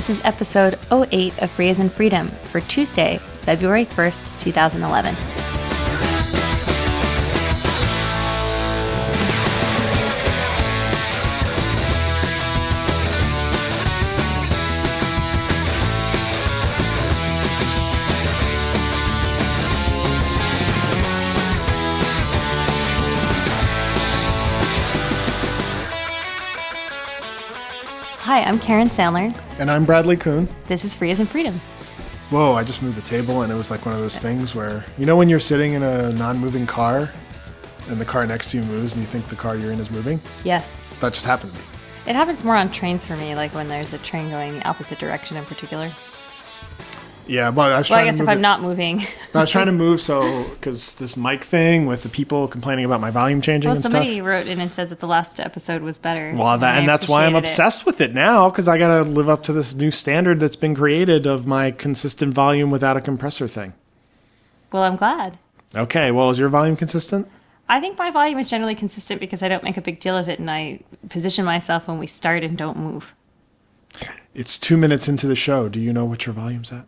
This 0.00 0.08
is 0.08 0.24
episode 0.24 0.78
08 0.90 1.42
of 1.42 1.50
Free 1.50 1.68
as 1.68 1.78
in 1.78 1.90
Freedom 1.90 2.32
for 2.44 2.62
Tuesday, 2.62 3.20
February 3.42 3.84
1st, 3.84 4.40
2011. 4.40 5.29
Hi, 28.40 28.48
I'm 28.48 28.58
Karen 28.58 28.88
Sandler. 28.88 29.38
And 29.58 29.70
I'm 29.70 29.84
Bradley 29.84 30.16
Kuhn. 30.16 30.48
This 30.66 30.82
is 30.82 30.94
Free 30.94 31.10
as 31.10 31.20
in 31.20 31.26
Freedom. 31.26 31.52
Whoa, 32.30 32.54
I 32.54 32.64
just 32.64 32.80
moved 32.80 32.96
the 32.96 33.02
table 33.02 33.42
and 33.42 33.52
it 33.52 33.54
was 33.54 33.70
like 33.70 33.84
one 33.84 33.94
of 33.94 34.00
those 34.00 34.18
things 34.18 34.54
where, 34.54 34.82
you 34.96 35.04
know, 35.04 35.14
when 35.14 35.28
you're 35.28 35.38
sitting 35.38 35.74
in 35.74 35.82
a 35.82 36.10
non 36.14 36.38
moving 36.38 36.66
car 36.66 37.12
and 37.88 38.00
the 38.00 38.04
car 38.06 38.24
next 38.24 38.50
to 38.52 38.56
you 38.56 38.62
moves 38.62 38.94
and 38.94 39.02
you 39.02 39.06
think 39.06 39.28
the 39.28 39.36
car 39.36 39.56
you're 39.56 39.72
in 39.72 39.78
is 39.78 39.90
moving? 39.90 40.18
Yes. 40.42 40.74
That 41.00 41.12
just 41.12 41.26
happened 41.26 41.52
to 41.52 41.58
me. 41.58 41.64
It 42.06 42.16
happens 42.16 42.42
more 42.42 42.56
on 42.56 42.70
trains 42.70 43.04
for 43.04 43.14
me, 43.14 43.34
like 43.34 43.54
when 43.54 43.68
there's 43.68 43.92
a 43.92 43.98
train 43.98 44.30
going 44.30 44.54
the 44.54 44.66
opposite 44.66 44.98
direction 44.98 45.36
in 45.36 45.44
particular. 45.44 45.90
Yeah, 47.30 47.52
but 47.52 47.70
I 47.72 47.78
was 47.78 47.88
Well, 47.88 47.98
I 48.00 48.04
guess 48.06 48.16
to 48.16 48.24
if 48.24 48.28
I'm 48.28 48.38
it- 48.38 48.40
not 48.40 48.60
moving. 48.60 49.02
I 49.34 49.40
was 49.40 49.50
trying 49.52 49.66
to 49.66 49.72
move 49.86 50.00
so, 50.00 50.44
because 50.54 50.94
this 50.96 51.16
mic 51.16 51.44
thing 51.44 51.86
with 51.86 52.02
the 52.02 52.08
people 52.08 52.48
complaining 52.48 52.84
about 52.84 53.00
my 53.00 53.10
volume 53.12 53.40
changing 53.40 53.68
Well, 53.68 53.76
and 53.76 53.84
somebody 53.84 54.14
stuff. 54.16 54.26
wrote 54.26 54.46
in 54.48 54.58
and 54.60 54.72
said 54.74 54.88
that 54.88 54.98
the 54.98 55.06
last 55.06 55.38
episode 55.38 55.82
was 55.82 55.96
better. 55.96 56.34
Well, 56.36 56.58
that, 56.58 56.74
I 56.74 56.78
and 56.78 56.88
that's 56.88 57.06
why 57.08 57.24
I'm 57.26 57.36
appreciated 57.36 57.36
it. 57.36 57.50
obsessed 57.66 57.86
with 57.86 58.00
it 58.00 58.12
now 58.14 58.50
because 58.50 58.66
I 58.66 58.78
got 58.78 58.88
to 58.96 59.02
live 59.08 59.28
up 59.28 59.44
to 59.44 59.52
this 59.52 59.74
new 59.74 59.92
standard 59.92 60.40
that's 60.40 60.56
been 60.56 60.74
created 60.74 61.26
of 61.26 61.46
my 61.46 61.70
consistent 61.70 62.34
volume 62.34 62.70
without 62.72 62.96
a 62.96 63.00
compressor 63.00 63.46
thing. 63.46 63.74
Well, 64.72 64.82
I'm 64.82 64.96
glad. 64.96 65.38
Okay, 65.76 66.10
well, 66.10 66.30
is 66.30 66.38
your 66.40 66.48
volume 66.48 66.74
consistent? 66.76 67.28
I 67.68 67.78
think 67.80 67.96
my 67.96 68.10
volume 68.10 68.40
is 68.40 68.50
generally 68.50 68.74
consistent 68.74 69.20
because 69.20 69.40
I 69.40 69.46
don't 69.48 69.62
make 69.62 69.76
a 69.76 69.80
big 69.80 70.00
deal 70.00 70.16
of 70.16 70.28
it 70.28 70.40
and 70.40 70.50
I 70.50 70.80
position 71.08 71.44
myself 71.44 71.86
when 71.86 72.00
we 72.00 72.08
start 72.08 72.42
and 72.42 72.58
don't 72.58 72.76
move. 72.76 73.14
It's 74.34 74.58
two 74.58 74.76
minutes 74.76 75.06
into 75.06 75.28
the 75.28 75.36
show. 75.36 75.68
Do 75.68 75.80
you 75.80 75.92
know 75.92 76.04
what 76.04 76.26
your 76.26 76.32
volume's 76.32 76.72
at? 76.72 76.86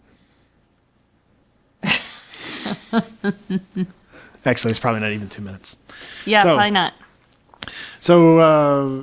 Actually, 4.45 4.71
it's 4.73 4.81
probably 4.81 5.01
not 5.01 5.13
even 5.13 5.29
two 5.29 5.43
minutes. 5.43 5.79
Yeah, 6.27 6.43
So- 6.43 6.55
probably 6.57 6.71
not. 6.71 6.95
So 8.01 8.39
uh, 8.41 9.03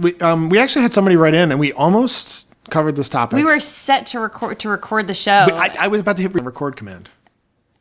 we 0.00 0.18
um, 0.20 0.48
we 0.48 0.58
actually 0.58 0.82
had 0.82 0.92
somebody 0.92 1.14
write 1.16 1.34
in, 1.34 1.52
and 1.52 1.60
we 1.60 1.72
almost 1.72 2.48
covered 2.70 2.96
this 2.96 3.08
topic. 3.08 3.36
We 3.36 3.44
were 3.44 3.60
set 3.60 4.06
to 4.06 4.18
record 4.20 4.58
to 4.60 4.68
record 4.68 5.06
the 5.06 5.14
show, 5.14 5.46
I, 5.52 5.74
I 5.78 5.88
was 5.88 6.00
about 6.00 6.16
to 6.16 6.22
hit 6.22 6.34
record 6.34 6.74
command. 6.76 7.08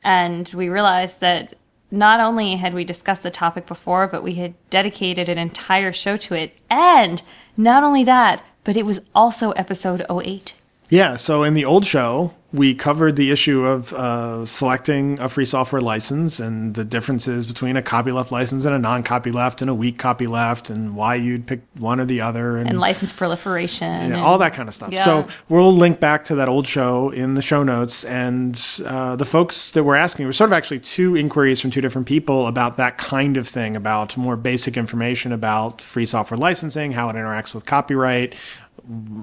and 0.03 0.49
we 0.53 0.69
realized 0.69 1.19
that 1.21 1.55
not 1.91 2.19
only 2.19 2.57
had 2.57 2.75
we 2.75 2.83
discussed 2.83 3.23
the 3.23 3.31
topic 3.31 3.65
before, 3.65 4.07
but 4.07 4.21
we 4.21 4.35
had 4.35 4.53
dedicated 4.69 5.27
an 5.29 5.39
entire 5.39 5.91
show 5.91 6.15
to 6.17 6.35
it. 6.35 6.55
And 6.69 7.23
not 7.57 7.83
only 7.83 8.03
that, 8.03 8.43
but 8.63 8.77
it 8.77 8.85
was 8.85 9.01
also 9.15 9.49
episode 9.51 10.05
08. 10.09 10.53
Yeah. 10.89 11.15
So 11.17 11.43
in 11.43 11.55
the 11.55 11.65
old 11.65 11.87
show, 11.87 12.35
we 12.51 12.73
covered 12.73 13.15
the 13.15 13.29
issue 13.29 13.63
of 13.63 13.93
uh, 13.93 14.43
selecting 14.45 15.19
a 15.19 15.29
free 15.29 15.45
software 15.45 15.81
license 15.81 16.39
and 16.39 16.73
the 16.73 16.83
differences 16.83 17.45
between 17.45 17.77
a 17.77 17.81
copyleft 17.81 18.31
license 18.31 18.65
and 18.65 18.73
a 18.73 18.79
non-copyleft 18.79 19.61
and 19.61 19.69
a 19.69 19.73
weak 19.75 19.99
copyleft 19.99 20.71
and 20.71 20.95
why 20.95 21.13
you'd 21.13 21.45
pick 21.45 21.61
one 21.77 21.99
or 21.99 22.05
the 22.05 22.21
other 22.21 22.57
And 22.57 22.79
license 22.79 23.13
proliferation. 23.13 23.87
Yeah, 23.87 24.03
and- 24.05 24.15
all 24.15 24.39
that 24.39 24.53
kind 24.53 24.67
of 24.67 24.73
stuff. 24.73 24.91
Yeah. 24.91 25.03
So 25.05 25.27
we'll 25.47 25.75
link 25.75 25.99
back 25.99 26.25
to 26.25 26.35
that 26.35 26.47
old 26.47 26.65
show 26.65 27.11
in 27.11 27.35
the 27.35 27.41
show 27.41 27.61
notes. 27.61 28.03
And 28.03 28.59
uh, 28.83 29.15
the 29.15 29.25
folks 29.25 29.71
that 29.71 29.83
were 29.83 29.95
asking 29.95 30.25
were 30.25 30.33
sort 30.33 30.49
of 30.49 30.53
actually 30.53 30.79
two 30.79 31.15
inquiries 31.15 31.61
from 31.61 31.69
two 31.69 31.81
different 31.81 32.07
people 32.07 32.47
about 32.47 32.77
that 32.77 32.97
kind 32.97 33.37
of 33.37 33.47
thing, 33.47 33.75
about 33.75 34.17
more 34.17 34.35
basic 34.35 34.75
information 34.75 35.31
about 35.31 35.81
free 35.81 36.05
software 36.05 36.37
licensing, 36.37 36.93
how 36.93 37.09
it 37.09 37.13
interacts 37.13 37.53
with 37.53 37.67
copyright, 37.67 38.33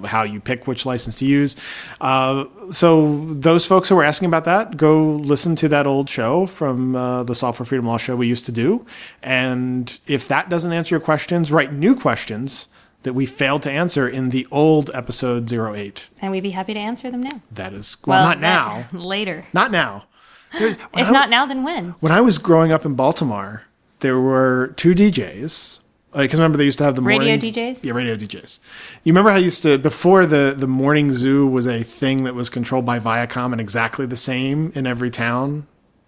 how 0.04 0.22
you 0.22 0.40
pick 0.40 0.66
which 0.66 0.86
license 0.86 1.18
to 1.18 1.26
use. 1.26 1.56
Uh, 2.00 2.44
so 2.70 3.26
those 3.32 3.66
folks 3.66 3.88
who 3.88 3.96
were 3.96 4.04
asking 4.04 4.26
about 4.26 4.44
that, 4.44 4.76
go 4.76 5.02
listen 5.16 5.56
to 5.56 5.68
that 5.68 5.86
old 5.86 6.08
show 6.08 6.46
from 6.46 6.94
uh, 6.94 7.22
the 7.24 7.34
Software 7.34 7.66
Freedom 7.66 7.86
Law 7.86 7.96
show 7.98 8.16
we 8.16 8.26
used 8.26 8.46
to 8.46 8.52
do. 8.52 8.86
And 9.22 9.98
if 10.06 10.28
that 10.28 10.48
doesn't 10.48 10.72
answer 10.72 10.94
your 10.94 11.00
questions, 11.00 11.50
write 11.50 11.72
new 11.72 11.96
questions 11.96 12.68
that 13.02 13.12
we 13.12 13.24
failed 13.26 13.62
to 13.62 13.70
answer 13.70 14.08
in 14.08 14.30
the 14.30 14.46
old 14.50 14.90
episode 14.94 15.52
08. 15.52 16.08
And 16.20 16.32
we'd 16.32 16.40
be 16.42 16.50
happy 16.50 16.72
to 16.74 16.78
answer 16.78 17.10
them 17.10 17.22
now. 17.22 17.40
That 17.52 17.72
is, 17.72 17.96
well, 18.06 18.24
not 18.24 18.40
now. 18.40 18.84
later. 18.92 19.46
Not 19.52 19.70
now. 19.70 20.06
If 20.52 20.78
I- 20.94 21.10
not 21.10 21.30
now, 21.30 21.46
then 21.46 21.62
when? 21.62 21.90
when 22.00 22.12
I 22.12 22.20
was 22.20 22.38
growing 22.38 22.72
up 22.72 22.84
in 22.84 22.94
Baltimore, 22.94 23.62
there 24.00 24.18
were 24.18 24.74
two 24.76 24.94
DJs. 24.94 25.80
Because 26.16 26.38
remember, 26.38 26.58
they 26.58 26.64
used 26.64 26.78
to 26.78 26.84
have 26.84 26.96
the 26.96 27.02
Radio 27.02 27.36
DJs? 27.36 27.80
Yeah, 27.82 27.92
radio 27.92 28.16
DJs. 28.16 28.58
You 29.04 29.12
remember 29.12 29.30
how 29.30 29.36
I 29.36 29.40
used 29.40 29.62
to 29.64 29.78
before 29.78 30.26
the 30.26 30.54
the 30.56 30.66
morning 30.66 31.12
zoo 31.12 31.46
was 31.46 31.66
a 31.66 31.82
thing 31.82 32.24
that 32.24 32.34
was 32.34 32.48
controlled 32.48 32.86
by 32.86 32.98
Viacom 32.98 33.52
and 33.52 33.60
exactly 33.60 34.06
the 34.06 34.16
same 34.16 34.72
in 34.74 34.86
every 34.86 35.10
town. 35.10 35.66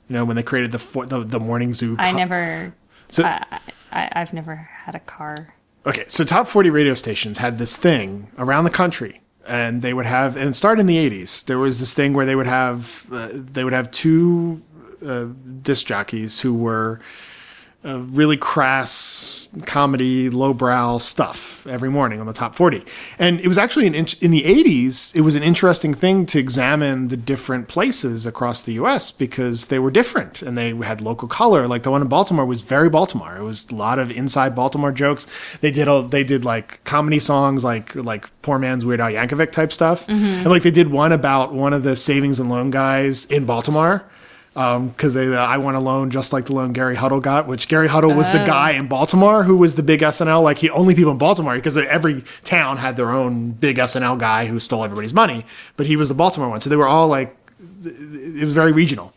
You 0.09 0.15
know, 0.15 0.25
when 0.25 0.37
they 0.37 0.43
created 0.43 0.73
the 0.73 0.79
for, 0.79 1.05
the, 1.05 1.21
the 1.21 1.39
morning 1.39 1.75
zoo. 1.75 1.97
I 1.99 2.13
never. 2.13 2.75
So 3.09 3.25
I, 3.25 3.61
I, 3.93 4.09
I've 4.13 4.33
never 4.33 4.55
had 4.55 4.95
a 4.95 5.01
car. 5.01 5.55
Okay, 5.87 6.05
so 6.07 6.25
top 6.25 6.49
40 6.49 6.71
radio 6.71 6.95
stations 6.95 7.39
had 7.39 7.59
this 7.59 7.77
thing 7.77 8.31
around 8.39 8.65
the 8.65 8.71
country 8.71 9.21
and 9.47 9.81
they 9.81 9.95
would 9.95 10.07
have 10.07 10.37
and 10.37 10.51
it 10.51 10.55
started 10.55 10.81
in 10.81 10.87
the 10.87 11.11
80s. 11.11 11.45
There 11.45 11.59
was 11.59 11.81
this 11.81 11.95
thing 11.95 12.13
where 12.13 12.27
they 12.27 12.37
would 12.37 12.47
have 12.47 13.07
uh, 13.11 13.29
they 13.33 13.65
would 13.65 13.73
have 13.73 13.91
two 13.91 14.63
uh, 15.05 15.27
disc 15.63 15.87
jockeys 15.87 16.41
who 16.41 16.55
were 16.55 17.01
uh, 17.85 18.01
really 18.01 18.37
crass 18.37 19.49
comedy, 19.65 20.29
lowbrow 20.29 20.99
stuff 20.99 21.65
every 21.69 21.89
morning 21.89 22.19
on 22.19 22.27
the 22.27 22.33
top 22.33 22.55
40. 22.57 22.85
And 23.21 23.39
it 23.41 23.47
was 23.47 23.57
actually 23.57 23.87
an 23.87 23.95
int- 23.95 24.21
in 24.21 24.33
the 24.33 24.43
80s, 24.43 25.15
it 25.15 25.21
was 25.21 25.37
an 25.37 25.45
interesting 25.45 25.95
thing 25.95 26.27
to 26.27 26.41
examine 26.41 27.07
the 27.07 27.17
different 27.17 27.69
places 27.69 28.27
across 28.27 28.63
the 28.63 28.73
US 28.75 29.13
because 29.13 29.67
they 29.67 29.79
were 29.79 29.93
different 29.93 30.43
and 30.43 30.59
they 30.59 30.75
had 30.75 31.01
local 31.01 31.29
color. 31.29 31.69
Like 31.69 31.85
the 31.85 31.93
one 31.93 32.03
in 32.03 32.09
Baltimore 32.09 32.45
was 32.45 32.63
very 32.63 32.89
Baltimore. 32.89 33.37
It 33.37 33.45
was 33.45 33.71
a 33.71 33.75
lot 33.77 34.01
of 34.01 34.11
inside 34.11 34.57
Baltimore 34.57 34.91
jokes. 34.91 35.29
They 35.61 35.71
did 35.71 35.87
all, 35.87 36.03
they 36.03 36.25
did 36.25 36.45
like 36.45 36.83
comedy 36.83 37.21
songs 37.21 37.63
like 37.63 37.95
like 37.95 38.29
Poor 38.43 38.59
Man's 38.59 38.85
Weird 38.85 39.01
Al 39.01 39.11
Yankovic 39.11 39.53
type 39.53 39.73
stuff. 39.73 40.05
And 40.09 40.47
like 40.47 40.65
they 40.65 40.73
did 40.73 40.91
one 40.91 41.13
about 41.13 41.55
one 41.55 41.73
of 41.73 41.85
the 41.85 41.95
savings 41.95 42.41
and 42.41 42.51
loan 42.51 42.71
guys 42.71 43.25
in 43.27 43.45
Baltimore 43.45 44.05
because 44.59 45.15
they 45.15 45.29
uh, 45.29 45.39
I 45.39 45.59
want 45.59 45.77
a 45.77 45.81
loan 45.81 46.11
just 46.11 46.33
like 46.33 46.47
the 46.47 46.53
loan 46.53 46.73
Gary 46.73 46.97
Huddle 46.97 47.21
got, 47.21 47.47
which 47.47 47.69
Gary 47.69 47.87
Huddle 47.87 48.13
was 48.15 48.33
the 48.33 48.39
guy 48.45 48.73
in 48.73 48.89
Baltimore 48.89 49.45
who 49.45 49.57
was 49.57 49.77
the 49.77 49.85
big 49.85 50.03
S&L. 50.03 50.43
Like 50.43 50.59
he 50.59 50.69
only 50.71 50.97
people 50.97 51.13
in 51.13 51.19
Baltimore 51.19 51.55
because 51.55 51.77
every 51.77 52.25
town 52.43 52.79
had 52.79 52.97
their 52.97 53.11
own 53.11 53.53
big 53.53 53.79
S&L 53.79 54.17
guy 54.17 54.47
who 54.47 54.59
stole 54.59 54.83
everybody's 54.83 55.15
money, 55.15 55.47
but 55.77 55.87
he 55.87 55.95
was 55.95 56.09
the 56.09 56.15
Baltimore 56.15 56.49
one. 56.49 56.61
So 56.61 56.71
they 56.71 56.77
were 56.77 56.89
all 56.89 57.07
like 57.07 57.37
it 57.85 58.45
was 58.45 58.55
very 58.55 58.73
regional. 58.73 59.13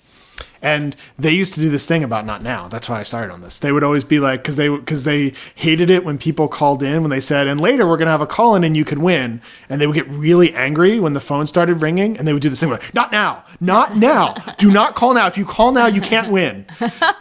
And 0.64 0.96
they 1.18 1.32
used 1.32 1.56
to 1.56 1.60
do 1.60 1.70
this 1.70 1.88
thing 1.88 2.04
about 2.04 2.26
not 2.26 2.44
now. 2.44 2.68
That's 2.68 2.88
why 2.88 3.00
I 3.00 3.04
started 3.04 3.34
on 3.34 3.42
this. 3.42 3.58
They 3.58 3.72
would 3.72 3.84
always 3.84 4.04
be 4.04 4.20
like, 4.20 4.42
because 4.44 4.58
they 4.58 4.70
because 4.70 5.04
they 5.06 5.34
hated 5.56 5.90
it 5.90 6.06
when 6.06 6.18
people 6.20 6.48
called 6.48 6.84
in 6.84 7.02
when 7.02 7.10
they 7.10 7.20
said, 7.20 7.48
and 7.48 7.60
later 7.60 7.88
we're 7.88 7.98
gonna 7.98 8.12
have 8.12 8.22
a 8.22 8.28
call 8.28 8.56
in 8.56 8.64
and 8.64 8.78
you 8.78 8.86
can 8.86 9.02
win. 9.02 9.42
And 9.70 9.82
they 9.82 9.88
would 9.88 9.96
get 9.96 10.08
really 10.10 10.54
angry 10.54 11.00
when 11.00 11.14
the 11.14 11.20
phone 11.20 11.48
started 11.48 11.82
ringing, 11.82 12.16
and 12.18 12.28
they 12.28 12.34
would 12.34 12.44
do 12.44 12.50
this 12.50 12.60
thing 12.60 12.70
like, 12.70 12.94
not 12.94 13.12
now, 13.12 13.44
not 13.60 13.98
now, 13.98 14.36
do 14.60 14.72
not 14.72 14.94
call 14.94 15.14
now. 15.16 15.26
If 15.26 15.38
you 15.38 15.46
call 15.46 15.72
now, 15.72 15.88
you 15.88 16.00
can't 16.02 16.32
win. 16.32 16.68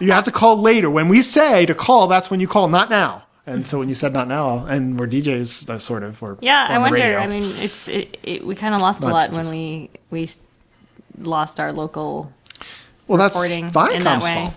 You 0.00 0.12
have 0.12 0.24
to 0.24 0.32
call 0.32 0.60
later. 0.60 0.90
When 0.90 1.08
we 1.08 1.22
say 1.22 1.64
to 1.66 1.74
call, 1.74 2.08
that's 2.08 2.30
when 2.30 2.40
you 2.40 2.46
call, 2.48 2.68
not 2.68 2.90
now. 2.90 3.24
And 3.46 3.66
so 3.66 3.78
when 3.78 3.88
you 3.88 3.94
said 3.94 4.12
not 4.12 4.28
now, 4.28 4.66
and 4.66 5.00
we're 5.00 5.06
DJs, 5.08 5.70
uh, 5.70 5.78
sort 5.78 6.02
of, 6.02 6.22
or 6.22 6.36
Yeah, 6.42 6.66
I 6.68 6.78
wonder. 6.78 6.98
radio. 6.98 7.18
I 7.18 7.26
mean, 7.26 7.50
it's 7.56 7.88
it, 7.88 8.18
it, 8.22 8.44
we 8.46 8.54
kind 8.54 8.74
of 8.74 8.80
lost 8.82 9.02
a 9.02 9.08
lot 9.08 9.32
when 9.32 9.48
we 9.48 9.88
we 10.10 10.28
lost 11.18 11.58
our 11.58 11.72
local 11.72 12.32
well, 13.10 13.18
that's 13.18 13.38
that 13.48 13.72
Viacom's 13.72 14.24
way. 14.24 14.34
fault. 14.34 14.54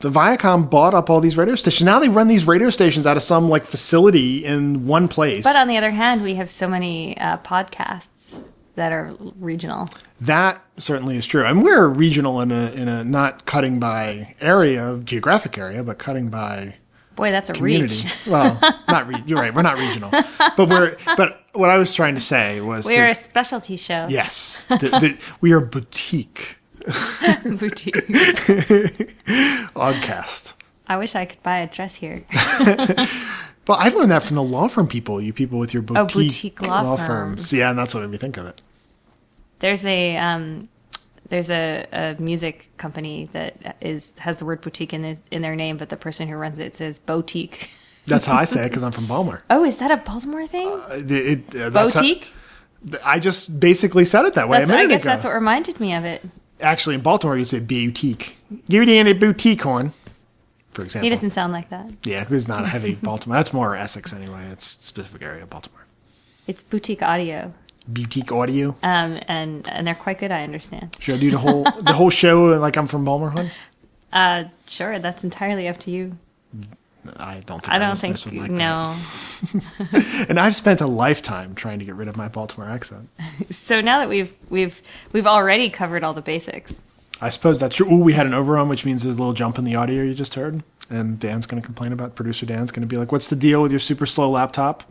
the 0.00 0.10
Viacom 0.10 0.68
bought 0.70 0.94
up 0.94 1.10
all 1.10 1.20
these 1.20 1.36
radio 1.36 1.54
stations. 1.56 1.84
Now 1.84 1.98
they 1.98 2.08
run 2.08 2.28
these 2.28 2.46
radio 2.46 2.70
stations 2.70 3.06
out 3.06 3.16
of 3.16 3.22
some 3.22 3.48
like 3.48 3.64
facility 3.64 4.44
in 4.44 4.86
one 4.86 5.08
place. 5.08 5.44
But 5.44 5.56
on 5.56 5.68
the 5.68 5.76
other 5.76 5.90
hand, 5.90 6.22
we 6.22 6.34
have 6.34 6.50
so 6.50 6.68
many 6.68 7.16
uh, 7.18 7.38
podcasts 7.38 8.42
that 8.76 8.92
are 8.92 9.14
regional. 9.38 9.88
that 10.20 10.62
certainly 10.76 11.16
is 11.16 11.26
true. 11.26 11.44
And 11.44 11.62
we're 11.62 11.86
regional 11.88 12.40
in 12.40 12.50
a 12.52 12.70
in 12.72 12.88
a 12.88 13.02
not 13.04 13.44
cutting 13.46 13.80
by 13.80 14.34
area, 14.40 15.00
geographic 15.04 15.58
area, 15.58 15.82
but 15.82 15.98
cutting 15.98 16.28
by 16.28 16.76
Boy, 17.16 17.30
that's 17.32 17.50
a 17.50 17.52
community. 17.52 17.94
reach. 17.96 18.12
well, 18.26 18.58
not 18.88 19.06
re- 19.08 19.22
you're 19.26 19.38
right. 19.38 19.52
We're 19.54 19.60
not 19.62 19.76
regional, 19.78 20.10
but 20.56 20.68
we're. 20.68 20.96
But 21.16 21.44
what 21.52 21.68
I 21.68 21.76
was 21.76 21.92
trying 21.92 22.14
to 22.14 22.20
say 22.20 22.60
was 22.62 22.86
We 22.86 22.96
are 22.98 23.08
a 23.08 23.14
specialty 23.14 23.76
show. 23.76 24.06
yes, 24.08 24.64
that- 24.70 24.80
that 24.80 25.18
we 25.42 25.52
are 25.52 25.60
boutique 25.60 26.56
Boutique. 27.58 27.94
podcast. 29.74 30.54
I 30.86 30.96
wish 30.96 31.14
I 31.14 31.24
could 31.24 31.42
buy 31.42 31.58
a 31.58 31.68
dress 31.68 31.96
here. 31.96 32.24
Well, 33.68 33.78
I've 33.78 33.94
learned 33.94 34.10
that 34.10 34.24
from 34.24 34.34
the 34.34 34.42
law 34.42 34.66
firm 34.66 34.88
people. 34.88 35.20
You 35.20 35.32
people 35.32 35.58
with 35.60 35.72
your 35.72 35.82
boutique, 35.82 36.00
Oh, 36.00 36.06
boutique 36.06 36.62
law 36.62 36.96
firms. 36.96 37.52
Yeah, 37.52 37.70
and 37.70 37.78
that's 37.78 37.94
what 37.94 38.00
made 38.00 38.10
me 38.10 38.16
think 38.16 38.36
of 38.36 38.46
it. 38.46 38.60
There's 39.60 39.84
a 39.84 40.16
um, 40.16 40.68
there's 41.28 41.50
a, 41.50 41.86
a 41.92 42.16
music 42.20 42.70
company 42.78 43.28
that 43.32 43.76
is 43.80 44.12
has 44.18 44.38
the 44.38 44.44
word 44.44 44.60
boutique 44.62 44.92
in 44.92 45.02
the, 45.02 45.18
in 45.30 45.42
their 45.42 45.54
name, 45.54 45.76
but 45.76 45.88
the 45.88 45.96
person 45.96 46.26
who 46.26 46.34
runs 46.34 46.58
it 46.58 46.74
says 46.74 46.98
boutique. 46.98 47.70
That's 48.08 48.26
how 48.26 48.34
I 48.34 48.44
say 48.44 48.64
it 48.64 48.70
because 48.70 48.82
I'm 48.82 48.90
from 48.92 49.06
Baltimore. 49.06 49.44
Oh, 49.50 49.62
is 49.64 49.76
that 49.76 49.92
a 49.92 49.98
Baltimore 49.98 50.46
thing? 50.48 50.66
It- 50.90 51.10
it- 51.12 51.60
uh, 51.60 51.70
that's 51.70 51.94
how- 51.94 52.00
boutique. 52.00 52.32
I 53.04 53.20
just 53.20 53.60
basically 53.60 54.06
said 54.06 54.24
it 54.24 54.34
that 54.34 54.48
way 54.48 54.58
That's, 54.58 54.70
a 54.70 54.72
minute 54.72 54.84
I 54.86 54.88
guess 54.88 55.02
ago. 55.02 55.10
that's 55.10 55.24
what 55.24 55.34
reminded 55.34 55.78
me 55.78 55.94
of 55.94 56.04
it. 56.06 56.24
Actually, 56.60 56.94
in 56.96 57.00
Baltimore, 57.00 57.36
you 57.36 57.44
say 57.44 57.58
boutique. 57.60 58.36
Give 58.68 58.86
me 58.86 58.98
any 58.98 59.12
boutique 59.12 59.62
horn, 59.62 59.92
for 60.72 60.82
example. 60.82 61.04
He 61.04 61.10
doesn't 61.10 61.30
sound 61.30 61.52
like 61.52 61.68
that. 61.70 61.90
Yeah, 62.04 62.24
who's 62.24 62.48
not 62.48 62.64
a 62.64 62.66
heavy 62.68 62.94
Baltimore. 63.02 63.36
That's 63.36 63.52
more 63.52 63.76
Essex 63.76 64.12
anyway. 64.12 64.46
It's 64.52 64.76
a 64.78 64.82
specific 64.82 65.22
area 65.22 65.42
of 65.44 65.50
Baltimore. 65.50 65.86
It's 66.46 66.62
boutique 66.62 67.02
audio, 67.02 67.52
Boutique 67.88 68.32
audio. 68.32 68.76
um, 68.82 69.18
and 69.28 69.66
and 69.68 69.86
they're 69.86 69.94
quite 69.94 70.18
good. 70.18 70.30
I 70.32 70.42
understand. 70.44 70.96
Should 70.98 71.16
I 71.16 71.18
do 71.18 71.30
the 71.30 71.38
whole 71.38 71.64
the 71.64 71.92
whole 71.92 72.10
show 72.22 72.44
like 72.58 72.76
I'm 72.76 72.86
from 72.86 73.04
Baltimore? 73.04 73.30
Hon? 73.30 73.50
Uh, 74.12 74.44
sure, 74.66 74.98
that's 74.98 75.22
entirely 75.24 75.68
up 75.68 75.78
to 75.80 75.90
you. 75.90 76.18
I 77.16 77.40
don't 77.46 77.60
think 77.60 77.72
I 77.72 77.78
don't 77.78 77.96
think 77.96 78.24
would 78.24 78.34
like 78.34 78.50
no. 78.50 78.94
And 80.28 80.38
I've 80.38 80.54
spent 80.54 80.80
a 80.80 80.86
lifetime 80.86 81.54
trying 81.54 81.78
to 81.78 81.84
get 81.84 81.94
rid 81.94 82.08
of 82.08 82.16
my 82.16 82.28
Baltimore 82.28 82.68
accent. 82.68 83.08
So 83.50 83.80
now 83.80 83.98
that 83.98 84.08
we've 84.08 84.32
we've 84.48 84.82
we've 85.12 85.26
already 85.26 85.70
covered 85.70 86.04
all 86.04 86.14
the 86.14 86.22
basics. 86.22 86.82
I 87.20 87.28
suppose 87.28 87.58
that's 87.58 87.76
true. 87.76 87.90
Ooh, 87.90 87.98
we 87.98 88.12
had 88.14 88.26
an 88.26 88.34
overrun, 88.34 88.68
which 88.68 88.84
means 88.84 89.02
there's 89.02 89.16
a 89.16 89.18
little 89.18 89.34
jump 89.34 89.58
in 89.58 89.64
the 89.64 89.74
audio 89.74 90.02
you 90.02 90.14
just 90.14 90.34
heard. 90.34 90.62
And 90.88 91.18
Dan's 91.18 91.46
going 91.46 91.60
to 91.60 91.66
complain 91.66 91.92
about. 91.92 92.14
Producer 92.14 92.46
Dan's 92.46 92.72
going 92.72 92.82
to 92.82 92.88
be 92.88 92.96
like, 92.96 93.12
"What's 93.12 93.28
the 93.28 93.36
deal 93.36 93.62
with 93.62 93.70
your 93.70 93.80
super 93.80 94.06
slow 94.06 94.30
laptop? 94.30 94.84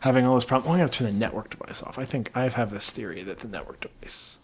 Having 0.00 0.24
all 0.26 0.34
this 0.34 0.44
problem? 0.44 0.70
Oh, 0.70 0.74
I 0.74 0.78
have 0.78 0.90
to 0.92 0.98
turn 0.98 1.12
the 1.12 1.18
network 1.18 1.50
device 1.50 1.82
off." 1.82 1.98
I 1.98 2.04
think 2.04 2.30
I 2.34 2.48
have 2.48 2.72
this 2.72 2.90
theory 2.90 3.22
that 3.22 3.40
the 3.40 3.48
network 3.48 3.80
device 3.80 4.38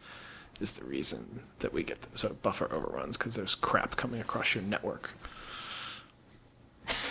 is 0.60 0.72
the 0.72 0.84
reason 0.84 1.40
that 1.60 1.72
we 1.72 1.82
get 1.82 2.02
the 2.02 2.18
sort 2.18 2.32
of 2.32 2.42
buffer 2.42 2.72
overruns 2.72 3.16
because 3.16 3.34
there's 3.34 3.54
crap 3.54 3.96
coming 3.96 4.20
across 4.20 4.54
your 4.54 4.64
network. 4.64 5.10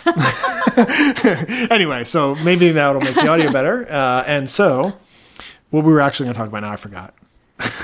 anyway, 1.71 2.03
so 2.03 2.35
maybe 2.35 2.71
that'll 2.71 3.01
make 3.01 3.15
the 3.15 3.27
audio 3.27 3.51
better. 3.51 3.91
Uh, 3.91 4.23
and 4.27 4.49
so, 4.49 4.93
what 5.69 5.83
we 5.83 5.91
were 5.91 6.01
actually 6.01 6.25
going 6.25 6.33
to 6.33 6.39
talk 6.39 6.47
about 6.47 6.61
now, 6.61 6.71
I 6.71 6.75
forgot. 6.75 7.13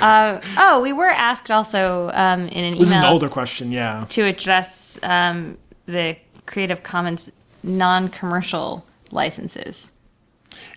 Uh, 0.02 0.42
oh, 0.58 0.82
we 0.82 0.94
were 0.94 1.10
asked 1.10 1.50
also 1.50 2.12
um, 2.14 2.48
in 2.48 2.66
an 2.66 2.78
This 2.78 2.90
is 2.90 2.92
an 2.92 3.06
older 3.06 3.30
question, 3.30 3.72
yeah. 3.72 4.06
to 4.10 4.24
address 4.24 5.00
um, 5.04 5.58
the 5.86 6.18
Creative 6.46 6.84
Commons 6.84 7.32
non-commercial 7.64 8.86
licenses. 9.12 9.92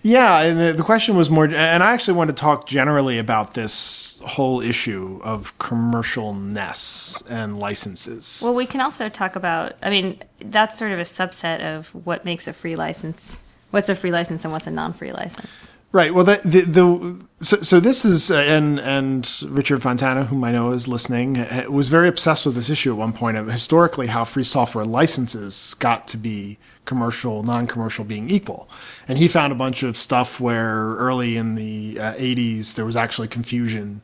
Yeah, 0.01 0.41
and 0.41 0.59
the, 0.59 0.73
the 0.73 0.83
question 0.83 1.15
was 1.15 1.29
more, 1.29 1.45
and 1.45 1.83
I 1.83 1.91
actually 1.93 2.13
want 2.15 2.29
to 2.29 2.35
talk 2.35 2.67
generally 2.67 3.17
about 3.17 3.55
this 3.55 4.19
whole 4.25 4.61
issue 4.61 5.19
of 5.23 5.57
commercialness 5.57 7.23
and 7.29 7.57
licenses. 7.57 8.39
Well, 8.43 8.53
we 8.53 8.65
can 8.65 8.81
also 8.81 9.09
talk 9.09 9.35
about. 9.35 9.73
I 9.81 9.89
mean, 9.89 10.21
that's 10.39 10.77
sort 10.77 10.91
of 10.91 10.99
a 10.99 11.03
subset 11.03 11.61
of 11.61 11.93
what 12.05 12.23
makes 12.23 12.47
a 12.47 12.53
free 12.53 12.75
license. 12.75 13.41
What's 13.71 13.89
a 13.89 13.95
free 13.95 14.11
license 14.11 14.43
and 14.45 14.53
what's 14.53 14.67
a 14.67 14.71
non-free 14.71 15.11
license? 15.11 15.49
Right. 15.91 16.13
Well, 16.13 16.25
the 16.25 16.41
the, 16.43 16.61
the 16.61 17.25
so, 17.41 17.61
so 17.61 17.79
this 17.79 18.03
is 18.03 18.29
uh, 18.29 18.35
and 18.35 18.79
and 18.81 19.41
Richard 19.47 19.81
Fontana, 19.81 20.25
whom 20.25 20.43
I 20.43 20.51
know 20.51 20.73
is 20.73 20.89
listening, 20.89 21.45
was 21.69 21.87
very 21.87 22.09
obsessed 22.09 22.45
with 22.45 22.55
this 22.55 22.69
issue 22.69 22.91
at 22.91 22.97
one 22.97 23.13
point 23.13 23.37
of 23.37 23.47
historically 23.47 24.07
how 24.07 24.25
free 24.25 24.43
software 24.43 24.83
licenses 24.83 25.73
got 25.75 26.07
to 26.09 26.17
be 26.17 26.57
commercial, 26.85 27.43
non-commercial 27.43 28.05
being 28.05 28.29
equal, 28.29 28.69
and 29.07 29.17
he 29.17 29.27
found 29.27 29.51
a 29.51 29.55
bunch 29.55 29.83
of 29.83 29.97
stuff 29.97 30.39
where 30.39 30.95
early 30.95 31.37
in 31.37 31.55
the 31.55 31.99
uh, 31.99 32.13
'80s 32.13 32.75
there 32.75 32.85
was 32.85 32.95
actually 32.95 33.27
confusion 33.27 34.01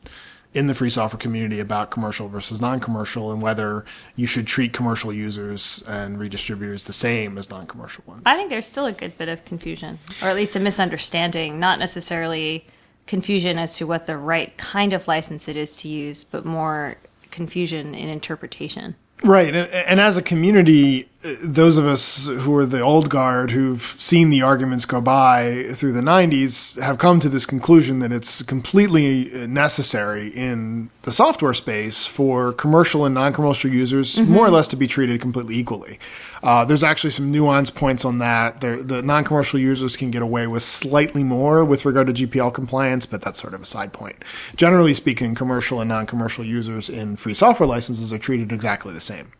in 0.54 0.66
the 0.66 0.74
free 0.74 0.90
software 0.90 1.18
community 1.18 1.60
about 1.60 1.90
commercial 1.90 2.28
versus 2.28 2.60
non-commercial 2.60 3.32
and 3.32 3.40
whether 3.40 3.84
you 4.16 4.26
should 4.26 4.46
treat 4.46 4.72
commercial 4.72 5.12
users 5.12 5.82
and 5.88 6.18
redistributors 6.18 6.84
the 6.84 6.92
same 6.92 7.38
as 7.38 7.48
non-commercial 7.48 8.04
ones. 8.06 8.22
I 8.26 8.36
think 8.36 8.50
there's 8.50 8.66
still 8.66 8.86
a 8.86 8.92
good 8.92 9.16
bit 9.16 9.28
of 9.28 9.44
confusion, 9.44 9.98
or 10.20 10.28
at 10.28 10.36
least 10.36 10.54
a 10.54 10.60
misunderstanding, 10.60 11.58
not 11.58 11.78
necessarily 11.78 12.66
confusion 13.06 13.58
as 13.58 13.76
to 13.76 13.86
what 13.86 14.06
the 14.06 14.16
right 14.16 14.56
kind 14.58 14.92
of 14.92 15.08
license 15.08 15.48
it 15.48 15.56
is 15.56 15.74
to 15.76 15.88
use, 15.88 16.22
but 16.22 16.44
more 16.44 16.96
confusion 17.30 17.94
in 17.94 18.08
interpretation. 18.08 18.94
Right. 19.24 19.54
And, 19.54 19.70
and 19.70 20.00
as 20.00 20.16
a 20.16 20.22
community, 20.22 21.08
those 21.22 21.78
of 21.78 21.86
us 21.86 22.26
who 22.26 22.54
are 22.56 22.66
the 22.66 22.80
old 22.80 23.08
guard 23.08 23.52
who've 23.52 23.94
seen 23.98 24.30
the 24.30 24.42
arguments 24.42 24.84
go 24.84 25.00
by 25.00 25.64
through 25.72 25.92
the 25.92 26.00
90s 26.00 26.80
have 26.80 26.98
come 26.98 27.20
to 27.20 27.28
this 27.28 27.46
conclusion 27.46 28.00
that 28.00 28.10
it's 28.10 28.42
completely 28.42 29.46
necessary 29.46 30.28
in 30.28 30.90
the 31.02 31.12
software 31.12 31.54
space 31.54 32.06
for 32.06 32.52
commercial 32.52 33.04
and 33.04 33.14
non 33.14 33.32
commercial 33.32 33.70
users 33.70 34.18
more 34.20 34.46
or 34.46 34.50
less 34.50 34.66
to 34.68 34.76
be 34.76 34.88
treated 34.88 35.20
completely 35.20 35.56
equally. 35.56 35.98
Uh, 36.42 36.64
there's 36.64 36.82
actually 36.82 37.10
some 37.10 37.30
nuance 37.30 37.70
points 37.70 38.04
on 38.04 38.18
that. 38.18 38.60
The, 38.60 38.76
the 38.76 39.02
non 39.02 39.22
commercial 39.22 39.60
users 39.60 39.96
can 39.96 40.10
get 40.10 40.22
away 40.22 40.48
with 40.48 40.64
slightly 40.64 41.22
more 41.22 41.64
with 41.64 41.84
regard 41.84 42.08
to 42.08 42.12
GPL 42.12 42.52
compliance, 42.52 43.06
but 43.06 43.22
that's 43.22 43.40
sort 43.40 43.54
of 43.54 43.62
a 43.62 43.64
side 43.64 43.92
point. 43.92 44.24
Generally 44.56 44.94
speaking, 44.94 45.36
commercial 45.36 45.80
and 45.80 45.88
non 45.88 46.06
commercial 46.06 46.44
users 46.44 46.90
in 46.90 47.14
free 47.14 47.34
software 47.34 47.68
licenses 47.68 48.12
are 48.12 48.18
treated 48.18 48.50
exactly 48.50 48.92
the 48.92 49.00
same. 49.00 49.32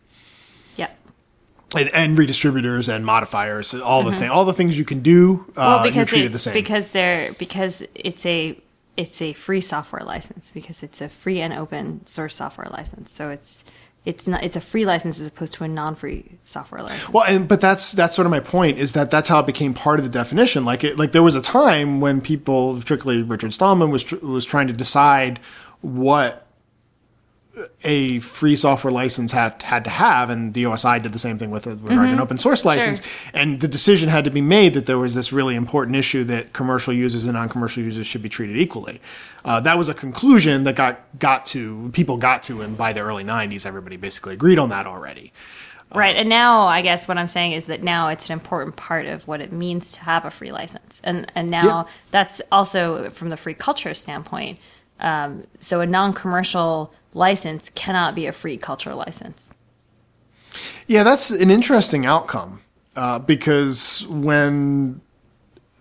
And, 1.75 1.89
and 1.93 2.17
redistributors 2.17 2.93
and 2.93 3.05
modifiers, 3.05 3.73
all 3.73 4.03
the 4.03 4.11
thing, 4.15 4.29
all 4.29 4.45
the 4.45 4.53
things 4.53 4.77
you 4.77 4.85
can 4.85 5.01
do. 5.01 5.45
Uh, 5.57 5.79
Mm-hmm. 5.79 5.83
You're 5.85 5.91
because 5.93 6.07
treated 6.09 6.25
it's 6.27 6.33
the 6.33 6.39
same. 6.39 6.53
because 6.53 6.89
they're 6.89 7.33
because 7.33 7.83
it's 7.95 8.25
a 8.25 8.57
it's 8.95 9.21
a 9.21 9.33
free 9.33 9.61
software 9.61 10.03
license 10.03 10.51
because 10.51 10.83
it's 10.83 11.01
a 11.01 11.09
free 11.09 11.41
and 11.41 11.53
open 11.53 12.05
source 12.07 12.35
software 12.35 12.67
license. 12.71 13.11
So 13.11 13.29
it's 13.29 13.63
it's 14.05 14.27
not 14.27 14.43
it's 14.43 14.55
a 14.55 14.61
free 14.61 14.85
license 14.85 15.19
as 15.19 15.27
opposed 15.27 15.53
to 15.55 15.63
a 15.63 15.67
non-free 15.67 16.37
software 16.43 16.83
license. 16.83 17.09
well, 17.09 17.23
and 17.25 17.47
but 17.47 17.61
that's 17.61 17.93
that's 17.93 18.15
sort 18.15 18.25
of 18.25 18.31
my 18.31 18.39
point 18.41 18.77
is 18.77 18.91
that 18.91 19.09
that's 19.09 19.29
how 19.29 19.39
it 19.39 19.45
became 19.45 19.73
part 19.73 19.97
of 19.99 20.03
the 20.05 20.11
definition. 20.11 20.65
Like 20.65 20.83
it, 20.83 20.97
like 20.99 21.11
there 21.13 21.23
was 21.23 21.35
a 21.35 21.41
time 21.41 22.01
when 22.01 22.19
people, 22.21 22.77
particularly 22.77 23.23
Richard 23.23 23.53
Stallman, 23.53 23.89
was 23.91 24.03
tr- 24.03 24.17
was 24.17 24.45
trying 24.45 24.67
to 24.67 24.73
decide 24.73 25.39
what 25.81 26.42
a 27.83 28.19
free 28.19 28.55
software 28.55 28.91
license 28.91 29.31
had 29.31 29.61
had 29.61 29.83
to 29.83 29.89
have, 29.89 30.29
and 30.29 30.53
the 30.53 30.63
OSI 30.63 31.01
did 31.01 31.13
the 31.13 31.19
same 31.19 31.37
thing 31.37 31.51
with, 31.51 31.65
with 31.67 31.83
regard 31.83 32.07
to 32.09 32.13
an 32.13 32.19
open 32.19 32.37
source 32.37 32.65
license. 32.65 33.01
And 33.33 33.61
the 33.61 33.67
decision 33.67 34.09
had 34.09 34.23
to 34.23 34.31
be 34.31 34.41
made 34.41 34.73
that 34.73 34.87
there 34.87 34.97
was 34.97 35.13
this 35.13 35.31
really 35.31 35.55
important 35.55 35.95
issue 35.95 36.23
that 36.25 36.53
commercial 36.53 36.93
users 36.93 37.25
and 37.25 37.33
non-commercial 37.33 37.83
users 37.83 38.07
should 38.07 38.23
be 38.23 38.29
treated 38.29 38.57
equally. 38.57 38.99
Uh, 39.45 39.59
that 39.59 39.77
was 39.77 39.87
a 39.87 39.93
conclusion 39.93 40.63
that 40.63 40.75
got 40.75 41.01
got 41.19 41.45
to 41.47 41.91
people 41.93 42.17
got 42.17 42.41
to, 42.43 42.61
and 42.61 42.75
by 42.75 42.91
the 42.91 43.01
early 43.01 43.23
'90s, 43.23 43.65
everybody 43.65 43.97
basically 43.97 44.33
agreed 44.33 44.57
on 44.57 44.69
that 44.69 44.87
already. 44.87 45.31
Right. 45.93 46.15
And 46.15 46.27
now 46.27 46.61
I 46.61 46.81
guess 46.81 47.07
what 47.07 47.19
I'm 47.19 47.27
saying 47.27 47.51
is 47.51 47.67
that 47.67 47.83
now 47.83 48.07
it's 48.07 48.27
an 48.27 48.33
important 48.33 48.77
part 48.77 49.05
of 49.05 49.27
what 49.27 49.41
it 49.41 49.51
means 49.51 49.91
to 49.91 49.99
have 49.99 50.25
a 50.25 50.31
free 50.31 50.51
license. 50.51 50.99
And 51.03 51.31
and 51.35 51.51
now 51.51 51.65
Yeah. 51.65 51.83
that's 52.09 52.41
also 52.51 53.11
from 53.11 53.29
the 53.29 53.37
free 53.37 53.53
culture 53.53 53.93
standpoint. 53.93 54.57
Um, 54.99 55.43
so 55.59 55.81
a 55.81 55.85
non-commercial 55.85 56.91
license 57.13 57.69
cannot 57.75 58.15
be 58.15 58.25
a 58.25 58.31
free 58.31 58.57
culture 58.57 58.93
license. 58.93 59.53
Yeah, 60.87 61.03
that's 61.03 61.31
an 61.31 61.49
interesting 61.49 62.05
outcome 62.05 62.61
uh, 62.95 63.19
because 63.19 64.05
when 64.07 65.01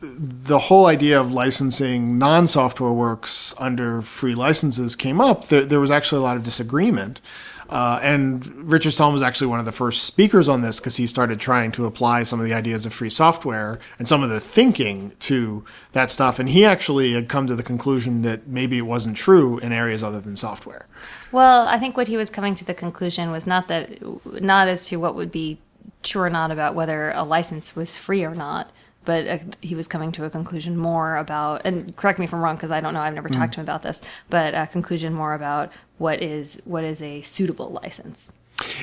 the 0.01 0.59
whole 0.59 0.87
idea 0.87 1.21
of 1.21 1.33
licensing 1.33 2.19
non-software 2.19 2.93
works 2.93 3.55
under 3.59 4.03
free 4.03 4.35
licenses 4.35 4.97
came 4.97 5.21
up, 5.21 5.47
there, 5.47 5.65
there 5.65 5.81
was 5.81 5.91
actually 5.91 6.19
a 6.19 6.23
lot 6.23 6.37
of 6.37 6.43
disagreement. 6.43 7.21
Uh, 7.69 7.99
and 8.03 8.47
Richard 8.71 8.93
Stallman 8.93 9.15
was 9.15 9.23
actually 9.23 9.47
one 9.47 9.59
of 9.59 9.65
the 9.65 9.73
first 9.73 10.05
speakers 10.05 10.49
on 10.49 10.63
this 10.63 10.81
because 10.81 10.97
he 10.97 11.07
started 11.07 11.41
trying 11.41 11.73
to 11.73 11.87
apply 11.87 12.23
some 12.23 12.41
of 12.41 12.47
the 12.47 12.55
ideas 12.55 12.87
of 12.87 12.93
free 12.93 13.11
software 13.11 13.79
and 13.99 14.09
some 14.09 14.23
of 14.23 14.31
the 14.31 14.41
thinking 14.41 15.13
to 15.21 15.65
that 15.93 16.11
stuff. 16.11 16.39
And 16.39 16.49
he 16.49 16.65
actually 16.65 17.13
had 17.13 17.29
come 17.29 17.47
to 17.47 17.55
the 17.55 17.63
conclusion 17.63 18.23
that 18.23 18.47
maybe 18.47 18.79
it 18.79 18.83
wasn't 18.83 19.17
true 19.17 19.59
in 19.59 19.73
areas 19.73 20.03
other 20.03 20.21
than 20.21 20.37
software. 20.37 20.87
Well, 21.31 21.67
I 21.67 21.79
think 21.79 21.97
what 21.97 22.09
he 22.09 22.17
was 22.17 22.31
coming 22.31 22.55
to 22.57 22.65
the 22.65 22.75
conclusion 22.75 23.31
was 23.31 23.47
not 23.47 23.69
that 23.69 23.99
not 24.43 24.69
as 24.69 24.87
to 24.87 24.97
what 24.97 25.15
would 25.15 25.31
be 25.31 25.59
true 26.03 26.23
or 26.23 26.31
not 26.31 26.51
about 26.51 26.75
whether 26.75 27.11
a 27.11 27.23
license 27.23 27.75
was 27.77 27.97
free 27.97 28.25
or 28.25 28.35
not, 28.35 28.71
but 29.05 29.27
uh, 29.27 29.39
he 29.61 29.75
was 29.75 29.89
coming 29.89 30.13
to 30.13 30.25
a 30.25 30.31
conclusion 30.31 30.77
more 30.77 31.17
about 31.17 31.63
and 31.65 31.97
correct 31.97 32.19
me 32.19 32.25
if 32.25 32.33
I'm 32.35 32.41
wrong 32.41 32.57
because 32.57 32.71
I 32.71 32.81
don't 32.81 32.95
know 32.95 33.01
I've 33.01 33.15
never 33.15 33.29
talked 33.29 33.55
to 33.55 33.61
him 33.61 33.65
about 33.65 33.83
this, 33.83 34.01
but 34.31 34.55
a 34.55 34.67
conclusion 34.67 35.13
more 35.13 35.35
about 35.35 35.71
what 35.99 36.23
is 36.23 36.61
what 36.65 36.85
is 36.85 37.03
a 37.03 37.23
suitable 37.23 37.71
license. 37.83 38.33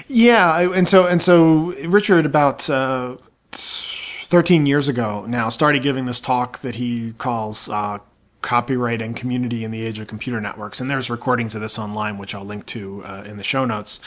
Yeah, 0.07 0.51
I- 0.51 0.73
and 0.75 0.87
so 0.89 1.07
and 1.07 1.21
so 1.21 1.73
Richard 1.87 2.25
about 2.25 2.69
uh, 2.69 3.17
thirteen 3.51 4.65
years 4.65 4.87
ago 4.87 5.25
now 5.27 5.49
started 5.49 5.81
giving 5.81 6.05
this 6.05 6.19
talk 6.19 6.59
that 6.59 6.75
he 6.75 7.13
calls 7.13 7.69
uh, 7.69 7.99
"Copyright 8.41 9.01
and 9.01 9.15
Community 9.15 9.63
in 9.63 9.71
the 9.71 9.85
Age 9.85 9.99
of 9.99 10.07
Computer 10.07 10.39
Networks," 10.41 10.79
and 10.81 10.89
there's 10.89 11.09
recordings 11.09 11.55
of 11.55 11.61
this 11.61 11.79
online, 11.79 12.17
which 12.17 12.35
I'll 12.35 12.45
link 12.45 12.65
to 12.67 13.03
uh, 13.05 13.23
in 13.25 13.37
the 13.37 13.43
show 13.43 13.65
notes. 13.65 14.01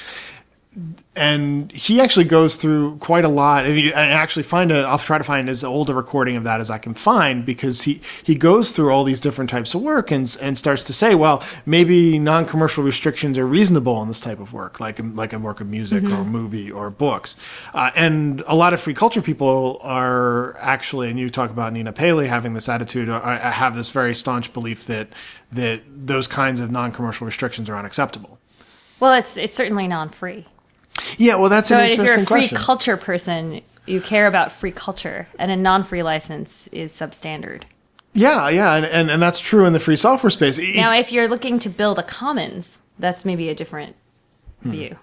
And 1.14 1.70
he 1.72 2.00
actually 2.00 2.24
goes 2.24 2.56
through 2.56 2.96
quite 2.96 3.24
a 3.24 3.28
lot. 3.28 3.66
And 3.66 3.78
I 3.94 4.06
actually 4.06 4.44
find 4.44 4.72
a, 4.72 4.80
I'll 4.80 4.98
try 4.98 5.18
to 5.18 5.24
find 5.24 5.48
as 5.50 5.62
old 5.62 5.90
a 5.90 5.94
recording 5.94 6.36
of 6.36 6.44
that 6.44 6.60
as 6.60 6.70
I 6.70 6.78
can 6.78 6.94
find 6.94 7.44
because 7.44 7.82
he, 7.82 8.00
he 8.22 8.34
goes 8.34 8.72
through 8.72 8.90
all 8.90 9.04
these 9.04 9.20
different 9.20 9.50
types 9.50 9.74
of 9.74 9.82
work 9.82 10.10
and, 10.10 10.34
and 10.40 10.56
starts 10.56 10.82
to 10.84 10.94
say, 10.94 11.14
well, 11.14 11.42
maybe 11.66 12.18
non-commercial 12.18 12.82
restrictions 12.82 13.36
are 13.36 13.46
reasonable 13.46 14.00
in 14.00 14.08
this 14.08 14.20
type 14.20 14.40
of 14.40 14.54
work, 14.54 14.80
like 14.80 14.98
in, 14.98 15.14
like 15.14 15.34
in 15.34 15.42
work 15.42 15.60
of 15.60 15.66
music 15.66 16.04
or 16.04 16.08
mm-hmm. 16.08 16.30
movie 16.30 16.70
or 16.70 16.88
books. 16.88 17.36
Uh, 17.74 17.90
and 17.94 18.42
a 18.46 18.54
lot 18.54 18.72
of 18.72 18.80
free 18.80 18.94
culture 18.94 19.20
people 19.20 19.78
are 19.82 20.56
actually, 20.58 21.10
and 21.10 21.18
you 21.18 21.28
talk 21.28 21.50
about 21.50 21.74
Nina 21.74 21.92
Paley 21.92 22.28
having 22.28 22.54
this 22.54 22.70
attitude, 22.70 23.10
I, 23.10 23.34
I 23.34 23.50
have 23.50 23.76
this 23.76 23.90
very 23.90 24.14
staunch 24.14 24.52
belief 24.52 24.86
that 24.86 25.08
that 25.52 25.82
those 25.86 26.26
kinds 26.26 26.62
of 26.62 26.70
non-commercial 26.70 27.26
restrictions 27.26 27.68
are 27.68 27.76
unacceptable. 27.76 28.38
Well, 29.00 29.12
it's 29.12 29.36
it's 29.36 29.54
certainly 29.54 29.86
non-free. 29.86 30.46
Yeah, 31.18 31.36
well, 31.36 31.48
that's 31.48 31.68
So 31.68 31.78
an 31.78 31.90
if 31.90 31.96
you're 31.98 32.14
a 32.14 32.18
free 32.18 32.24
question. 32.48 32.58
culture 32.58 32.96
person, 32.96 33.62
you 33.86 34.00
care 34.00 34.26
about 34.26 34.52
free 34.52 34.70
culture, 34.72 35.26
and 35.38 35.50
a 35.50 35.56
non-free 35.56 36.02
license 36.02 36.66
is 36.68 36.92
substandard. 36.92 37.62
Yeah, 38.14 38.48
yeah, 38.50 38.74
and, 38.74 38.84
and, 38.86 39.10
and 39.10 39.22
that's 39.22 39.40
true 39.40 39.64
in 39.64 39.72
the 39.72 39.80
free 39.80 39.96
software 39.96 40.30
space. 40.30 40.58
It- 40.58 40.76
Now, 40.76 40.94
if 40.94 41.10
you're 41.10 41.28
looking 41.28 41.58
to 41.60 41.68
build 41.70 41.98
a 41.98 42.02
commons, 42.02 42.80
that's 42.98 43.24
maybe 43.24 43.48
a 43.48 43.54
different 43.54 43.96
Hmm. 44.62 44.70
view. 44.70 44.96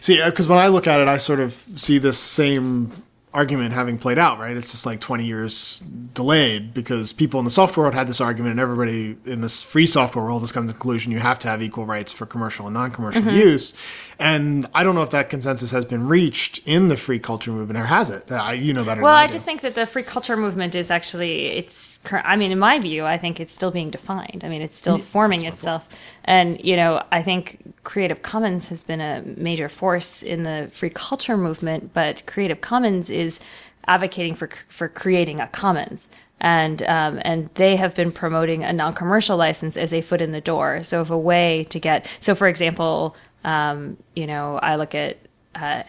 see, 0.00 0.22
because 0.24 0.48
when 0.48 0.58
I 0.58 0.68
look 0.68 0.86
at 0.86 1.00
it, 1.00 1.08
I 1.08 1.18
sort 1.18 1.40
of 1.40 1.62
see 1.76 1.98
this 1.98 2.18
same 2.18 2.90
argument 3.34 3.72
having 3.72 3.96
played 3.96 4.18
out, 4.18 4.38
right? 4.38 4.56
It's 4.56 4.72
just 4.72 4.84
like 4.84 5.00
20 5.00 5.24
years 5.24 5.82
delayed 6.12 6.74
because 6.74 7.12
people 7.12 7.40
in 7.40 7.44
the 7.44 7.50
software 7.50 7.84
world 7.84 7.94
had 7.94 8.06
this 8.06 8.20
argument, 8.20 8.52
and 8.52 8.60
everybody 8.60 9.16
in 9.24 9.40
this 9.40 9.62
free 9.62 9.86
software 9.86 10.24
world 10.24 10.42
has 10.42 10.52
come 10.52 10.66
to 10.66 10.72
the 10.72 10.78
conclusion 10.78 11.12
you 11.12 11.18
have 11.18 11.38
to 11.40 11.48
have 11.48 11.62
equal 11.62 11.86
rights 11.86 12.12
for 12.12 12.26
commercial 12.26 12.66
and 12.66 12.74
non-commercial 12.74 13.22
Mm-hmm. 13.22 13.36
use. 13.36 13.74
And 14.18 14.68
I 14.74 14.84
don't 14.84 14.94
know 14.94 15.02
if 15.02 15.10
that 15.10 15.30
consensus 15.30 15.70
has 15.72 15.84
been 15.84 16.06
reached 16.06 16.60
in 16.66 16.88
the 16.88 16.96
free 16.96 17.18
culture 17.18 17.50
movement, 17.50 17.78
or 17.80 17.86
has 17.86 18.10
it? 18.10 18.30
Uh, 18.30 18.50
you 18.56 18.72
know 18.72 18.84
better. 18.84 19.00
Well, 19.02 19.14
than 19.14 19.24
I 19.24 19.26
do. 19.26 19.32
just 19.32 19.44
think 19.44 19.62
that 19.62 19.74
the 19.74 19.86
free 19.86 20.02
culture 20.02 20.36
movement 20.36 20.74
is 20.74 20.90
actually 20.90 21.46
it's. 21.46 22.00
I 22.12 22.36
mean, 22.36 22.52
in 22.52 22.58
my 22.58 22.78
view, 22.78 23.04
I 23.04 23.16
think 23.18 23.40
it's 23.40 23.52
still 23.52 23.70
being 23.70 23.90
defined. 23.90 24.42
I 24.44 24.48
mean, 24.48 24.62
it's 24.62 24.76
still 24.76 24.98
forming 24.98 25.44
itself, 25.44 25.88
and 26.24 26.62
you 26.62 26.76
know, 26.76 27.02
I 27.10 27.22
think 27.22 27.74
Creative 27.84 28.22
Commons 28.22 28.68
has 28.68 28.84
been 28.84 29.00
a 29.00 29.22
major 29.36 29.68
force 29.68 30.22
in 30.22 30.44
the 30.44 30.68
free 30.72 30.90
culture 30.90 31.36
movement. 31.36 31.92
But 31.92 32.24
Creative 32.26 32.60
Commons 32.60 33.10
is 33.10 33.40
advocating 33.86 34.34
for 34.34 34.48
for 34.68 34.88
creating 34.88 35.40
a 35.40 35.48
commons. 35.48 36.08
And 36.40 36.82
um, 36.84 37.20
and 37.22 37.50
they 37.54 37.76
have 37.76 37.94
been 37.94 38.10
promoting 38.10 38.64
a 38.64 38.72
non-commercial 38.72 39.36
license 39.36 39.76
as 39.76 39.92
a 39.92 40.00
foot 40.00 40.20
in 40.20 40.32
the 40.32 40.40
door. 40.40 40.82
So, 40.82 41.00
if 41.00 41.10
a 41.10 41.18
way 41.18 41.64
to 41.70 41.78
get 41.78 42.06
so, 42.20 42.34
for 42.34 42.48
example, 42.48 43.16
um, 43.44 43.96
you 44.16 44.26
know, 44.26 44.58
I 44.58 44.76
look 44.76 44.94
at 44.94 45.18
uh, 45.54 45.84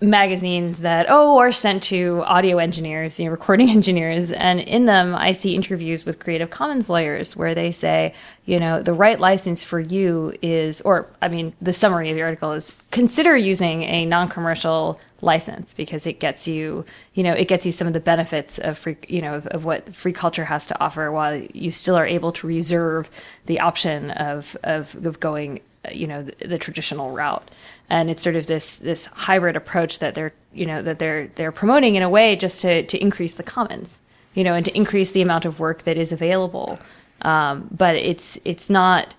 magazines 0.00 0.80
that 0.80 1.06
oh 1.08 1.38
are 1.38 1.52
sent 1.52 1.82
to 1.82 2.22
audio 2.24 2.56
engineers 2.56 3.18
you 3.18 3.26
know 3.26 3.30
recording 3.30 3.68
engineers. 3.78 4.32
And 4.32 4.60
in 4.60 4.86
them 4.86 5.14
i 5.14 5.32
see 5.32 5.54
interviews 5.54 6.04
with 6.04 6.18
creative 6.18 6.50
commons 6.50 6.88
lawyers 6.88 7.36
where 7.36 7.54
they 7.54 7.70
say 7.70 8.14
you 8.46 8.58
know 8.58 8.82
the 8.82 8.94
right 8.94 9.20
license 9.20 9.62
for 9.62 9.78
you 9.78 10.34
is 10.40 10.80
or 10.82 11.06
i 11.20 11.28
mean 11.28 11.52
the 11.60 11.72
summary 11.72 12.10
of 12.10 12.16
the 12.16 12.22
article 12.22 12.52
is 12.52 12.72
consider 12.90 13.36
using 13.36 13.82
a 13.82 14.06
non-commercial 14.06 14.98
license 15.22 15.74
because 15.74 16.06
it 16.06 16.18
gets 16.18 16.48
you 16.48 16.84
you 17.14 17.22
know 17.22 17.32
it 17.32 17.46
gets 17.46 17.66
you 17.66 17.72
some 17.72 17.86
of 17.86 17.92
the 17.92 18.00
benefits 18.00 18.58
of 18.58 18.78
free 18.78 18.96
you 19.06 19.20
know 19.20 19.34
of, 19.34 19.46
of 19.48 19.64
what 19.64 19.94
free 19.94 20.12
culture 20.12 20.46
has 20.46 20.66
to 20.66 20.80
offer 20.80 21.10
while 21.12 21.36
you 21.52 21.70
still 21.70 21.96
are 21.96 22.06
able 22.06 22.32
to 22.32 22.46
reserve 22.46 23.10
the 23.46 23.60
option 23.60 24.10
of 24.12 24.56
of, 24.62 24.94
of 25.04 25.20
going 25.20 25.60
you 25.92 26.06
know 26.06 26.22
the, 26.22 26.48
the 26.48 26.58
traditional 26.58 27.10
route 27.10 27.48
and 27.90 28.08
it's 28.08 28.22
sort 28.22 28.36
of 28.36 28.46
this 28.46 28.78
this 28.78 29.06
hybrid 29.06 29.56
approach 29.56 29.98
that 29.98 30.14
they're 30.14 30.32
you 30.54 30.64
know 30.64 30.80
that 30.82 30.98
they're 30.98 31.26
they're 31.34 31.52
promoting 31.52 31.96
in 31.96 32.02
a 32.02 32.08
way 32.08 32.36
just 32.36 32.62
to 32.62 32.82
to 32.84 32.98
increase 32.98 33.34
the 33.34 33.42
commons 33.42 34.00
you 34.34 34.44
know 34.44 34.54
and 34.54 34.64
to 34.64 34.76
increase 34.76 35.10
the 35.10 35.20
amount 35.20 35.44
of 35.44 35.60
work 35.60 35.82
that 35.82 35.96
is 35.96 36.12
available 36.12 36.78
um, 37.22 37.68
but 37.70 37.96
it's 37.96 38.38
it's 38.44 38.70
not 38.70 39.14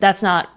that's 0.00 0.22
not 0.22 0.50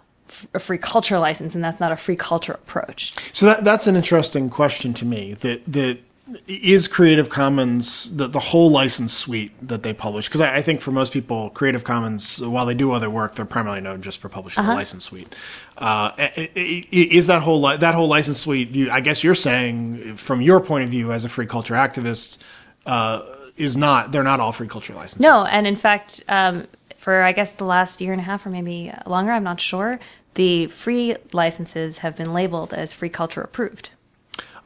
a 0.54 0.60
free 0.60 0.78
culture 0.78 1.20
license 1.20 1.54
and 1.54 1.64
that's 1.64 1.80
not 1.80 1.92
a 1.92 1.96
free 1.96 2.16
culture 2.16 2.54
approach 2.54 3.14
So 3.34 3.46
that 3.46 3.64
that's 3.64 3.88
an 3.88 3.96
interesting 3.96 4.50
question 4.50 4.94
to 4.96 5.06
me. 5.06 5.36
That 5.36 5.62
that 5.68 6.00
is 6.48 6.88
Creative 6.88 7.30
Commons 7.30 8.16
the, 8.16 8.28
the 8.28 8.40
whole 8.40 8.70
license 8.70 9.14
suite 9.14 9.52
that 9.62 9.84
they 9.84 9.94
publish 9.94 10.28
because 10.28 10.42
I, 10.42 10.58
I 10.58 10.62
think 10.62 10.82
for 10.82 10.92
most 10.92 11.12
people 11.12 11.50
Creative 11.52 11.84
Commons 11.84 12.42
while 12.42 12.66
they 12.66 12.74
do 12.74 12.92
other 12.92 13.10
work 13.10 13.36
they're 13.36 13.46
primarily 13.46 13.82
known 13.82 14.02
just 14.02 14.20
for 14.20 14.30
publishing 14.30 14.64
the 14.64 14.74
license 14.74 15.06
suite. 15.06 15.34
Uh, 15.78 16.12
is 16.56 17.28
that 17.28 17.42
whole 17.42 17.62
li- 17.62 17.78
that 17.78 17.96
whole 17.96 18.08
license 18.08 18.40
suite? 18.40 18.70
You, 18.70 18.90
I 18.92 19.00
guess 19.00 19.24
you're 19.24 19.36
saying 19.36 20.18
from 20.18 20.42
your 20.42 20.60
point 20.60 20.84
of 20.86 20.90
view 20.90 21.12
as 21.12 21.26
a 21.26 21.30
free 21.30 21.48
culture 21.48 21.74
activist 21.74 22.38
uh, 22.86 23.22
is 23.58 23.78
not 23.78 24.12
they're 24.12 24.24
not 24.24 24.40
all 24.40 24.52
free 24.52 24.68
culture 24.68 24.94
licenses. 24.94 25.22
no 25.22 25.46
and 25.46 25.68
in 25.68 25.76
fact 25.76 26.24
um, 26.28 26.68
for 26.98 27.22
i 27.22 27.32
guess 27.32 27.54
the 27.54 27.66
last 27.66 28.02
year 28.02 28.12
and 28.12 28.22
a 28.22 28.24
half 28.24 28.46
or 28.46 28.50
maybe 28.50 28.92
longer 29.06 29.32
i'm 29.32 29.44
not 29.44 29.62
sure 29.62 30.00
the 30.36 30.68
free 30.68 31.16
licenses 31.32 32.00
have 32.00 32.16
been 32.16 32.34
labeled 32.34 32.74
as 32.74 32.94
free 32.94 33.10
culture 33.10 33.42
approved 33.42 33.90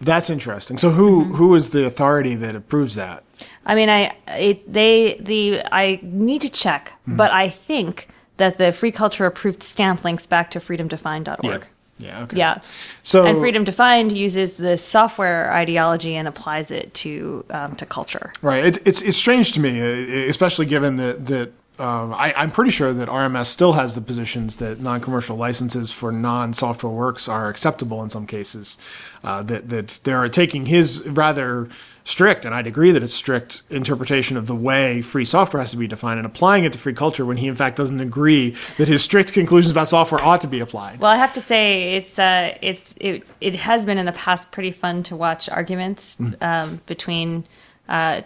that's 0.01 0.29
interesting. 0.29 0.77
So 0.77 0.91
who 0.91 1.23
who 1.23 1.55
is 1.55 1.71
the 1.71 1.85
authority 1.85 2.35
that 2.35 2.55
approves 2.55 2.95
that? 2.95 3.23
I 3.65 3.75
mean, 3.75 3.89
I 3.89 4.15
it, 4.27 4.71
they 4.71 5.17
the 5.19 5.61
I 5.71 5.99
need 6.01 6.41
to 6.41 6.49
check, 6.49 6.93
but 7.05 7.31
I 7.31 7.49
think 7.49 8.07
that 8.37 8.57
the 8.57 8.71
free 8.71 8.91
culture 8.91 9.25
approved 9.25 9.63
stamp 9.63 10.03
links 10.03 10.25
back 10.25 10.51
to 10.51 10.59
freedomdefined.org. 10.59 11.65
Yeah. 11.99 12.23
Okay. 12.23 12.37
Yeah. 12.37 12.61
So 13.01 13.25
and 13.25 13.39
Freedom 13.39 13.63
Defined 13.63 14.15
uses 14.15 14.57
the 14.57 14.77
software 14.77 15.51
ideology 15.51 16.15
and 16.15 16.27
applies 16.27 16.69
it 16.69 16.93
to 16.95 17.43
um, 17.49 17.75
to 17.77 17.85
culture. 17.85 18.31
Right. 18.41 18.63
It's 18.63 18.77
it's, 18.85 19.01
it's 19.01 19.17
strange 19.17 19.53
to 19.53 19.59
me, 19.59 19.81
uh, 19.81 20.29
especially 20.29 20.67
given 20.67 20.97
that 20.97 21.25
that 21.27 21.53
um, 21.79 22.13
I, 22.13 22.33
I'm 22.35 22.51
pretty 22.51 22.71
sure 22.71 22.91
that 22.91 23.07
RMS 23.07 23.45
still 23.47 23.73
has 23.73 23.95
the 23.95 24.01
positions 24.01 24.57
that 24.57 24.79
non-commercial 24.79 25.35
licenses 25.35 25.91
for 25.91 26.11
non-software 26.11 26.91
works 26.91 27.27
are 27.29 27.49
acceptable 27.49 28.01
in 28.03 28.09
some 28.09 28.25
cases. 28.25 28.77
Uh, 29.23 29.43
that 29.43 29.69
that 29.69 29.99
they're 30.03 30.29
taking 30.29 30.67
his 30.67 31.07
rather 31.07 31.69
strict, 32.03 32.45
and 32.45 32.55
I'd 32.55 32.67
agree 32.67 32.91
that 32.91 33.03
it's 33.03 33.13
strict 33.13 33.63
interpretation 33.69 34.37
of 34.37 34.47
the 34.47 34.55
way 34.55 35.01
free 35.01 35.25
software 35.25 35.61
has 35.61 35.71
to 35.71 35.77
be 35.77 35.87
defined 35.87 36.19
and 36.19 36.25
applying 36.25 36.63
it 36.63 36.71
to 36.73 36.79
free 36.79 36.93
culture 36.93 37.25
when 37.25 37.37
he 37.37 37.47
in 37.47 37.55
fact 37.55 37.75
doesn't 37.75 37.99
agree 37.99 38.51
that 38.77 38.87
his 38.87 39.03
strict 39.03 39.33
conclusions 39.33 39.71
about 39.71 39.89
software 39.89 40.23
ought 40.23 40.41
to 40.41 40.47
be 40.47 40.59
applied. 40.59 40.99
Well, 40.99 41.11
I 41.11 41.17
have 41.17 41.33
to 41.33 41.41
say 41.41 41.95
it's 41.95 42.17
uh, 42.17 42.57
it's 42.61 42.95
it 42.99 43.23
it 43.41 43.55
has 43.55 43.85
been 43.85 43.97
in 43.97 44.05
the 44.05 44.13
past 44.13 44.51
pretty 44.51 44.71
fun 44.71 45.03
to 45.03 45.15
watch 45.15 45.49
arguments 45.49 46.15
um, 46.41 46.81
between 46.85 47.45
uh, 47.89 48.21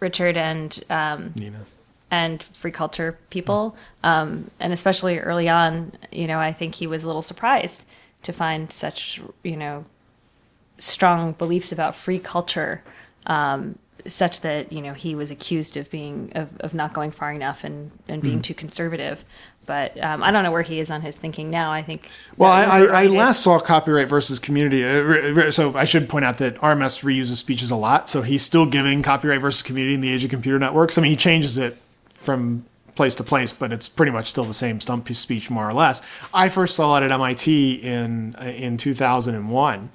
Richard 0.00 0.36
and 0.36 0.84
um, 0.90 1.32
Nina. 1.34 1.64
And 2.10 2.42
free 2.42 2.70
culture 2.70 3.18
people, 3.30 3.76
um, 4.02 4.50
and 4.60 4.72
especially 4.72 5.18
early 5.18 5.48
on, 5.48 5.92
you 6.12 6.26
know, 6.26 6.38
I 6.38 6.52
think 6.52 6.76
he 6.76 6.86
was 6.86 7.02
a 7.02 7.06
little 7.06 7.22
surprised 7.22 7.84
to 8.22 8.32
find 8.32 8.72
such, 8.72 9.20
you 9.42 9.56
know, 9.56 9.84
strong 10.78 11.32
beliefs 11.32 11.72
about 11.72 11.96
free 11.96 12.18
culture, 12.18 12.82
um, 13.26 13.78
such 14.06 14.42
that 14.42 14.70
you 14.70 14.82
know 14.82 14.92
he 14.92 15.14
was 15.14 15.30
accused 15.30 15.78
of 15.78 15.90
being 15.90 16.30
of, 16.34 16.56
of 16.60 16.74
not 16.74 16.92
going 16.92 17.10
far 17.10 17.32
enough 17.32 17.64
and 17.64 17.90
and 18.06 18.20
being 18.22 18.42
too 18.42 18.54
conservative. 18.54 19.24
But 19.66 19.98
um, 20.02 20.22
I 20.22 20.30
don't 20.30 20.44
know 20.44 20.52
where 20.52 20.62
he 20.62 20.78
is 20.78 20.90
on 20.90 21.00
his 21.00 21.16
thinking 21.16 21.50
now. 21.50 21.70
I 21.70 21.82
think. 21.82 22.10
Well, 22.36 22.50
I, 22.50 22.64
I, 22.64 23.02
I 23.04 23.06
last 23.06 23.42
saw 23.42 23.58
copyright 23.58 24.08
versus 24.08 24.38
community. 24.38 24.84
Uh, 24.84 25.50
so 25.50 25.74
I 25.74 25.84
should 25.84 26.08
point 26.08 26.26
out 26.26 26.36
that 26.38 26.56
RMS 26.56 27.02
reuses 27.02 27.36
speeches 27.36 27.70
a 27.70 27.76
lot. 27.76 28.10
So 28.10 28.20
he's 28.20 28.42
still 28.42 28.66
giving 28.66 29.02
copyright 29.02 29.40
versus 29.40 29.62
community 29.62 29.94
in 29.94 30.02
the 30.02 30.12
age 30.12 30.22
of 30.22 30.28
computer 30.28 30.58
networks. 30.58 30.98
I 30.98 31.02
mean, 31.02 31.10
he 31.10 31.16
changes 31.16 31.56
it 31.56 31.78
from 32.24 32.66
place 32.94 33.14
to 33.16 33.24
place, 33.24 33.52
but 33.52 33.72
it's 33.72 33.88
pretty 33.88 34.12
much 34.12 34.28
still 34.30 34.44
the 34.44 34.54
same 34.54 34.80
stump 34.80 35.12
speech, 35.14 35.50
more 35.50 35.68
or 35.68 35.72
less. 35.72 36.00
I 36.32 36.48
first 36.48 36.76
saw 36.76 36.96
it 36.96 37.02
at 37.02 37.12
MIT 37.12 37.74
in 37.74 38.36
uh, 38.40 38.44
in 38.44 38.76
2001. 38.76 39.90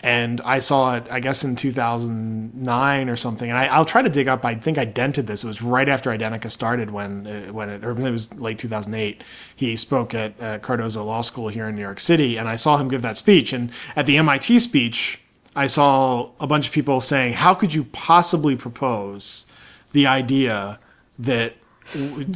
And 0.00 0.42
I 0.44 0.58
saw 0.58 0.96
it, 0.96 1.06
I 1.10 1.18
guess, 1.18 1.44
in 1.44 1.56
2009 1.56 3.08
or 3.08 3.16
something. 3.16 3.48
And 3.48 3.56
I, 3.56 3.68
I'll 3.68 3.86
try 3.86 4.02
to 4.02 4.10
dig 4.10 4.28
up. 4.28 4.44
I 4.44 4.54
think 4.54 4.76
I 4.76 4.84
dented 4.84 5.26
this. 5.26 5.44
It 5.44 5.46
was 5.46 5.62
right 5.62 5.88
after 5.88 6.10
Identi.ca 6.10 6.50
started 6.50 6.90
when, 6.90 7.26
uh, 7.26 7.52
when 7.54 7.70
it, 7.70 7.82
or 7.82 7.92
it 7.92 8.10
was 8.10 8.38
late 8.38 8.58
2008. 8.58 9.24
He 9.56 9.76
spoke 9.76 10.12
at 10.12 10.38
uh, 10.42 10.58
Cardozo 10.58 11.02
Law 11.02 11.22
School 11.22 11.48
here 11.48 11.66
in 11.66 11.74
New 11.74 11.80
York 11.80 12.00
City, 12.00 12.36
and 12.36 12.50
I 12.50 12.56
saw 12.56 12.76
him 12.76 12.88
give 12.88 13.00
that 13.00 13.16
speech. 13.16 13.54
And 13.54 13.70
at 13.96 14.04
the 14.04 14.18
MIT 14.18 14.58
speech, 14.58 15.22
I 15.56 15.64
saw 15.66 16.32
a 16.38 16.46
bunch 16.46 16.66
of 16.66 16.74
people 16.74 17.00
saying, 17.00 17.32
"How 17.32 17.54
could 17.54 17.72
you 17.72 17.84
possibly 17.84 18.56
propose 18.56 19.46
the 19.92 20.06
idea 20.06 20.80
that 21.18 21.54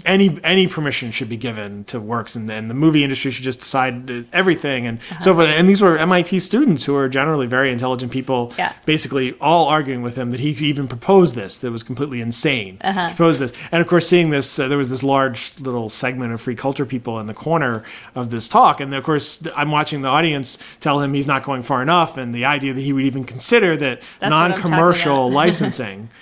any 0.04 0.38
any 0.44 0.66
permission 0.66 1.10
should 1.10 1.28
be 1.28 1.36
given 1.36 1.84
to 1.84 2.00
works, 2.00 2.36
and 2.36 2.48
then 2.48 2.68
the 2.68 2.74
movie 2.74 3.02
industry 3.02 3.30
should 3.30 3.44
just 3.44 3.60
decide 3.60 4.26
everything 4.32 4.86
and 4.86 4.98
so 5.20 5.34
forth. 5.34 5.48
And 5.48 5.68
these 5.68 5.80
were 5.80 5.96
MIT 5.98 6.38
students 6.40 6.84
who 6.84 6.94
are 6.96 7.08
generally 7.08 7.46
very 7.46 7.72
intelligent 7.72 8.12
people, 8.12 8.52
Yeah. 8.58 8.72
basically 8.84 9.34
all 9.40 9.66
arguing 9.66 10.02
with 10.02 10.16
him 10.16 10.30
that 10.30 10.40
he 10.40 10.50
even 10.66 10.86
proposed 10.88 11.34
this. 11.34 11.56
That 11.58 11.70
was 11.72 11.82
completely 11.82 12.20
insane. 12.20 12.78
Proposed 12.78 13.40
this, 13.40 13.52
and 13.72 13.80
of 13.80 13.86
course, 13.88 14.06
seeing 14.08 14.30
this, 14.30 14.58
uh, 14.58 14.68
there 14.68 14.78
was 14.78 14.90
this 14.90 15.02
large 15.02 15.52
little 15.60 15.88
segment 15.88 16.32
of 16.32 16.40
free 16.40 16.54
culture 16.56 16.86
people 16.86 17.18
in 17.18 17.26
the 17.26 17.34
corner 17.34 17.82
of 18.14 18.30
this 18.30 18.48
talk, 18.48 18.80
and 18.80 18.94
of 18.94 19.02
course, 19.04 19.42
I'm 19.56 19.70
watching 19.70 20.02
the 20.02 20.08
audience 20.08 20.58
tell 20.80 21.00
him 21.00 21.14
he's 21.14 21.26
not 21.26 21.42
going 21.42 21.62
far 21.62 21.82
enough, 21.82 22.16
and 22.16 22.34
the 22.34 22.44
idea 22.44 22.72
that 22.74 22.80
he 22.80 22.92
would 22.92 23.04
even 23.04 23.24
consider 23.24 23.76
that 23.76 24.00
That's 24.20 24.30
what 24.30 24.32
I'm 24.32 24.50
talking 24.52 24.70
non-commercial 24.70 25.30
licensing 25.30 26.10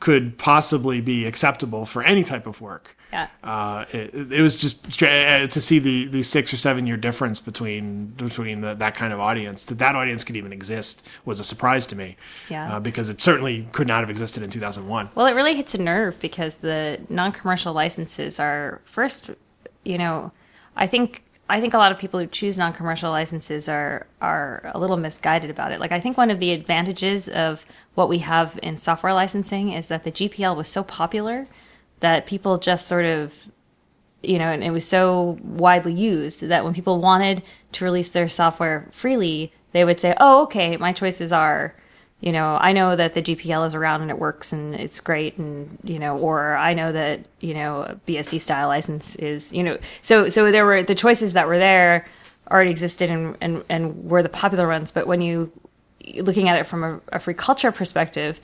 could 0.00 0.38
possibly 0.38 1.00
be 1.00 1.24
acceptable 1.24 1.84
for 1.84 2.02
any 2.02 2.24
type 2.24 2.46
of 2.46 2.60
work. 2.60 2.96
Yeah. 3.12 3.28
Uh, 3.42 3.86
it, 3.90 4.32
it 4.32 4.42
was 4.42 4.60
just 4.60 5.02
uh, 5.02 5.46
to 5.46 5.60
see 5.60 5.78
the, 5.78 6.06
the 6.08 6.22
six 6.22 6.52
or 6.52 6.58
seven 6.58 6.86
year 6.86 6.98
difference 6.98 7.40
between 7.40 8.08
between 8.08 8.60
the, 8.60 8.74
that 8.74 8.94
kind 8.94 9.14
of 9.14 9.20
audience 9.20 9.64
that 9.66 9.78
that 9.78 9.96
audience 9.96 10.24
could 10.24 10.36
even 10.36 10.52
exist 10.52 11.06
was 11.24 11.40
a 11.40 11.44
surprise 11.44 11.86
to 11.86 11.96
me. 11.96 12.16
Yeah. 12.50 12.76
Uh, 12.76 12.80
because 12.80 13.08
it 13.08 13.20
certainly 13.20 13.66
could 13.72 13.86
not 13.86 14.00
have 14.00 14.10
existed 14.10 14.42
in 14.42 14.50
2001. 14.50 15.10
Well, 15.14 15.26
it 15.26 15.32
really 15.32 15.54
hits 15.54 15.74
a 15.74 15.78
nerve 15.78 16.20
because 16.20 16.56
the 16.56 17.00
non-commercial 17.08 17.72
licenses 17.72 18.38
are 18.38 18.82
first, 18.84 19.30
you 19.84 19.96
know, 19.96 20.30
I 20.76 20.86
think 20.86 21.24
I 21.50 21.60
think 21.60 21.72
a 21.72 21.78
lot 21.78 21.92
of 21.92 21.98
people 21.98 22.20
who 22.20 22.26
choose 22.26 22.58
non-commercial 22.58 23.10
licenses 23.10 23.68
are 23.68 24.06
are 24.20 24.70
a 24.74 24.78
little 24.78 24.96
misguided 24.96 25.50
about 25.50 25.72
it. 25.72 25.80
Like 25.80 25.92
I 25.92 26.00
think 26.00 26.16
one 26.16 26.30
of 26.30 26.40
the 26.40 26.52
advantages 26.52 27.28
of 27.28 27.64
what 27.94 28.08
we 28.08 28.18
have 28.18 28.58
in 28.62 28.76
software 28.76 29.14
licensing 29.14 29.72
is 29.72 29.88
that 29.88 30.04
the 30.04 30.12
GPL 30.12 30.56
was 30.56 30.68
so 30.68 30.82
popular 30.82 31.46
that 32.00 32.26
people 32.26 32.58
just 32.58 32.86
sort 32.86 33.06
of 33.06 33.50
you 34.22 34.38
know, 34.38 34.46
and 34.46 34.64
it 34.64 34.70
was 34.70 34.84
so 34.84 35.38
widely 35.42 35.92
used 35.92 36.40
that 36.40 36.64
when 36.64 36.74
people 36.74 37.00
wanted 37.00 37.42
to 37.72 37.84
release 37.84 38.08
their 38.08 38.28
software 38.28 38.88
freely, 38.90 39.52
they 39.72 39.84
would 39.84 40.00
say, 40.00 40.14
"Oh, 40.18 40.42
okay, 40.42 40.76
my 40.76 40.92
choices 40.92 41.32
are, 41.32 41.74
you 42.20 42.32
know, 42.32 42.58
I 42.60 42.72
know 42.72 42.96
that 42.96 43.14
the 43.14 43.22
GPL 43.22 43.66
is 43.66 43.74
around 43.74 44.02
and 44.02 44.10
it 44.10 44.18
works 44.18 44.52
and 44.52 44.74
it's 44.74 44.98
great, 44.98 45.38
and 45.38 45.78
you 45.84 45.98
know, 45.98 46.18
or 46.18 46.56
I 46.56 46.74
know 46.74 46.90
that 46.92 47.20
you 47.40 47.54
know, 47.54 47.98
BSD 48.06 48.40
style 48.40 48.68
license 48.68 49.14
is, 49.16 49.52
you 49.52 49.62
know, 49.62 49.78
so 50.02 50.28
so 50.28 50.50
there 50.50 50.64
were 50.64 50.82
the 50.82 50.96
choices 50.96 51.34
that 51.34 51.46
were 51.46 51.58
there 51.58 52.06
already 52.50 52.70
existed 52.70 53.10
and 53.10 53.36
and 53.40 53.64
and 53.68 54.04
were 54.04 54.22
the 54.22 54.28
popular 54.28 54.66
ones, 54.66 54.90
but 54.90 55.06
when 55.06 55.20
you 55.20 55.52
looking 56.16 56.48
at 56.48 56.58
it 56.58 56.64
from 56.64 56.82
a, 56.82 57.00
a 57.12 57.18
free 57.18 57.34
culture 57.34 57.70
perspective, 57.70 58.40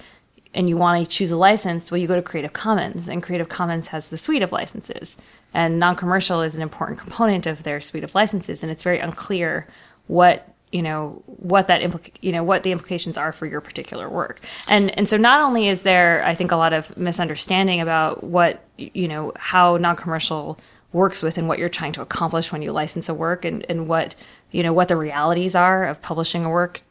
and 0.55 0.69
you 0.69 0.77
want 0.77 1.05
to 1.05 1.11
choose 1.11 1.33
a 1.33 1.37
license, 1.37 1.91
well, 1.91 1.99
you 1.99 2.07
go 2.07 2.15
to 2.15 2.23
Creative 2.23 2.53
Commons, 2.53 3.09
and 3.09 3.23
Creative 3.23 3.49
Commons 3.49 3.89
has 3.89 4.09
the 4.09 4.17
suite 4.17 4.43
of 4.43 4.53
licenses, 4.53 5.17
and 5.53 5.81
non-commercial 5.81 6.43
is 6.43 6.55
an 6.55 6.63
important 6.63 7.01
component 7.01 7.47
of 7.47 7.65
their 7.65 7.81
suite 7.81 8.05
of 8.05 8.15
licenses, 8.15 8.63
and 8.63 8.71
it's 8.71 8.85
very 8.85 9.01
unclear 9.01 9.67
what 10.07 10.54
you 10.75 10.83
know 10.83 11.23
what 11.27 11.69
that 11.69 11.83
implica- 11.83 12.11
you 12.21 12.33
know 12.33 12.43
what 12.43 12.65
the 12.65 12.73
implications 12.73 13.17
are 13.17 13.31
for 13.33 13.47
your 13.47 13.61
particular 13.61 14.09
work, 14.11 14.41
and 14.67 14.91
and 14.99 15.09
so 15.09 15.17
not 15.17 15.41
only 15.41 15.69
is 15.69 15.83
there, 15.83 16.25
I 16.27 16.35
think, 16.35 16.51
a 16.51 16.57
lot 16.57 16.73
of 16.73 16.97
misunderstanding 16.97 17.81
about 17.81 18.25
what 18.25 18.61
you 18.77 19.07
know 19.07 19.33
how 19.37 19.77
non-commercial 19.77 20.59
works 20.93 21.23
with 21.23 21.39
and 21.39 21.47
what 21.47 21.61
you're 21.61 21.69
trying 21.69 21.93
to 21.93 22.03
accomplish 22.03 22.51
when 22.51 22.61
you 22.61 22.73
license 22.73 23.09
a 23.09 23.15
work, 23.15 23.45
and 23.45 23.65
and 23.69 23.87
what 23.87 24.17
you 24.51 24.65
know 24.65 24.73
what 24.73 24.89
the 24.89 24.97
realities 24.97 25.55
are 25.55 25.87
of 25.87 26.03
publishing 26.03 26.45
a 26.45 26.51
work 26.51 26.83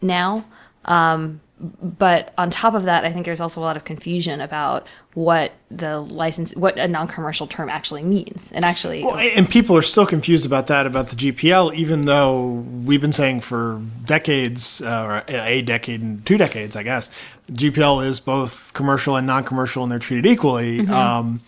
now. 0.00 0.46
Um, 0.86 1.42
but 1.58 2.34
on 2.36 2.50
top 2.50 2.74
of 2.74 2.84
that, 2.84 3.04
I 3.04 3.12
think 3.12 3.24
there's 3.24 3.40
also 3.40 3.60
a 3.60 3.62
lot 3.62 3.76
of 3.76 3.84
confusion 3.84 4.42
about 4.42 4.86
what 5.14 5.52
the 5.70 6.00
license, 6.00 6.54
what 6.54 6.78
a 6.78 6.86
non-commercial 6.86 7.46
term 7.46 7.70
actually 7.70 8.02
means, 8.02 8.52
and 8.52 8.62
actually, 8.62 9.02
Well, 9.02 9.16
and 9.16 9.48
people 9.48 9.74
are 9.74 9.82
still 9.82 10.04
confused 10.04 10.44
about 10.44 10.66
that 10.66 10.86
about 10.86 11.08
the 11.08 11.16
GPL, 11.16 11.74
even 11.74 12.04
though 12.04 12.46
we've 12.84 13.00
been 13.00 13.12
saying 13.12 13.40
for 13.40 13.80
decades, 14.04 14.82
uh, 14.82 15.22
or 15.28 15.34
a 15.34 15.62
decade 15.62 16.02
and 16.02 16.24
two 16.26 16.36
decades, 16.36 16.76
I 16.76 16.82
guess, 16.82 17.10
GPL 17.50 18.06
is 18.06 18.20
both 18.20 18.74
commercial 18.74 19.16
and 19.16 19.26
non-commercial, 19.26 19.82
and 19.82 19.90
they're 19.90 19.98
treated 19.98 20.26
equally. 20.30 20.86
Um, 20.88 21.40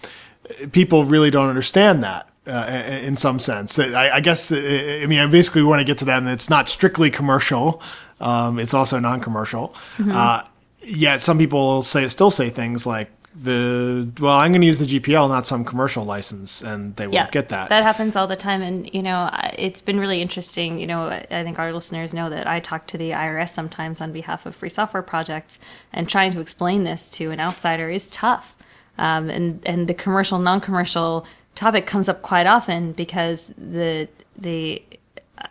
people 0.72 1.04
really 1.04 1.30
don't 1.30 1.48
understand 1.48 2.02
that. 2.02 2.24
Uh, 2.46 2.82
in 3.02 3.14
some 3.18 3.38
sense, 3.38 3.78
I, 3.78 4.08
I 4.08 4.20
guess. 4.20 4.50
uh, 4.50 4.56
I 5.02 5.04
mean, 5.04 5.18
I 5.18 5.26
basically 5.26 5.62
want 5.62 5.80
to 5.80 5.84
get 5.84 5.98
to 5.98 6.06
that, 6.06 6.16
and 6.16 6.30
it's 6.30 6.48
not 6.48 6.70
strictly 6.70 7.10
commercial. 7.10 7.82
Um, 8.20 8.58
it's 8.58 8.74
also 8.74 8.98
non-commercial. 8.98 9.74
Uh, 10.10 10.42
yet 10.82 11.22
some 11.22 11.38
people 11.38 11.82
say 11.82 12.06
still 12.08 12.30
say 12.30 12.50
things 12.50 12.86
like 12.86 13.10
the 13.34 14.10
well, 14.20 14.34
I'm 14.34 14.52
going 14.52 14.62
to 14.62 14.66
use 14.66 14.78
the 14.78 14.86
GPL, 14.86 15.28
not 15.28 15.46
some 15.46 15.64
commercial 15.64 16.04
license, 16.04 16.62
and 16.62 16.96
they 16.96 17.06
won't 17.06 17.30
get 17.30 17.50
that. 17.50 17.68
That 17.68 17.84
happens 17.84 18.16
all 18.16 18.26
the 18.26 18.36
time, 18.36 18.62
and 18.62 18.92
you 18.92 19.02
know, 19.02 19.30
it's 19.56 19.80
been 19.80 20.00
really 20.00 20.20
interesting. 20.20 20.80
You 20.80 20.86
know, 20.86 21.02
I 21.08 21.26
I 21.30 21.44
think 21.44 21.58
our 21.58 21.72
listeners 21.72 22.12
know 22.12 22.30
that 22.30 22.46
I 22.46 22.60
talk 22.60 22.86
to 22.88 22.98
the 22.98 23.10
IRS 23.10 23.50
sometimes 23.50 24.00
on 24.00 24.12
behalf 24.12 24.46
of 24.46 24.56
free 24.56 24.68
software 24.68 25.02
projects, 25.02 25.58
and 25.92 26.08
trying 26.08 26.32
to 26.32 26.40
explain 26.40 26.84
this 26.84 27.10
to 27.10 27.30
an 27.30 27.38
outsider 27.38 27.90
is 27.90 28.10
tough. 28.10 28.56
Um, 28.96 29.30
and 29.30 29.60
and 29.64 29.88
the 29.88 29.94
commercial 29.94 30.38
non-commercial 30.38 31.26
topic 31.54 31.86
comes 31.86 32.08
up 32.08 32.22
quite 32.22 32.46
often 32.46 32.92
because 32.92 33.52
the 33.56 34.08
the 34.36 34.82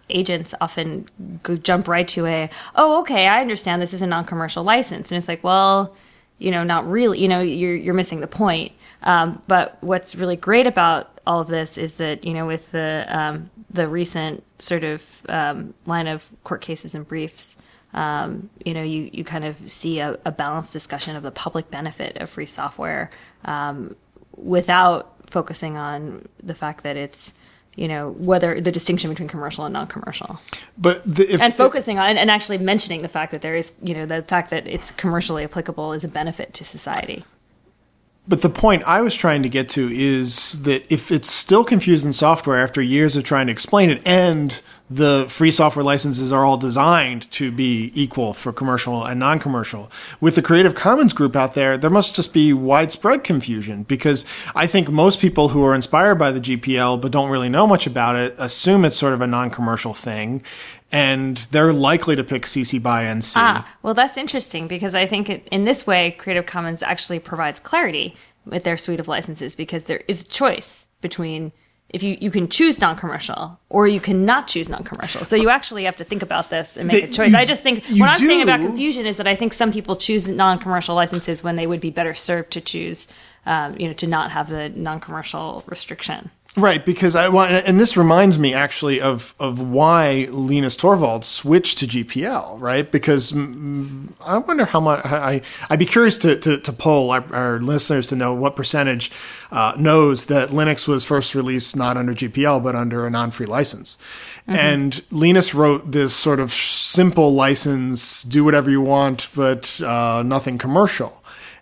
agents 0.09 0.53
often 0.61 1.07
go, 1.43 1.55
jump 1.55 1.87
right 1.87 2.07
to 2.07 2.25
a 2.25 2.49
oh 2.75 2.99
okay 3.01 3.27
i 3.27 3.41
understand 3.41 3.81
this 3.81 3.93
is 3.93 4.01
a 4.01 4.07
non-commercial 4.07 4.63
license. 4.63 5.11
And 5.11 5.17
it's 5.17 5.27
like 5.27 5.43
well 5.43 5.95
you 6.39 6.51
know 6.51 6.63
not 6.63 6.87
really 6.87 7.19
you 7.19 7.27
know 7.27 7.41
you're 7.41 7.75
you're 7.75 7.93
missing 7.93 8.21
the 8.21 8.27
point. 8.27 8.71
Um, 9.03 9.41
but 9.47 9.77
what's 9.81 10.15
really 10.15 10.35
great 10.35 10.65
about 10.65 11.19
all 11.27 11.39
of 11.39 11.47
this 11.47 11.77
is 11.77 11.95
that 11.95 12.23
you 12.23 12.33
know 12.33 12.47
with 12.47 12.71
the 12.71 13.05
um, 13.09 13.49
the 13.69 13.87
recent 13.87 14.43
sort 14.59 14.83
of 14.83 15.21
um, 15.29 15.73
line 15.85 16.07
of 16.07 16.27
court 16.43 16.61
cases 16.61 16.95
and 16.95 17.07
briefs 17.07 17.57
um, 17.93 18.49
you 18.65 18.73
know 18.73 18.81
you 18.81 19.09
you 19.13 19.23
kind 19.23 19.45
of 19.45 19.71
see 19.71 19.99
a, 19.99 20.17
a 20.25 20.31
balanced 20.31 20.73
discussion 20.73 21.15
of 21.15 21.23
the 21.23 21.31
public 21.31 21.69
benefit 21.69 22.17
of 22.17 22.29
free 22.29 22.45
software 22.45 23.09
um, 23.45 23.95
without 24.35 25.13
focusing 25.29 25.77
on 25.77 26.27
the 26.41 26.55
fact 26.55 26.83
that 26.83 26.95
it's 26.95 27.33
you 27.77 27.87
know 27.87 28.11
whether 28.17 28.59
the 28.59 28.71
distinction 28.71 29.09
between 29.09 29.29
commercial 29.29 29.63
and 29.63 29.71
non-commercial. 29.71 30.39
But 30.77 31.03
the, 31.05 31.33
if, 31.33 31.41
and 31.41 31.55
focusing 31.55 31.99
on 31.99 32.17
and 32.17 32.29
actually 32.29 32.57
mentioning 32.57 33.03
the 33.03 33.07
fact 33.07 33.31
that 33.31 33.41
there 33.41 33.55
is 33.55 33.73
you 33.81 33.93
know 33.93 34.05
the 34.05 34.23
fact 34.23 34.49
that 34.49 34.67
it's 34.67 34.91
commercially 34.91 35.43
applicable 35.43 35.93
is 35.93 36.03
a 36.03 36.09
benefit 36.09 36.53
to 36.55 36.65
society. 36.65 37.23
But 38.27 38.41
the 38.41 38.49
point 38.49 38.83
I 38.85 38.99
was 38.99 39.15
trying 39.15 39.41
to 39.43 39.49
get 39.49 39.69
to 39.69 39.89
is 39.89 40.61
that 40.63 40.83
if 40.91 41.11
it's 41.11 41.31
still 41.31 41.63
confused 41.63 42.05
in 42.05 42.11
software 42.11 42.61
after 42.61 42.81
years 42.81 43.15
of 43.15 43.23
trying 43.23 43.45
to 43.47 43.53
explain 43.53 43.89
it, 43.89 44.01
and 44.05 44.61
the 44.89 45.25
free 45.27 45.51
software 45.51 45.83
licenses 45.83 46.31
are 46.31 46.45
all 46.45 46.57
designed 46.57 47.29
to 47.31 47.51
be 47.51 47.91
equal 47.93 48.33
for 48.33 48.53
commercial 48.53 49.03
and 49.03 49.19
non 49.19 49.37
commercial, 49.39 49.91
with 50.21 50.35
the 50.35 50.41
Creative 50.41 50.73
Commons 50.73 51.11
group 51.11 51.35
out 51.35 51.55
there, 51.55 51.77
there 51.77 51.89
must 51.89 52.15
just 52.15 52.33
be 52.33 52.53
widespread 52.53 53.23
confusion 53.23 53.83
because 53.83 54.25
I 54.55 54.65
think 54.65 54.89
most 54.89 55.19
people 55.19 55.49
who 55.49 55.63
are 55.65 55.75
inspired 55.75 56.15
by 56.15 56.31
the 56.31 56.39
GPL 56.39 57.01
but 57.01 57.11
don't 57.11 57.29
really 57.29 57.49
know 57.49 57.67
much 57.67 57.85
about 57.85 58.15
it 58.15 58.35
assume 58.37 58.85
it's 58.85 58.97
sort 58.97 59.13
of 59.13 59.21
a 59.21 59.27
non 59.27 59.49
commercial 59.49 59.93
thing. 59.93 60.41
And 60.89 61.35
they're 61.51 61.73
likely 61.73 62.15
to 62.15 62.23
pick 62.23 62.43
CC 62.43 62.81
by 62.81 63.03
NC. 63.03 63.33
Ah, 63.35 63.75
well, 63.83 63.93
that's 63.93 64.15
interesting 64.15 64.69
because 64.69 64.95
I 64.95 65.05
think 65.05 65.29
it, 65.29 65.45
in 65.51 65.65
this 65.65 65.85
way, 65.85 66.11
Creative 66.11 66.45
Commons 66.45 66.81
actually 66.81 67.19
provides 67.19 67.59
clarity 67.59 68.15
with 68.45 68.63
their 68.63 68.77
suite 68.77 69.01
of 69.01 69.09
licenses 69.09 69.53
because 69.53 69.83
there 69.83 70.03
is 70.07 70.21
a 70.21 70.25
choice 70.25 70.87
between 71.01 71.51
if 71.89 72.03
you, 72.03 72.17
you 72.19 72.29
can 72.31 72.49
choose 72.49 72.81
non-commercial 72.81 73.57
or 73.69 73.87
you 73.87 73.99
cannot 73.99 74.47
choose 74.47 74.67
non-commercial. 74.67 75.23
So 75.23 75.35
you 75.35 75.49
actually 75.49 75.85
have 75.85 75.95
to 75.97 76.03
think 76.03 76.21
about 76.21 76.49
this 76.49 76.75
and 76.75 76.87
make 76.87 77.03
a 77.03 77.07
choice. 77.07 77.31
you 77.31 77.37
I 77.37 77.45
just 77.45 77.63
think 77.63 77.85
what 77.85 78.09
I'm 78.09 78.17
saying 78.17 78.43
about 78.43 78.59
confusion 78.59 79.05
is 79.05 79.17
that 79.17 79.27
I 79.27 79.35
think 79.35 79.53
some 79.53 79.71
people 79.71 79.95
choose 79.95 80.29
non-commercial 80.29 80.95
licenses 80.95 81.43
when 81.43 81.55
they 81.55 81.65
would 81.65 81.79
be 81.79 81.89
better 81.89 82.13
served 82.13 82.51
to 82.51 82.61
choose, 82.61 83.07
um, 83.45 83.77
you 83.79 83.87
know, 83.87 83.93
to 83.93 84.07
not 84.07 84.31
have 84.31 84.49
the 84.49 84.69
non-commercial 84.69 85.63
restriction. 85.65 86.29
Right, 86.57 86.83
because 86.83 87.15
I 87.15 87.29
want, 87.29 87.51
and 87.51 87.79
this 87.79 87.95
reminds 87.95 88.39
me 88.39 88.51
actually 88.55 88.99
of 88.99 89.35
of 89.39 89.59
why 89.59 90.27
Linus 90.31 90.75
Torvalds 90.75 91.25
switched 91.25 91.77
to 91.77 91.87
GPL, 91.87 92.59
right? 92.59 92.91
Because 92.91 93.31
I 93.31 94.37
wonder 94.39 94.65
how 94.65 94.79
much 94.79 95.05
I 95.05 95.43
I'd 95.69 95.77
be 95.77 95.85
curious 95.85 96.17
to 96.19 96.35
to, 96.35 96.57
to 96.57 96.73
poll 96.73 97.11
our, 97.11 97.23
our 97.31 97.59
listeners 97.59 98.07
to 98.07 98.15
know 98.15 98.33
what 98.33 98.55
percentage 98.55 99.11
uh, 99.51 99.75
knows 99.77 100.25
that 100.25 100.49
Linux 100.49 100.87
was 100.87 101.05
first 101.05 101.35
released 101.35 101.75
not 101.75 101.95
under 101.95 102.15
GPL 102.15 102.63
but 102.63 102.75
under 102.75 103.05
a 103.05 103.11
non-free 103.11 103.45
license. 103.45 103.99
And 104.47 105.03
Linus 105.11 105.53
wrote 105.53 105.91
this 105.91 106.15
sort 106.15 106.39
of 106.39 106.53
simple 106.53 107.33
license, 107.33 108.23
do 108.23 108.45
whatever 108.45 108.69
you 108.69 108.79
want, 108.79 109.27
but 109.35 109.79
uh, 109.81 110.23
nothing 110.23 110.57
commercial. 110.57 111.16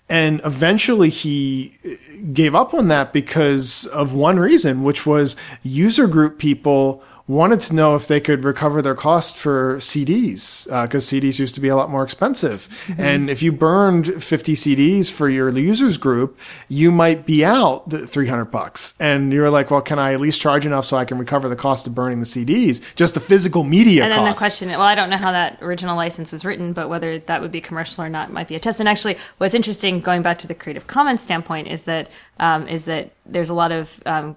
And 0.08 0.40
eventually 0.46 1.10
he 1.10 1.74
uh, 1.86 1.90
gave 2.32 2.54
up 2.54 2.74
on 2.74 2.88
that 2.90 3.12
because 3.12 3.86
of 3.88 4.14
one 4.14 4.40
reason, 4.40 4.84
which 4.84 5.06
was 5.06 5.36
user 5.64 6.08
group 6.08 6.38
people 6.38 7.04
wanted 7.28 7.60
to 7.60 7.74
know 7.74 7.96
if 7.96 8.08
they 8.08 8.20
could 8.20 8.44
recover 8.44 8.82
their 8.82 8.94
cost 8.94 9.36
for 9.36 9.78
CDs 9.78 10.66
because 10.66 11.12
uh, 11.12 11.16
CDs 11.16 11.40
used 11.40 11.56
to 11.56 11.62
be 11.62 11.68
a 11.68 11.76
lot 11.76 11.90
more 11.90 12.04
expensive. 12.04 12.68
Mm-hmm. 12.86 13.02
And 13.02 13.30
if 13.32 13.42
you 13.42 13.52
burned 13.52 14.24
50 14.24 14.54
CDs 14.54 15.12
for 15.12 15.28
your 15.28 15.50
users 15.58 15.98
group, 15.98 16.38
you 16.70 16.92
might 16.92 17.26
be 17.26 17.44
out 17.44 17.92
300 17.92 18.46
bucks. 18.46 18.94
And 19.00 19.34
you're 19.34 19.50
like, 19.50 19.72
well, 19.72 19.82
can 19.82 19.98
I 19.98 20.14
at 20.14 20.22
least 20.22 20.40
charge 20.40 20.68
enough 20.68 20.86
so 20.86 20.98
I 20.98 21.06
can 21.06 21.18
recover 21.18 21.50
the 21.50 21.56
cost 21.56 21.88
of 21.88 21.96
burning 21.96 22.20
the 22.20 22.26
CDs? 22.26 22.82
Just 22.96 23.16
the 23.16 23.20
physical 23.20 23.64
media 23.64 24.04
And 24.04 24.12
then 24.12 24.20
cost. 24.20 24.36
the 24.36 24.40
question, 24.40 24.70
well, 24.70 24.82
I 24.82 24.94
don't 24.94 25.10
know 25.10 25.18
how 25.18 25.32
that 25.32 25.58
original 25.64 25.96
license 25.96 26.32
was 26.32 26.46
written, 26.46 26.74
but 26.74 26.90
whether 26.90 27.18
that 27.18 27.42
would 27.42 27.52
be 27.52 27.62
commercial 27.62 28.04
or 28.04 28.10
not 28.10 28.32
might 28.32 28.48
be 28.48 28.56
a 28.56 28.60
test. 28.60 28.80
And 28.80 28.88
actually, 28.88 29.18
what's 29.40 29.56
interesting, 29.56 30.00
going 30.00 30.22
back 30.22 30.38
to 30.40 30.48
the 30.48 30.56
Creative 30.56 30.86
Commons 30.86 31.22
standpoint, 31.22 31.70
is 31.70 31.86
that 31.86 32.10
um, 32.40 32.68
is 32.68 32.86
that 32.86 33.12
there's 33.26 33.50
a 33.50 33.54
lot 33.54 33.72
of 33.72 34.00
um, 34.06 34.36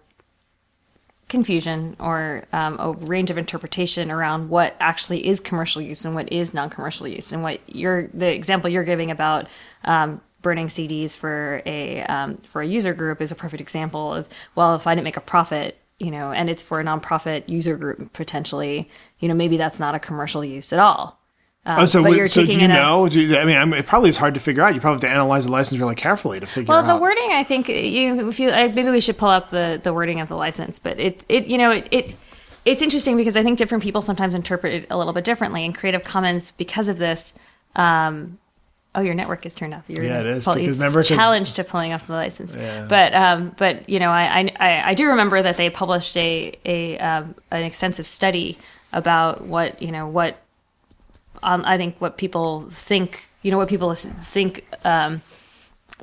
confusion 1.28 1.94
or 1.98 2.44
um, 2.52 2.76
a 2.80 2.92
range 2.92 3.30
of 3.30 3.38
interpretation 3.38 4.10
around 4.10 4.48
what 4.48 4.74
actually 4.80 5.26
is 5.26 5.40
commercial 5.40 5.82
use 5.82 6.04
and 6.04 6.14
what 6.14 6.32
is 6.32 6.54
non-commercial 6.54 7.06
use. 7.06 7.32
And 7.32 7.42
what 7.42 7.60
you're 7.66 8.08
the 8.08 8.34
example 8.34 8.70
you're 8.70 8.84
giving 8.84 9.10
about 9.10 9.48
um, 9.84 10.20
burning 10.40 10.68
CDs 10.68 11.16
for 11.16 11.62
a 11.66 12.02
um, 12.04 12.38
for 12.48 12.62
a 12.62 12.66
user 12.66 12.94
group 12.94 13.20
is 13.20 13.30
a 13.32 13.34
perfect 13.34 13.60
example 13.60 14.14
of 14.14 14.28
well 14.54 14.74
if 14.74 14.86
I 14.86 14.94
didn't 14.94 15.04
make 15.04 15.16
a 15.16 15.20
profit 15.20 15.78
you 15.98 16.10
know 16.10 16.32
and 16.32 16.48
it's 16.48 16.62
for 16.62 16.80
a 16.80 16.84
nonprofit 16.84 17.48
user 17.48 17.76
group 17.76 18.12
potentially 18.12 18.88
you 19.18 19.28
know 19.28 19.34
maybe 19.34 19.56
that's 19.56 19.80
not 19.80 19.94
a 19.94 19.98
commercial 19.98 20.44
use 20.44 20.72
at 20.72 20.78
all 20.78 21.17
um, 21.68 21.80
oh, 21.80 21.84
so, 21.84 22.26
so 22.26 22.46
do 22.46 22.58
you 22.58 22.66
know? 22.66 23.10
Do 23.10 23.20
you, 23.20 23.36
I 23.36 23.44
mean, 23.44 23.56
I 23.58 23.64
mean, 23.66 23.78
it 23.78 23.84
probably 23.84 24.08
is 24.08 24.16
hard 24.16 24.32
to 24.32 24.40
figure 24.40 24.62
out. 24.62 24.74
You 24.74 24.80
probably 24.80 24.94
have 24.94 25.00
to 25.02 25.08
analyze 25.10 25.44
the 25.44 25.52
license 25.52 25.78
really 25.78 25.94
carefully 25.94 26.40
to 26.40 26.46
figure 26.46 26.70
well, 26.70 26.78
out. 26.78 26.86
Well, 26.86 26.96
the 26.96 27.02
wording, 27.02 27.30
I 27.32 27.44
think, 27.44 27.68
you 27.68 28.30
if 28.30 28.40
you 28.40 28.50
maybe 28.50 28.88
we 28.88 29.02
should 29.02 29.18
pull 29.18 29.28
up 29.28 29.50
the 29.50 29.78
the 29.82 29.92
wording 29.92 30.18
of 30.18 30.28
the 30.28 30.34
license, 30.34 30.78
but 30.78 30.98
it 30.98 31.26
it 31.28 31.46
you 31.46 31.58
know 31.58 31.70
it. 31.70 31.86
it 31.90 32.16
it's 32.64 32.82
interesting 32.82 33.16
because 33.16 33.34
I 33.34 33.42
think 33.42 33.56
different 33.56 33.82
people 33.82 34.02
sometimes 34.02 34.34
interpret 34.34 34.74
it 34.74 34.86
a 34.90 34.98
little 34.98 35.14
bit 35.14 35.24
differently. 35.24 35.64
In 35.64 35.72
Creative 35.72 36.02
Commons, 36.02 36.50
because 36.50 36.88
of 36.88 36.98
this, 36.98 37.32
um, 37.76 38.38
oh, 38.94 39.00
your 39.00 39.14
network 39.14 39.46
is 39.46 39.54
turned 39.54 39.72
off. 39.72 39.84
You're 39.88 40.04
yeah, 40.04 40.20
it 40.20 40.26
is. 40.26 40.44
Pull, 40.44 40.56
because 40.56 40.78
remember, 40.78 41.02
challenged 41.02 41.56
to 41.56 41.64
pulling 41.64 41.92
up 41.92 42.06
the 42.06 42.12
license. 42.12 42.54
Yeah. 42.54 42.86
But 42.86 43.14
um, 43.14 43.54
but 43.56 43.88
you 43.88 43.98
know, 43.98 44.10
I, 44.10 44.52
I 44.58 44.90
I 44.90 44.94
do 44.94 45.08
remember 45.08 45.40
that 45.40 45.56
they 45.56 45.70
published 45.70 46.16
a 46.16 46.58
a 46.66 46.98
um, 46.98 47.34
an 47.50 47.62
extensive 47.62 48.06
study 48.06 48.58
about 48.92 49.42
what 49.42 49.80
you 49.80 49.92
know 49.92 50.06
what 50.06 50.38
um, 51.42 51.62
I 51.64 51.76
think 51.76 51.96
what 51.98 52.16
people 52.16 52.62
think, 52.70 53.28
you 53.42 53.50
know, 53.50 53.56
what 53.56 53.68
people 53.68 53.94
think 53.94 54.66
um, 54.84 55.22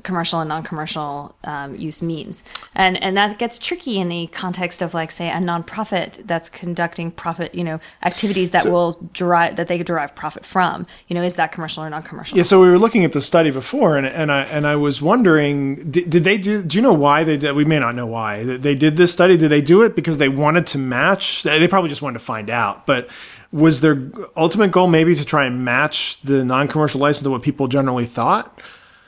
commercial 0.03 0.39
and 0.39 0.49
non-commercial 0.49 1.35
um, 1.43 1.75
use 1.75 2.01
means, 2.01 2.43
and 2.73 3.01
and 3.01 3.15
that 3.15 3.39
gets 3.39 3.57
tricky 3.57 3.99
in 3.99 4.09
the 4.09 4.27
context 4.27 4.81
of 4.81 4.93
like 4.93 5.11
say 5.11 5.29
a 5.29 5.35
nonprofit 5.35 6.25
that's 6.27 6.49
conducting 6.49 7.11
profit, 7.11 7.55
you 7.55 7.63
know, 7.63 7.79
activities 8.03 8.51
that 8.51 8.63
so, 8.63 8.71
will 8.71 9.09
derive 9.13 9.55
that 9.55 9.67
they 9.67 9.81
derive 9.81 10.13
profit 10.15 10.45
from. 10.45 10.85
You 11.07 11.15
know, 11.15 11.23
is 11.23 11.35
that 11.35 11.51
commercial 11.51 11.83
or 11.83 11.89
non-commercial? 11.89 12.37
Yeah. 12.37 12.43
So 12.43 12.61
we 12.61 12.69
were 12.69 12.79
looking 12.79 13.05
at 13.05 13.13
the 13.13 13.21
study 13.21 13.51
before, 13.51 13.97
and 13.97 14.05
and 14.05 14.31
I 14.31 14.41
and 14.43 14.67
I 14.67 14.75
was 14.75 15.01
wondering, 15.01 15.91
did, 15.91 16.09
did 16.09 16.23
they 16.23 16.37
do? 16.37 16.61
Do 16.61 16.77
you 16.77 16.81
know 16.81 16.93
why 16.93 17.23
they 17.23 17.37
did? 17.37 17.55
We 17.55 17.65
may 17.65 17.79
not 17.79 17.95
know 17.95 18.07
why 18.07 18.43
they 18.43 18.75
did 18.75 18.97
this 18.97 19.11
study. 19.13 19.37
Did 19.37 19.49
they 19.49 19.61
do 19.61 19.83
it 19.83 19.95
because 19.95 20.17
they 20.17 20.29
wanted 20.29 20.67
to 20.67 20.77
match? 20.77 21.43
They 21.43 21.67
probably 21.67 21.89
just 21.89 22.01
wanted 22.01 22.19
to 22.19 22.25
find 22.25 22.49
out, 22.49 22.85
but 22.85 23.09
was 23.55 23.79
their 23.79 24.11
ultimate 24.35 24.71
goal 24.71 24.87
maybe 24.87 25.15
to 25.15 25.23
try 25.23 25.45
and 25.45 25.63
match 25.63 26.19
the 26.21 26.43
non-commercial 26.43 26.99
license 26.99 27.23
to 27.23 27.29
what 27.29 27.41
people 27.41 27.69
generally 27.69 28.05
thought? 28.05 28.61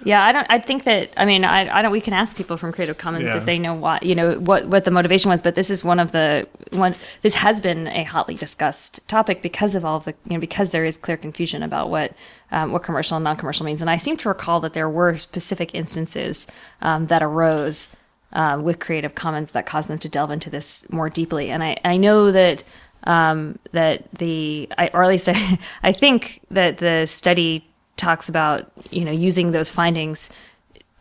Yeah, 0.03 0.23
I 0.23 0.31
don't. 0.31 0.45
I 0.49 0.59
think 0.59 0.83
that. 0.83 1.11
I 1.17 1.25
mean, 1.25 1.43
I, 1.43 1.79
I 1.79 1.81
don't. 1.81 1.91
We 1.91 2.01
can 2.01 2.13
ask 2.13 2.37
people 2.37 2.55
from 2.55 2.71
Creative 2.71 2.97
Commons 2.97 3.25
yeah. 3.25 3.37
if 3.37 3.45
they 3.45 3.57
know 3.57 3.73
what 3.73 4.03
you 4.03 4.13
know 4.13 4.39
what 4.39 4.67
what 4.67 4.85
the 4.85 4.91
motivation 4.91 5.29
was. 5.29 5.41
But 5.41 5.55
this 5.55 5.71
is 5.71 5.83
one 5.83 5.99
of 5.99 6.11
the 6.11 6.47
one. 6.69 6.93
This 7.23 7.33
has 7.33 7.59
been 7.59 7.87
a 7.87 8.03
hotly 8.03 8.35
discussed 8.35 9.05
topic 9.07 9.41
because 9.41 9.73
of 9.73 9.83
all 9.83 9.97
of 9.97 10.05
the 10.05 10.13
you 10.25 10.35
know 10.35 10.39
because 10.39 10.69
there 10.69 10.85
is 10.85 10.97
clear 10.97 11.17
confusion 11.17 11.63
about 11.63 11.89
what 11.89 12.13
um, 12.51 12.73
what 12.73 12.83
commercial 12.83 13.17
and 13.17 13.23
non-commercial 13.23 13.65
means. 13.65 13.81
And 13.81 13.89
I 13.89 13.97
seem 13.97 14.17
to 14.17 14.29
recall 14.29 14.59
that 14.59 14.73
there 14.73 14.89
were 14.89 15.17
specific 15.17 15.73
instances 15.73 16.45
um, 16.81 17.07
that 17.07 17.23
arose 17.23 17.89
uh, 18.33 18.61
with 18.61 18.79
Creative 18.79 19.15
Commons 19.15 19.51
that 19.53 19.65
caused 19.65 19.89
them 19.89 19.97
to 19.97 20.09
delve 20.09 20.29
into 20.29 20.51
this 20.51 20.87
more 20.91 21.09
deeply. 21.09 21.49
And 21.49 21.63
I 21.63 21.75
I 21.83 21.97
know 21.97 22.31
that 22.31 22.63
um, 23.07 23.57
that 23.71 24.11
the 24.13 24.69
I, 24.77 24.89
or 24.93 25.01
at 25.01 25.09
least 25.09 25.27
I, 25.27 25.57
I 25.83 25.91
think 25.91 26.41
that 26.51 26.77
the 26.77 27.07
study 27.07 27.65
talks 27.95 28.29
about 28.29 28.71
you 28.91 29.03
know 29.03 29.11
using 29.11 29.51
those 29.51 29.71
findings 29.71 30.29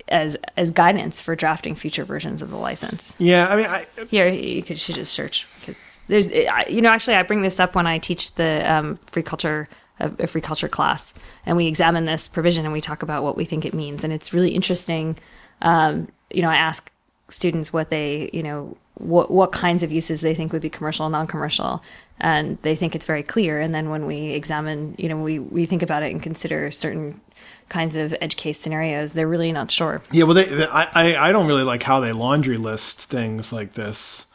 as 0.09 0.37
as 0.57 0.71
guidance 0.71 1.21
for 1.21 1.37
drafting 1.37 1.75
future 1.75 2.05
versions 2.05 2.41
of 2.41 2.49
the 2.49 2.57
license. 2.57 3.15
Yeah, 3.19 3.49
I 3.49 3.57
mean, 3.57 3.67
I, 3.67 3.87
here 4.09 4.29
you 4.29 4.63
could 4.63 4.79
should 4.79 4.95
just 4.95 5.13
search 5.13 5.47
because 5.61 5.99
there's 6.07 6.29
you 6.71 6.81
know 6.81 6.91
actually 6.91 7.17
I 7.17 7.23
bring 7.25 7.43
this 7.43 7.61
up 7.61 7.75
when 7.75 7.87
I 7.87 7.99
teach 7.99 8.35
the 8.37 8.73
um, 8.73 8.97
free 9.11 9.23
culture 9.23 9.69
a 9.99 10.27
free 10.27 10.43
culture 10.43 10.69
class 10.69 11.15
and 11.47 11.57
we 11.57 11.67
examine 11.67 12.05
this 12.05 12.29
provision 12.29 12.67
and 12.67 12.73
we 12.73 12.83
talk 12.83 13.03
about 13.03 13.23
what 13.23 13.35
we 13.35 13.47
think 13.47 13.65
it 13.65 13.73
means 13.73 14.05
and 14.05 14.13
it's 14.13 14.33
really 14.33 14.51
interesting. 14.51 15.17
Um, 15.63 16.09
you 16.31 16.43
know, 16.43 16.51
I 16.51 16.57
ask 16.57 16.91
students 17.29 17.73
what 17.73 17.91
they 17.91 18.31
you 18.33 18.43
know 18.43 18.77
what 18.95 19.31
what 19.31 19.53
kinds 19.53 19.83
of 19.83 19.93
uses 19.93 20.21
they 20.21 20.35
think 20.35 20.53
would 20.53 20.63
be 20.63 20.71
commercial 20.71 21.07
and 21.07 21.13
non-commercial. 21.13 21.83
And 22.19 22.57
they 22.63 22.75
think 22.75 22.95
it's 22.95 23.05
very 23.05 23.23
clear. 23.23 23.61
And 23.61 23.75
then 23.75 23.91
when 23.91 24.07
we 24.07 24.31
examine 24.31 24.95
you 24.99 25.09
know 25.09 25.17
we 25.17 25.39
we 25.39 25.67
think 25.67 25.83
about 25.83 26.03
it 26.03 26.13
and 26.13 26.23
consider 26.23 26.71
certain 26.71 27.21
kinds 27.69 27.97
of 27.97 28.15
edge 28.21 28.37
case 28.37 28.61
scenarios 28.61 29.13
they're 29.13 29.29
really 29.29 29.53
not 29.53 29.71
sure. 29.71 30.03
Yeah 30.13 30.25
well 30.25 30.35
they, 30.35 30.45
they 30.45 30.67
i 30.67 31.29
i 31.29 31.33
don't 31.33 31.49
really 31.49 31.65
like 31.65 31.83
how 31.83 32.01
they 32.01 32.13
laundry 32.13 32.59
list 32.59 33.03
things 33.03 33.53
like 33.53 33.75
this. 33.75 34.27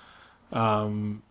Um 0.52 1.24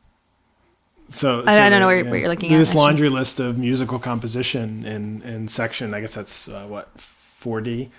so, 1.13 1.41
I, 1.45 1.57
so 1.57 1.63
I 1.63 1.69
don't 1.69 1.81
know 1.81 1.89
what, 1.89 2.07
what 2.07 2.21
you're 2.21 2.29
looking 2.29 2.53
at. 2.53 2.59
This 2.59 2.73
laundry 2.73 3.09
list 3.09 3.41
of 3.41 3.59
musical 3.59 3.99
composition 3.99 4.85
in 4.87 5.23
in 5.23 5.49
section, 5.49 5.93
I 5.93 6.01
guess 6.01 6.15
that's 6.15 6.49
uh, 6.49 6.67
what 6.67 6.97
4D 6.97 7.91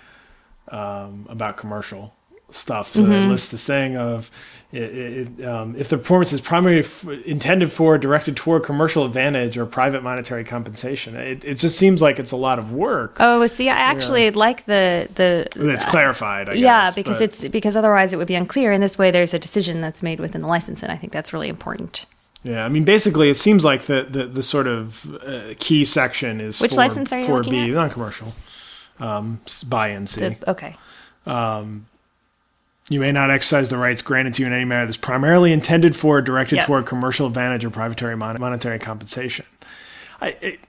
um, 0.68 1.26
about 1.28 1.58
commercial 1.58 2.14
stuff. 2.54 2.92
So 2.94 3.02
mm-hmm. 3.02 3.12
it 3.12 3.26
lists 3.28 3.48
this 3.48 3.66
thing 3.66 3.96
of 3.96 4.30
it, 4.72 5.38
it, 5.38 5.44
um, 5.44 5.76
if 5.76 5.90
the 5.90 5.98
performance 5.98 6.32
is 6.32 6.40
primarily 6.40 6.80
f- 6.80 7.06
intended 7.26 7.70
for, 7.70 7.98
directed 7.98 8.36
toward 8.36 8.64
commercial 8.64 9.04
advantage 9.04 9.58
or 9.58 9.66
private 9.66 10.02
monetary 10.02 10.44
compensation. 10.44 11.14
It, 11.14 11.44
it 11.44 11.54
just 11.56 11.76
seems 11.76 12.00
like 12.00 12.18
it's 12.18 12.32
a 12.32 12.38
lot 12.38 12.58
of 12.58 12.72
work. 12.72 13.16
Oh, 13.20 13.46
see, 13.48 13.68
I 13.68 13.76
actually 13.76 14.24
yeah. 14.24 14.32
like 14.34 14.64
the 14.64 15.08
the. 15.14 15.46
It's 15.56 15.84
clarified. 15.84 16.48
I 16.48 16.54
yeah, 16.54 16.86
guess, 16.86 16.94
because 16.94 17.18
but. 17.18 17.24
it's 17.24 17.48
because 17.48 17.76
otherwise 17.76 18.14
it 18.14 18.16
would 18.16 18.28
be 18.28 18.34
unclear. 18.34 18.72
In 18.72 18.80
this 18.80 18.96
way, 18.96 19.10
there's 19.10 19.34
a 19.34 19.38
decision 19.38 19.82
that's 19.82 20.02
made 20.02 20.20
within 20.20 20.40
the 20.40 20.48
license, 20.48 20.82
and 20.82 20.90
I 20.90 20.96
think 20.96 21.12
that's 21.12 21.34
really 21.34 21.50
important. 21.50 22.06
Yeah, 22.42 22.64
I 22.64 22.68
mean, 22.70 22.84
basically, 22.84 23.28
it 23.28 23.36
seems 23.36 23.66
like 23.66 23.82
the 23.82 24.04
the, 24.04 24.24
the 24.24 24.42
sort 24.42 24.66
of 24.66 25.22
uh, 25.22 25.52
key 25.58 25.84
section 25.84 26.40
is 26.40 26.62
which 26.62 26.70
for, 26.70 26.78
license 26.78 27.12
are 27.12 27.20
you 27.20 27.28
looking 27.28 27.52
B, 27.52 27.60
at? 27.64 27.74
Non-commercial, 27.74 28.32
um, 29.00 29.40
by 29.66 29.90
NC. 29.90 30.40
The, 30.40 30.50
okay. 30.50 30.76
Um, 31.26 31.86
you 32.88 33.00
may 33.00 33.12
not 33.12 33.30
exercise 33.30 33.70
the 33.70 33.78
rights 33.78 34.02
granted 34.02 34.34
to 34.34 34.42
you 34.42 34.46
in 34.46 34.52
any 34.52 34.64
manner 34.64 34.86
that's 34.86 34.96
primarily 34.96 35.52
intended 35.52 35.94
for, 35.94 36.18
or 36.18 36.22
directed 36.22 36.56
yep. 36.56 36.66
toward 36.66 36.86
commercial 36.86 37.26
advantage 37.26 37.64
or 37.64 37.70
privatary 37.70 38.16
monetary 38.16 38.78
compensation. 38.78 39.46
I, 40.20 40.36
it, 40.40 40.60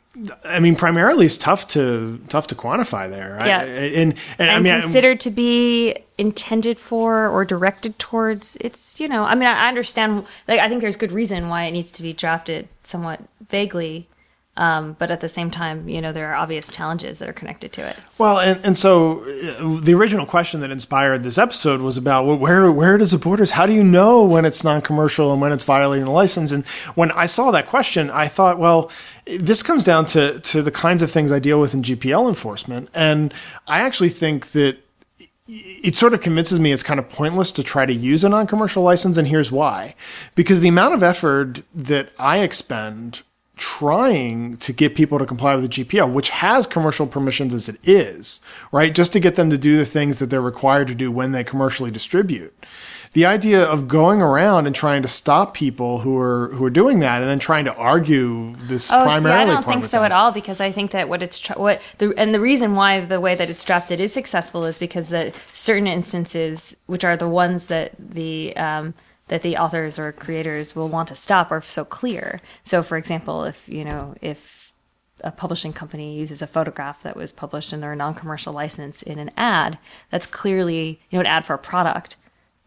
I 0.43 0.59
mean, 0.59 0.75
primarily 0.75 1.25
it's 1.25 1.39
tough 1.39 1.67
to 1.69 2.19
tough 2.29 2.47
to 2.47 2.55
quantify 2.55 3.09
there. 3.09 3.35
Yeah, 3.43 3.59
I, 3.59 3.63
and, 3.63 4.13
and, 4.13 4.17
and 4.37 4.51
I 4.51 4.59
mean, 4.59 4.81
considered 4.81 5.19
to 5.21 5.31
be 5.31 5.95
intended 6.19 6.77
for 6.77 7.27
or 7.27 7.43
directed 7.45 7.97
towards. 7.97 8.55
It's 8.61 8.99
you 8.99 9.07
know, 9.07 9.23
I 9.23 9.33
mean, 9.33 9.47
I 9.47 9.67
understand. 9.67 10.25
Like, 10.47 10.59
I 10.59 10.69
think 10.69 10.81
there's 10.81 10.95
good 10.95 11.11
reason 11.11 11.49
why 11.49 11.65
it 11.65 11.71
needs 11.71 11.89
to 11.91 12.03
be 12.03 12.13
drafted 12.13 12.67
somewhat 12.83 13.21
vaguely. 13.49 14.07
Um, 14.55 14.95
but 14.99 15.09
at 15.09 15.19
the 15.19 15.29
same 15.29 15.49
time, 15.49 15.89
you 15.89 15.99
know, 15.99 16.11
there 16.11 16.29
are 16.31 16.35
obvious 16.35 16.69
challenges 16.69 17.17
that 17.17 17.27
are 17.27 17.33
connected 17.33 17.73
to 17.73 17.87
it. 17.87 17.95
Well, 18.19 18.39
and, 18.39 18.63
and 18.63 18.77
so 18.77 19.21
uh, 19.21 19.79
the 19.81 19.95
original 19.95 20.27
question 20.27 20.59
that 20.59 20.69
inspired 20.69 21.23
this 21.23 21.39
episode 21.39 21.81
was 21.81 21.97
about 21.97 22.27
well, 22.27 22.37
where 22.37 22.71
where 22.71 22.99
does 22.99 23.11
the 23.11 23.17
borders? 23.17 23.51
How 23.51 23.65
do 23.65 23.73
you 23.73 23.83
know 23.83 24.23
when 24.23 24.45
it's 24.45 24.63
non-commercial 24.63 25.31
and 25.31 25.41
when 25.41 25.51
it's 25.51 25.63
violating 25.63 26.05
the 26.05 26.11
license? 26.11 26.51
And 26.51 26.65
when 26.93 27.09
I 27.13 27.25
saw 27.25 27.49
that 27.49 27.67
question, 27.67 28.11
I 28.11 28.27
thought, 28.27 28.59
well, 28.59 28.91
this 29.25 29.63
comes 29.63 29.83
down 29.83 30.05
to 30.07 30.39
to 30.39 30.61
the 30.61 30.71
kinds 30.71 31.01
of 31.01 31.11
things 31.11 31.31
I 31.31 31.39
deal 31.39 31.59
with 31.59 31.73
in 31.73 31.81
GPL 31.81 32.29
enforcement, 32.29 32.89
and 32.93 33.33
I 33.67 33.79
actually 33.79 34.09
think 34.09 34.51
that 34.51 34.77
it 35.47 35.95
sort 35.95 36.13
of 36.13 36.21
convinces 36.21 36.59
me 36.59 36.71
it's 36.71 36.83
kind 36.83 36.99
of 36.99 37.09
pointless 37.09 37.51
to 37.53 37.63
try 37.63 37.87
to 37.87 37.93
use 37.93 38.23
a 38.23 38.29
non-commercial 38.29 38.81
license 38.81 39.17
and 39.17 39.27
here's 39.27 39.51
why 39.51 39.93
because 40.35 40.61
the 40.61 40.69
amount 40.69 40.93
of 40.93 41.03
effort 41.03 41.63
that 41.75 42.13
i 42.17 42.39
expend 42.39 43.23
trying 43.55 44.57
to 44.57 44.73
get 44.73 44.95
people 44.95 45.19
to 45.19 45.25
comply 45.25 45.55
with 45.55 45.69
the 45.69 45.83
GPL, 45.83 46.11
which 46.11 46.29
has 46.29 46.65
commercial 46.65 47.05
permissions 47.05 47.53
as 47.53 47.69
it 47.69 47.77
is, 47.83 48.41
right? 48.71 48.93
Just 48.93 49.13
to 49.13 49.19
get 49.19 49.35
them 49.35 49.49
to 49.51 49.57
do 49.57 49.77
the 49.77 49.85
things 49.85 50.19
that 50.19 50.29
they're 50.29 50.41
required 50.41 50.87
to 50.87 50.95
do 50.95 51.11
when 51.11 51.33
they 51.33 51.43
commercially 51.43 51.91
distribute. 51.91 52.53
The 53.13 53.27
idea 53.27 53.63
of 53.63 53.87
going 53.87 54.23
around 54.23 54.65
and 54.65 54.75
trying 54.75 55.03
to 55.03 55.07
stop 55.07 55.53
people 55.53 55.99
who 55.99 56.17
are 56.17 56.47
who 56.53 56.65
are 56.65 56.71
doing 56.71 56.97
that, 57.01 57.21
and 57.21 57.29
then 57.29 57.37
trying 57.37 57.65
to 57.65 57.75
argue 57.75 58.55
this 58.55 58.91
oh, 58.91 59.03
primarily. 59.03 59.21
See, 59.21 59.51
I 59.51 59.53
don't 59.53 59.65
think 59.65 59.83
so 59.83 59.97
them. 59.97 60.05
at 60.05 60.11
all 60.11 60.31
because 60.31 60.59
I 60.59 60.71
think 60.71 60.89
that 60.91 61.07
what 61.07 61.21
it's 61.21 61.37
tra- 61.37 61.59
what 61.59 61.79
the 61.99 62.11
and 62.17 62.33
the 62.33 62.39
reason 62.39 62.73
why 62.73 63.01
the 63.01 63.21
way 63.21 63.35
that 63.35 63.51
it's 63.51 63.63
drafted 63.63 63.99
is 63.99 64.11
successful 64.11 64.65
is 64.65 64.79
because 64.79 65.09
that 65.09 65.35
certain 65.51 65.85
instances, 65.85 66.75
which 66.87 67.03
are 67.03 67.15
the 67.15 67.29
ones 67.29 67.67
that 67.67 67.91
the 67.99 68.57
um, 68.57 68.95
that 69.33 69.41
the 69.41 69.57
authors 69.57 69.97
or 69.97 70.11
creators 70.11 70.75
will 70.75 70.87
want 70.87 71.07
to 71.07 71.15
stop 71.15 71.51
are 71.51 71.59
so 71.59 71.83
clear. 71.83 72.39
So, 72.63 72.83
for 72.83 72.97
example, 72.97 73.45
if 73.45 73.67
you 73.67 73.83
know 73.83 74.13
if 74.21 74.71
a 75.23 75.31
publishing 75.31 75.73
company 75.73 76.15
uses 76.15 76.43
a 76.43 76.45
photograph 76.45 77.01
that 77.01 77.15
was 77.15 77.31
published 77.31 77.73
under 77.73 77.91
a 77.91 77.95
non-commercial 77.95 78.53
license 78.53 79.01
in 79.01 79.17
an 79.17 79.31
ad, 79.35 79.79
that's 80.11 80.27
clearly 80.27 81.01
you 81.09 81.17
know 81.17 81.21
an 81.21 81.25
ad 81.25 81.45
for 81.45 81.55
a 81.55 81.57
product. 81.57 82.15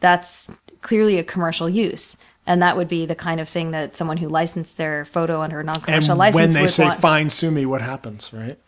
That's 0.00 0.50
clearly 0.82 1.20
a 1.20 1.22
commercial 1.22 1.70
use. 1.70 2.16
And 2.48 2.60
that 2.62 2.76
would 2.76 2.88
be 2.88 3.06
the 3.06 3.14
kind 3.14 3.40
of 3.40 3.48
thing 3.48 3.70
that 3.70 3.94
someone 3.94 4.16
who 4.16 4.28
licensed 4.28 4.76
their 4.76 5.04
photo 5.04 5.42
under 5.42 5.60
a 5.60 5.64
non-commercial 5.64 6.10
And 6.10 6.18
license 6.18 6.34
when 6.34 6.50
they 6.50 6.62
would 6.62 6.70
say 6.70 6.84
want. 6.86 7.00
fine, 7.00 7.30
sue 7.30 7.52
me, 7.52 7.64
what 7.64 7.80
happens, 7.80 8.32
right? 8.32 8.58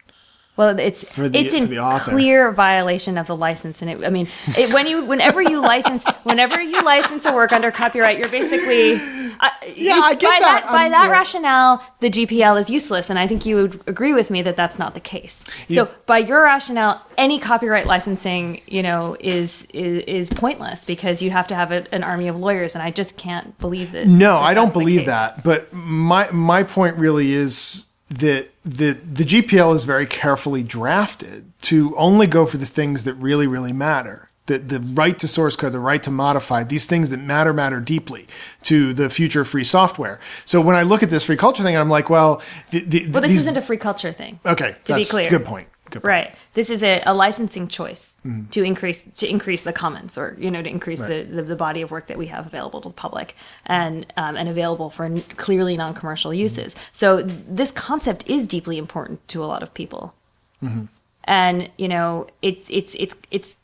Well, 0.58 0.76
it's 0.78 1.04
the- 1.14 1.30
it's 1.38 1.54
in 1.54 1.68
for 1.68 1.74
the 1.74 2.00
clear 2.02 2.50
violation 2.50 3.16
of 3.16 3.28
the 3.28 3.36
license, 3.36 3.80
and 3.80 3.88
it, 3.92 4.04
I 4.04 4.10
mean, 4.10 4.26
it, 4.58 4.74
when 4.74 4.88
you 4.88 5.04
whenever 5.04 5.40
you 5.40 5.60
license 5.62 6.02
whenever 6.24 6.60
you 6.60 6.82
license 6.82 7.24
a 7.26 7.32
work 7.32 7.52
under 7.52 7.70
copyright, 7.70 8.18
you're 8.18 8.28
basically 8.28 8.94
uh, 9.40 9.50
Yeah, 9.76 10.00
I 10.02 10.14
get 10.14 10.28
by 10.28 10.38
that. 10.40 10.66
By 10.68 10.86
Um, 10.86 10.90
that 10.90 11.04
yeah. 11.06 11.10
rationale, 11.12 11.82
the 12.00 12.10
GPL 12.10 12.58
is 12.58 12.68
useless, 12.68 13.08
and 13.08 13.20
I 13.20 13.28
think 13.28 13.46
you 13.46 13.54
would 13.54 13.80
agree 13.86 14.12
with 14.12 14.30
me 14.32 14.42
that 14.42 14.56
that's 14.56 14.80
not 14.80 14.94
the 14.94 15.00
case. 15.00 15.44
So, 15.70 15.88
by 16.06 16.18
your 16.18 16.42
rationale, 16.42 17.02
any 17.16 17.38
copyright 17.38 17.86
licensing, 17.86 18.60
you 18.66 18.82
know, 18.82 19.16
is 19.20 19.64
is, 19.72 20.02
is 20.08 20.30
pointless 20.30 20.84
because 20.84 21.22
you 21.22 21.30
have 21.30 21.46
to 21.48 21.54
have 21.54 21.70
a, 21.70 21.86
an 21.94 22.02
army 22.02 22.26
of 22.26 22.36
lawyers, 22.36 22.74
and 22.74 22.82
I 22.82 22.90
just 22.90 23.16
can't 23.16 23.56
believe 23.60 23.92
that. 23.92 24.08
No, 24.08 24.32
that 24.34 24.42
I 24.42 24.54
don't 24.54 24.72
believe 24.72 25.06
that. 25.06 25.44
But 25.44 25.72
my 25.72 26.28
my 26.32 26.64
point 26.64 26.96
really 26.96 27.32
is 27.32 27.86
that 28.08 28.48
the 28.64 28.92
the 28.92 29.24
GPL 29.24 29.74
is 29.74 29.84
very 29.84 30.06
carefully 30.06 30.62
drafted 30.62 31.50
to 31.62 31.94
only 31.96 32.26
go 32.26 32.46
for 32.46 32.56
the 32.56 32.66
things 32.66 33.04
that 33.04 33.14
really 33.14 33.46
really 33.46 33.72
matter. 33.72 34.24
The, 34.46 34.58
the 34.58 34.80
right 34.80 35.18
to 35.18 35.28
source 35.28 35.56
code, 35.56 35.72
the 35.72 35.78
right 35.78 36.02
to 36.02 36.10
modify, 36.10 36.64
these 36.64 36.86
things 36.86 37.10
that 37.10 37.18
matter 37.18 37.52
matter 37.52 37.80
deeply 37.80 38.26
to 38.62 38.94
the 38.94 39.10
future 39.10 39.42
of 39.42 39.48
free 39.48 39.62
software. 39.62 40.18
So 40.46 40.58
when 40.62 40.74
I 40.74 40.84
look 40.84 41.02
at 41.02 41.10
this 41.10 41.22
free 41.24 41.36
culture 41.36 41.62
thing, 41.62 41.76
I'm 41.76 41.90
like, 41.90 42.08
well, 42.08 42.40
the, 42.70 42.80
the, 42.80 43.10
Well, 43.10 43.20
this 43.20 43.32
these, 43.32 43.42
isn't 43.42 43.58
a 43.58 43.60
free 43.60 43.76
culture 43.76 44.10
thing. 44.10 44.40
okay. 44.46 44.74
to 44.86 44.94
be 44.94 45.00
that's 45.00 45.10
clear. 45.10 45.26
a 45.26 45.28
good 45.28 45.44
point. 45.44 45.68
Right. 46.02 46.34
This 46.54 46.70
is 46.70 46.82
a, 46.82 47.02
a 47.06 47.14
licensing 47.14 47.68
choice 47.68 48.16
Mm-hmm. 48.26 48.50
to 48.50 48.62
increase 48.64 49.04
to 49.18 49.28
increase 49.28 49.62
the 49.62 49.72
commons 49.72 50.18
or 50.18 50.36
you 50.38 50.50
know 50.50 50.60
to 50.60 50.68
increase 50.68 51.00
the, 51.06 51.22
the, 51.22 51.42
the 51.42 51.56
body 51.56 51.82
of 51.82 51.90
work 51.90 52.08
that 52.08 52.18
we 52.18 52.26
have 52.26 52.46
available 52.46 52.80
to 52.82 52.88
the 52.88 52.94
public 52.94 53.34
and 53.66 54.06
um, 54.16 54.36
and 54.36 54.48
available 54.48 54.90
for 54.90 55.04
n- 55.04 55.22
clearly 55.36 55.76
non-commercial 55.76 56.30
Mm-hmm. 56.32 56.40
uses. 56.40 56.74
So 56.92 57.22
this 57.22 57.70
concept 57.70 58.28
is 58.28 58.46
deeply 58.48 58.76
important 58.76 59.26
to 59.28 59.42
a 59.42 59.46
lot 59.46 59.62
of 59.62 59.72
people. 59.72 60.14
Mm-hmm. 60.62 60.84
And 61.24 61.70
you 61.78 61.88
know, 61.88 62.26
it's 62.42 62.68
it's 62.70 62.94
it's 62.96 63.14
it's 63.30 63.56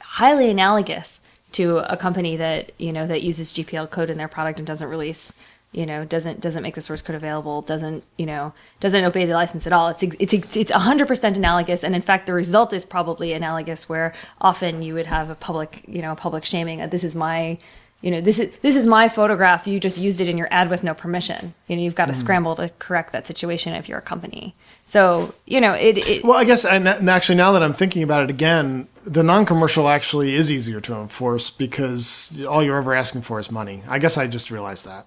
highly 0.00 0.50
analogous 0.50 1.20
to 1.52 1.78
a 1.90 1.96
company 1.96 2.36
that 2.36 2.72
you 2.78 2.92
know 2.92 3.06
that 3.06 3.22
uses 3.22 3.52
GPL 3.52 3.88
code 3.90 4.10
in 4.10 4.18
their 4.18 4.28
product 4.28 4.58
and 4.58 4.66
doesn't 4.66 4.88
release 4.88 5.32
you 5.72 5.84
know 5.84 6.04
doesn't 6.04 6.40
doesn't 6.40 6.62
make 6.62 6.74
the 6.74 6.80
source 6.80 7.02
code 7.02 7.16
available 7.16 7.60
doesn't 7.60 8.02
you 8.16 8.24
know 8.24 8.54
doesn't 8.80 9.04
obey 9.04 9.26
the 9.26 9.34
license 9.34 9.66
at 9.66 9.72
all. 9.72 9.88
It's 9.88 10.02
it's 10.02 10.56
it's 10.56 10.72
100% 10.72 11.36
analogous. 11.36 11.84
And 11.84 11.94
in 11.94 12.02
fact 12.02 12.26
the 12.26 12.32
result 12.32 12.72
is 12.72 12.84
probably 12.84 13.32
analogous 13.32 13.88
where 13.88 14.14
often 14.40 14.82
you 14.82 14.94
would 14.94 15.06
have 15.06 15.30
a 15.30 15.34
public 15.34 15.84
you 15.86 16.02
know 16.02 16.14
public 16.14 16.44
shaming 16.44 16.88
this 16.88 17.04
is 17.04 17.14
my 17.14 17.58
you 18.00 18.12
know 18.12 18.20
this 18.20 18.38
is 18.38 18.56
this 18.58 18.76
is 18.76 18.86
my 18.86 19.08
photograph. 19.08 19.66
You 19.66 19.80
just 19.80 19.98
used 19.98 20.20
it 20.20 20.28
in 20.28 20.38
your 20.38 20.48
ad 20.52 20.70
with 20.70 20.84
no 20.84 20.94
permission. 20.94 21.54
You 21.66 21.76
know 21.76 21.82
you've 21.82 21.96
got 21.96 22.06
to 22.06 22.12
hmm. 22.12 22.20
scramble 22.20 22.54
to 22.56 22.70
correct 22.78 23.12
that 23.12 23.26
situation 23.26 23.74
if 23.74 23.88
you're 23.88 23.98
a 23.98 24.02
company. 24.02 24.54
So 24.86 25.34
you 25.46 25.60
know 25.60 25.72
it, 25.72 25.98
it 25.98 26.24
Well, 26.24 26.38
I 26.38 26.44
guess, 26.44 26.64
and 26.64 26.86
actually, 26.88 27.34
now 27.34 27.50
that 27.52 27.62
I'm 27.62 27.74
thinking 27.74 28.04
about 28.04 28.22
it 28.22 28.30
again, 28.30 28.86
the 29.04 29.24
non-commercial 29.24 29.88
actually 29.88 30.34
is 30.34 30.50
easier 30.50 30.80
to 30.82 30.94
enforce 30.94 31.50
because 31.50 32.32
all 32.48 32.62
you're 32.62 32.78
ever 32.78 32.94
asking 32.94 33.22
for 33.22 33.40
is 33.40 33.50
money. 33.50 33.82
I 33.88 33.98
guess 33.98 34.16
I 34.16 34.28
just 34.28 34.50
realized 34.50 34.86
that. 34.86 35.06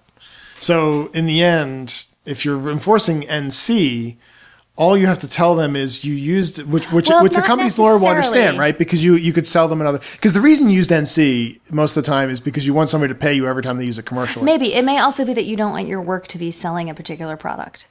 So 0.62 1.10
in 1.12 1.26
the 1.26 1.42
end, 1.42 2.06
if 2.24 2.44
you're 2.44 2.70
enforcing 2.70 3.22
NC, 3.22 4.16
all 4.76 4.96
you 4.96 5.08
have 5.08 5.18
to 5.18 5.28
tell 5.28 5.56
them 5.56 5.74
is 5.74 6.04
you 6.04 6.14
used 6.14 6.62
which 6.70 6.90
which 6.92 7.08
Well, 7.08 7.24
which 7.24 7.34
the 7.34 7.42
company's 7.42 7.80
lawyer 7.80 7.98
will 7.98 8.06
understand, 8.06 8.60
right? 8.60 8.78
Because 8.78 9.02
you 9.02 9.16
you 9.16 9.32
could 9.32 9.46
sell 9.46 9.66
them 9.66 9.80
another 9.80 9.98
because 10.12 10.34
the 10.34 10.40
reason 10.40 10.70
you 10.70 10.76
used 10.76 10.90
NC 10.90 11.58
most 11.72 11.96
of 11.96 12.04
the 12.04 12.08
time 12.08 12.30
is 12.30 12.40
because 12.40 12.64
you 12.64 12.74
want 12.74 12.90
somebody 12.90 13.12
to 13.12 13.18
pay 13.18 13.34
you 13.34 13.48
every 13.48 13.64
time 13.64 13.76
they 13.76 13.84
use 13.84 13.98
a 13.98 14.04
commercial. 14.04 14.44
Maybe 14.44 14.72
it 14.72 14.84
may 14.84 14.98
also 14.98 15.24
be 15.24 15.34
that 15.34 15.46
you 15.46 15.56
don't 15.56 15.72
want 15.72 15.88
your 15.88 16.00
work 16.00 16.28
to 16.28 16.38
be 16.38 16.52
selling 16.52 16.88
a 16.88 16.94
particular 16.94 17.36
product. 17.36 17.88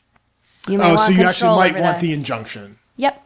You 0.69 0.77
may 0.77 0.91
oh, 0.91 0.95
want 0.95 1.01
so 1.01 1.10
you 1.10 1.23
actually 1.23 1.57
might 1.57 1.73
want 1.73 1.95
that. 1.97 2.01
the 2.01 2.13
injunction. 2.13 2.77
Yep. 2.95 3.21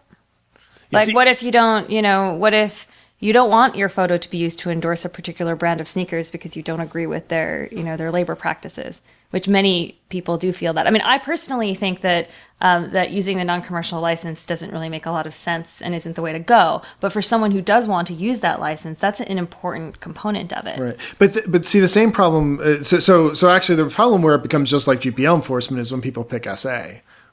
You 0.89 0.97
Like, 0.97 1.05
see- 1.05 1.13
what 1.13 1.27
if 1.27 1.43
you 1.43 1.51
don't? 1.51 1.87
You 1.91 2.01
know, 2.01 2.33
what 2.33 2.55
if 2.55 2.87
you 3.19 3.31
don't 3.31 3.51
want 3.51 3.75
your 3.75 3.89
photo 3.89 4.17
to 4.17 4.29
be 4.29 4.37
used 4.37 4.57
to 4.59 4.71
endorse 4.71 5.05
a 5.05 5.09
particular 5.09 5.55
brand 5.55 5.81
of 5.81 5.87
sneakers 5.87 6.31
because 6.31 6.57
you 6.57 6.63
don't 6.63 6.81
agree 6.81 7.05
with 7.05 7.27
their, 7.27 7.69
you 7.71 7.83
know, 7.83 7.95
their 7.95 8.11
labor 8.11 8.35
practices? 8.35 9.03
Which 9.31 9.47
many 9.47 9.99
people 10.09 10.37
do 10.37 10.53
feel 10.53 10.73
that. 10.73 10.87
I 10.87 10.91
mean, 10.91 11.01
I 11.01 11.17
personally 11.17 11.75
think 11.75 12.01
that 12.01 12.29
um, 12.61 12.91
that 12.91 13.11
using 13.11 13.37
the 13.37 13.43
non-commercial 13.43 13.99
license 13.99 14.45
doesn't 14.45 14.71
really 14.71 14.87
make 14.87 15.05
a 15.05 15.11
lot 15.11 15.27
of 15.27 15.35
sense 15.35 15.81
and 15.81 15.93
isn't 15.93 16.15
the 16.15 16.21
way 16.21 16.31
to 16.31 16.39
go. 16.39 16.81
But 17.01 17.11
for 17.11 17.21
someone 17.21 17.51
who 17.51 17.61
does 17.61 17.87
want 17.87 18.07
to 18.07 18.13
use 18.13 18.39
that 18.39 18.61
license, 18.61 18.97
that's 18.97 19.19
an 19.19 19.37
important 19.37 19.99
component 19.99 20.53
of 20.53 20.65
it. 20.65 20.79
Right, 20.79 21.15
but 21.19 21.33
th- 21.33 21.45
but 21.47 21.65
see 21.65 21.79
the 21.79 21.87
same 21.89 22.11
problem. 22.11 22.59
Uh, 22.59 22.83
so 22.83 22.99
so 22.99 23.33
so 23.33 23.49
actually, 23.49 23.75
the 23.75 23.89
problem 23.89 24.21
where 24.21 24.35
it 24.35 24.43
becomes 24.43 24.69
just 24.69 24.87
like 24.87 25.01
GPL 25.01 25.35
enforcement 25.35 25.81
is 25.81 25.91
when 25.91 26.01
people 26.01 26.23
pick 26.23 26.47
SA, 26.55 26.83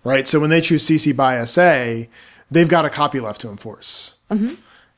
right? 0.03 0.27
So 0.27 0.41
when 0.41 0.51
they 0.51 0.61
choose 0.61 0.85
CC 0.85 1.15
by 1.15 1.43
SA, 1.45 2.09
they've 2.51 2.69
got 2.69 2.85
a 2.85 2.91
copy 2.91 3.21
left 3.21 3.41
to 3.43 3.49
enforce, 3.49 4.15
mm-hmm. 4.31 4.55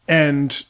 and 0.09 0.65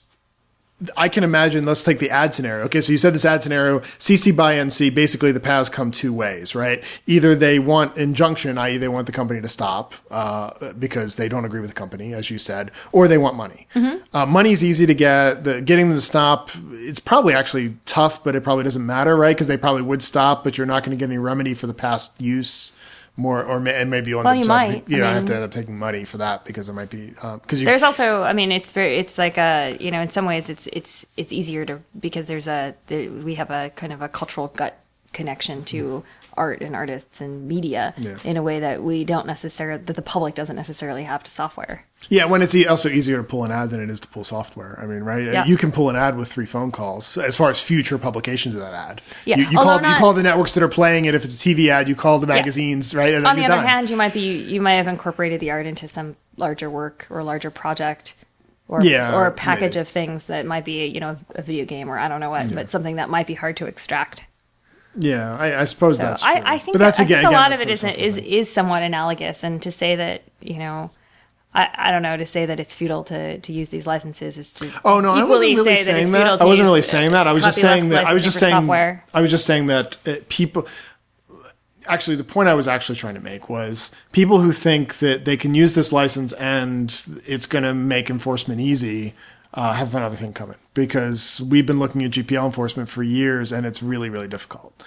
I 0.96 1.08
can 1.08 1.24
imagine. 1.24 1.64
Let's 1.64 1.84
take 1.84 1.98
the 1.98 2.10
ad 2.10 2.34
scenario. 2.34 2.64
Okay, 2.66 2.80
so 2.80 2.92
you 2.92 2.98
said 2.98 3.14
this 3.14 3.24
ad 3.24 3.42
scenario: 3.42 3.80
CC 3.98 4.34
by 4.34 4.54
NC. 4.54 4.94
Basically, 4.94 5.32
the 5.32 5.40
paths 5.40 5.68
come 5.68 5.90
two 5.90 6.12
ways, 6.12 6.54
right? 6.54 6.82
Either 7.06 7.34
they 7.34 7.58
want 7.58 7.96
injunction, 7.96 8.58
i.e., 8.58 8.76
they 8.76 8.88
want 8.88 9.06
the 9.06 9.12
company 9.12 9.40
to 9.40 9.48
stop 9.48 9.94
uh, 10.10 10.72
because 10.78 11.16
they 11.16 11.28
don't 11.28 11.44
agree 11.44 11.60
with 11.60 11.70
the 11.70 11.74
company, 11.74 12.12
as 12.14 12.30
you 12.30 12.38
said, 12.38 12.70
or 12.92 13.08
they 13.08 13.18
want 13.18 13.36
money. 13.36 13.66
Uh, 14.12 14.26
money's 14.26 14.62
easy 14.64 14.86
to 14.86 14.94
get. 14.94 15.44
The 15.44 15.60
getting 15.60 15.88
them 15.88 15.96
to 15.96 16.02
stop, 16.02 16.50
it's 16.70 17.00
probably 17.00 17.34
actually 17.34 17.76
tough, 17.86 18.22
but 18.24 18.34
it 18.34 18.42
probably 18.42 18.64
doesn't 18.64 18.84
matter, 18.84 19.16
right? 19.16 19.36
Because 19.36 19.46
they 19.48 19.56
probably 19.56 19.82
would 19.82 20.02
stop, 20.02 20.44
but 20.44 20.56
you're 20.58 20.66
not 20.66 20.82
going 20.84 20.96
to 20.96 21.00
get 21.00 21.10
any 21.10 21.18
remedy 21.18 21.54
for 21.54 21.66
the 21.66 21.74
past 21.74 22.20
use. 22.20 22.76
More 23.16 23.44
or 23.44 23.60
may, 23.60 23.80
and 23.80 23.90
maybe 23.90 24.10
you'll 24.10 24.20
end 24.20 24.24
Well, 24.24 24.34
up 24.34 24.42
you 24.42 24.48
might. 24.48 24.88
You 24.88 24.96
I 24.96 25.00
know, 25.00 25.14
have 25.14 25.24
to 25.26 25.34
end 25.36 25.44
up 25.44 25.52
taking 25.52 25.78
money 25.78 26.04
for 26.04 26.18
that 26.18 26.44
because 26.44 26.66
there 26.66 26.74
might 26.74 26.90
be 26.90 27.14
um, 27.22 27.38
because 27.38 27.60
you 27.60 27.66
There's 27.66 27.84
also, 27.84 28.22
I 28.22 28.32
mean, 28.32 28.50
it's 28.50 28.72
very, 28.72 28.96
it's 28.96 29.18
like 29.18 29.38
a, 29.38 29.76
you 29.78 29.92
know, 29.92 30.00
in 30.00 30.10
some 30.10 30.24
ways, 30.26 30.48
it's 30.48 30.66
it's 30.68 31.06
it's 31.16 31.32
easier 31.32 31.64
to 31.66 31.80
because 31.98 32.26
there's 32.26 32.48
a 32.48 32.74
we 32.90 33.36
have 33.36 33.50
a 33.52 33.70
kind 33.76 33.92
of 33.92 34.02
a 34.02 34.08
cultural 34.08 34.48
gut 34.48 34.76
connection 35.14 35.64
to 35.66 36.04
art 36.36 36.60
and 36.62 36.74
artists 36.74 37.20
and 37.20 37.46
media 37.46 37.94
Yeah. 37.96 38.16
in 38.24 38.36
a 38.36 38.42
way 38.42 38.58
that 38.58 38.82
we 38.82 39.04
don't 39.04 39.24
necessarily 39.26 39.80
that 39.84 39.94
the 39.94 40.02
public 40.02 40.34
doesn't 40.34 40.56
necessarily 40.56 41.04
have 41.04 41.22
to 41.22 41.30
software. 41.30 41.84
Yeah, 42.08 42.24
when 42.24 42.42
it's 42.42 42.54
e- 42.56 42.66
also 42.66 42.88
easier 42.88 43.18
to 43.18 43.22
pull 43.22 43.44
an 43.44 43.52
ad 43.52 43.70
than 43.70 43.80
it 43.80 43.88
is 43.88 44.00
to 44.00 44.08
pull 44.08 44.24
software. 44.24 44.76
I 44.82 44.86
mean, 44.86 45.00
right? 45.04 45.22
Yeah. 45.24 45.44
You 45.44 45.56
can 45.56 45.70
pull 45.70 45.88
an 45.90 45.96
ad 45.96 46.16
with 46.16 46.30
three 46.32 46.44
phone 46.44 46.72
calls 46.72 47.16
as 47.16 47.36
far 47.36 47.50
as 47.50 47.60
future 47.62 47.98
publications 47.98 48.54
of 48.56 48.60
that 48.62 48.74
ad. 48.74 49.00
Yeah, 49.24 49.36
You, 49.36 49.44
you 49.50 49.56
call 49.58 49.80
you 49.80 49.94
call 49.94 50.12
the 50.12 50.24
networks 50.24 50.54
that 50.54 50.62
are 50.64 50.68
playing 50.68 51.04
it. 51.04 51.14
If 51.14 51.24
it's 51.24 51.34
a 51.44 51.48
TV 51.48 51.68
ad, 51.68 51.88
you 51.88 51.94
call 51.94 52.18
the 52.18 52.26
magazines, 52.26 52.94
right? 52.96 53.14
And 53.14 53.24
then 53.24 53.30
On 53.30 53.36
the 53.36 53.44
other 53.44 53.54
done. 53.56 53.66
hand, 53.66 53.88
you 53.90 53.96
might 53.96 54.12
be 54.12 54.36
you 54.42 54.60
might 54.60 54.74
have 54.74 54.88
incorporated 54.88 55.38
the 55.40 55.52
art 55.52 55.66
into 55.66 55.86
some 55.86 56.16
larger 56.36 56.68
work 56.68 57.06
or 57.10 57.22
larger 57.22 57.50
project. 57.50 58.14
Or, 58.66 58.82
Yeah, 58.82 59.14
or 59.14 59.26
a 59.26 59.30
package 59.30 59.74
maybe. 59.74 59.80
of 59.82 59.88
things 59.88 60.26
that 60.28 60.46
might 60.46 60.64
be, 60.64 60.86
you 60.86 60.98
know, 60.98 61.18
a 61.34 61.42
video 61.42 61.66
game 61.66 61.90
or 61.90 61.98
I 61.98 62.08
don't 62.08 62.18
know 62.18 62.30
what, 62.30 62.52
but 62.54 62.70
something 62.70 62.96
that 62.96 63.10
might 63.10 63.26
be 63.26 63.34
hard 63.34 63.58
to 63.58 63.66
extract. 63.66 64.22
Yeah, 64.96 65.36
I, 65.36 65.60
I 65.60 65.64
suppose 65.64 65.96
So 65.96 66.04
that's 66.04 66.22
true. 66.22 66.32
I, 66.32 66.54
I 66.54 66.58
think, 66.58 66.74
but 66.74 66.78
that's 66.78 67.00
I 67.00 67.04
again, 67.04 67.22
think 67.22 67.30
a 67.30 67.36
lot 67.36 67.52
of 67.52 67.60
it 67.60 67.68
is 67.68 67.84
is 67.84 68.18
is 68.18 68.52
somewhat 68.52 68.82
analogous, 68.82 69.42
and 69.42 69.60
to 69.62 69.70
say 69.70 69.96
that 69.96 70.22
you 70.40 70.58
know, 70.58 70.90
I, 71.52 71.70
I 71.74 71.90
don't 71.90 72.02
know 72.02 72.16
to 72.16 72.26
say 72.26 72.46
that 72.46 72.60
it's 72.60 72.74
futile 72.74 73.04
to, 73.04 73.38
to 73.38 73.52
use 73.52 73.70
these 73.70 73.86
licenses 73.86 74.38
is 74.38 74.52
to 74.54 74.70
Oh 74.84 75.00
no, 75.00 75.10
I 75.10 75.24
wasn't 75.24 75.56
really 75.56 75.56
say 75.56 75.76
that 75.76 75.84
saying 75.84 76.02
it's 76.02 76.10
that. 76.12 76.42
I 76.42 76.44
wasn't 76.44 76.66
really 76.66 76.82
saying 76.82 77.12
that. 77.12 77.26
I 77.26 77.32
was 77.32 77.42
just 77.42 77.60
saying 77.60 77.88
that. 77.90 78.06
I 78.06 78.12
was 78.12 78.24
just 78.24 78.38
saying. 78.38 78.52
software. 78.52 79.04
I 79.12 79.20
was 79.20 79.30
just 79.30 79.46
saying 79.46 79.66
that 79.66 79.96
uh, 80.06 80.16
people. 80.28 80.66
Actually, 81.86 82.16
the 82.16 82.24
point 82.24 82.48
I 82.48 82.54
was 82.54 82.66
actually 82.66 82.96
trying 82.96 83.14
to 83.14 83.20
make 83.20 83.50
was 83.50 83.92
people 84.12 84.40
who 84.40 84.52
think 84.52 85.00
that 85.00 85.26
they 85.26 85.36
can 85.36 85.54
use 85.54 85.74
this 85.74 85.92
license 85.92 86.32
and 86.34 87.20
it's 87.26 87.44
going 87.44 87.62
to 87.62 87.74
make 87.74 88.08
enforcement 88.08 88.58
easy 88.58 89.12
uh, 89.54 89.72
have 89.72 89.94
another 89.94 90.16
thing 90.16 90.32
coming 90.32 90.56
because 90.74 91.40
we've 91.40 91.66
been 91.66 91.78
looking 91.78 92.02
at 92.02 92.10
GPL 92.10 92.46
enforcement 92.46 92.88
for 92.88 93.02
years 93.02 93.52
and 93.52 93.64
it's 93.64 93.82
really, 93.82 94.10
really 94.10 94.28
difficult. 94.28 94.82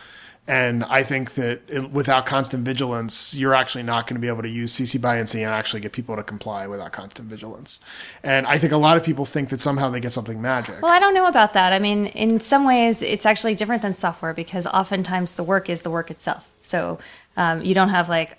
And 0.49 0.85
I 0.85 1.03
think 1.03 1.33
that 1.33 1.61
it, 1.67 1.91
without 1.91 2.25
constant 2.25 2.63
vigilance, 2.63 3.35
you're 3.35 3.53
actually 3.53 3.83
not 3.83 4.07
going 4.07 4.15
to 4.15 4.21
be 4.21 4.29
able 4.29 4.43
to 4.43 4.49
use 4.49 4.73
CC 4.73 4.99
by 4.99 5.17
NC 5.17 5.35
and 5.35 5.49
actually 5.49 5.81
get 5.81 5.91
people 5.91 6.15
to 6.15 6.23
comply 6.23 6.67
without 6.67 6.93
constant 6.93 7.27
vigilance. 7.27 7.81
And 8.23 8.47
I 8.47 8.57
think 8.57 8.71
a 8.71 8.77
lot 8.77 8.95
of 8.95 9.03
people 9.03 9.25
think 9.25 9.49
that 9.49 9.59
somehow 9.59 9.89
they 9.89 9.99
get 9.99 10.13
something 10.13 10.41
magic. 10.41 10.81
Well, 10.81 10.91
I 10.91 10.99
don't 10.99 11.13
know 11.13 11.27
about 11.27 11.51
that. 11.53 11.73
I 11.73 11.79
mean, 11.79 12.07
in 12.07 12.39
some 12.39 12.63
ways, 12.63 13.01
it's 13.01 13.25
actually 13.25 13.55
different 13.55 13.81
than 13.81 13.95
software 13.95 14.33
because 14.33 14.65
oftentimes 14.67 15.33
the 15.33 15.43
work 15.43 15.69
is 15.69 15.81
the 15.81 15.91
work 15.91 16.09
itself. 16.09 16.49
So 16.61 16.97
um, 17.35 17.61
you 17.61 17.75
don't 17.75 17.89
have 17.89 18.07
like, 18.07 18.37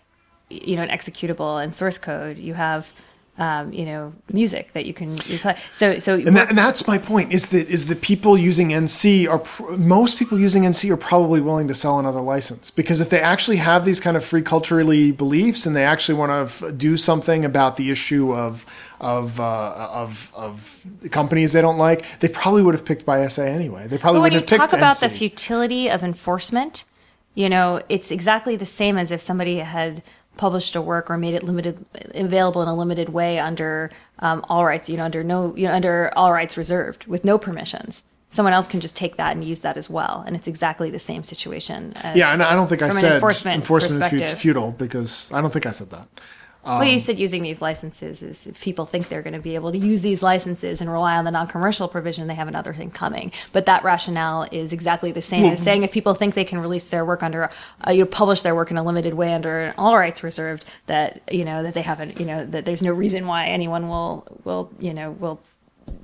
you 0.49 0.77
know, 0.77 0.83
an 0.83 0.89
executable 0.89 1.63
and 1.63 1.75
source 1.75 1.99
code. 1.99 2.39
You 2.39 2.55
have 2.55 2.91
um, 3.39 3.73
you 3.73 3.85
know, 3.85 4.13
music 4.33 4.73
that 4.73 4.85
you 4.85 4.93
can 4.93 5.17
you 5.27 5.39
play. 5.39 5.57
So, 5.73 5.99
so 5.99 6.15
And, 6.15 6.37
that, 6.37 6.49
and 6.49 6.59
that's 6.59 6.87
my 6.89 6.99
point 6.99 7.33
is 7.33 7.49
that 7.51 7.69
is 7.69 7.87
that 7.87 8.03
people 8.03 8.37
using 8.37 8.71
NC 8.71 9.29
are 9.29 9.39
pr- 9.39 9.73
most 9.77 10.19
people 10.19 10.41
using 10.41 10.65
NC 10.65 10.91
are 10.91 10.97
probably 10.97 11.41
willing 11.41 11.69
to 11.69 11.75
sell 11.75 11.99
another 12.01 12.21
license 12.21 12.71
because 12.71 13.01
if 13.01 13.11
they 13.11 13.21
actually 13.21 13.59
have 13.59 13.85
these 13.85 14.01
kind 14.01 14.17
of 14.17 14.25
free 14.25 14.43
culturally 14.43 15.13
beliefs 15.13 15.67
and 15.67 15.77
they 15.77 15.85
actually 15.85 16.19
want 16.19 16.31
to 16.33 16.67
f- 16.67 16.77
do 16.77 16.97
something 16.97 17.45
about 17.45 17.77
the 17.77 17.91
issue 17.91 18.35
of 18.35 18.67
of 19.01 19.39
uh, 19.39 19.89
of 19.93 20.31
of 20.35 20.85
companies 21.13 21.53
they 21.53 21.63
don't 21.63 21.79
like, 21.79 22.05
they 22.19 22.29
probably 22.29 22.63
would 22.63 22.75
have 22.75 22.85
picked 22.85 23.07
BySA 23.07 23.47
anyway. 23.47 23.87
They 23.87 23.99
probably 23.99 24.21
would 24.21 24.33
have 24.33 24.43
picked 24.43 24.51
When 24.51 24.61
you 24.61 24.67
talk 24.69 24.77
about 24.77 24.97
NC. 24.97 25.01
the 25.01 25.11
futility 25.11 25.89
of 25.89 26.03
enforcement, 26.03 26.85
you 27.35 27.49
know, 27.49 27.81
it's 27.89 28.11
exactly 28.11 28.57
the 28.57 28.67
same 28.67 28.99
as 28.99 29.13
if 29.13 29.21
somebody 29.21 29.59
had 29.59 30.03
published 30.39 30.75
a 30.75 30.81
work 30.81 31.11
or 31.11 31.19
made 31.19 31.35
it 31.35 31.43
limited 31.43 31.85
available 32.15 32.63
in 32.63 32.69
a 32.69 32.75
limited 32.75 33.11
way 33.11 33.39
under 33.39 33.91
um, 34.21 34.45
all 34.49 34.65
rights, 34.65 34.89
you 34.89 34.97
know, 34.97 35.05
under 35.05 35.23
no, 35.23 35.55
you 35.55 35.67
know, 35.67 35.75
under 35.75 36.11
all 36.17 36.33
rights 36.33 36.57
reserved 36.57 37.07
with 37.07 37.25
no 37.25 37.37
permissions. 37.37 38.05
Someone 38.31 38.53
else 38.53 38.67
can 38.67 38.81
just 38.81 38.95
take 38.97 39.17
that 39.17 39.35
and 39.35 39.45
use 39.45 39.63
that 39.63 39.77
as 39.79 39.89
well, 39.89 40.23
and 40.27 40.37
it's 40.37 40.47
exactly 40.47 40.91
the 40.91 40.99
same 40.99 41.23
situation. 41.23 41.95
As, 41.97 42.17
yeah, 42.17 42.33
and 42.33 42.43
I 42.43 42.55
don't 42.55 42.69
think 42.69 42.83
I 42.83 42.91
said 42.91 43.15
enforcement 43.15 43.57
enforcement 43.57 44.13
is 44.13 44.33
futile 44.35 44.73
because 44.73 45.31
I 45.33 45.41
don't 45.41 45.53
think 45.53 45.67
I 45.67 45.73
said 45.73 45.91
that. 45.91 46.09
Well, 46.69 46.85
you 46.85 46.99
said 46.99 47.19
using 47.19 47.43
these 47.43 47.63
licenses 47.63 48.23
is 48.23 48.47
if 48.47 48.61
people 48.61 48.87
think 48.87 49.09
they're 49.09 49.23
going 49.23 49.35
to 49.35 49.41
be 49.41 49.55
able 49.55 49.73
to 49.73 49.79
use 49.79 50.03
these 50.03 50.23
licenses 50.23 50.81
and 50.81 50.91
rely 50.91 51.17
on 51.17 51.25
the 51.25 51.31
non-commercial 51.31 51.89
provision, 51.89 52.27
they 52.27 52.35
have 52.35 52.49
another 52.49 52.75
thing 52.75 52.91
coming. 52.91 53.33
But 53.53 53.67
that 53.67 53.83
rationale 53.85 54.49
is 54.53 54.73
exactly 54.73 55.13
the 55.13 55.23
same 55.23 55.47
as 55.47 55.63
saying 55.63 55.83
if 55.83 55.93
people 55.93 56.15
think 56.15 56.35
they 56.35 56.45
can 56.45 56.59
release 56.59 56.89
their 56.89 57.05
work 57.05 57.23
under, 57.23 57.51
uh, 57.87 57.91
you 57.91 58.01
know, 58.01 58.07
publish 58.07 58.43
their 58.43 58.55
work 58.55 58.71
in 58.71 58.77
a 58.77 58.83
limited 58.83 59.15
way 59.15 59.33
under 59.33 59.65
an 59.65 59.75
all 59.79 59.97
rights 59.97 60.23
reserved, 60.23 60.65
that 60.87 61.23
you 61.31 61.45
know 61.45 61.63
that 61.63 61.75
they 61.75 61.83
haven't, 61.83 62.21
you 62.21 62.27
know, 62.27 62.45
that 62.47 62.65
there's 62.65 62.83
no 62.83 62.93
reason 62.93 63.27
why 63.27 63.47
anyone 63.47 63.89
will 63.89 64.27
will 64.45 64.73
you 64.79 64.93
know 64.93 65.13
will 65.13 65.41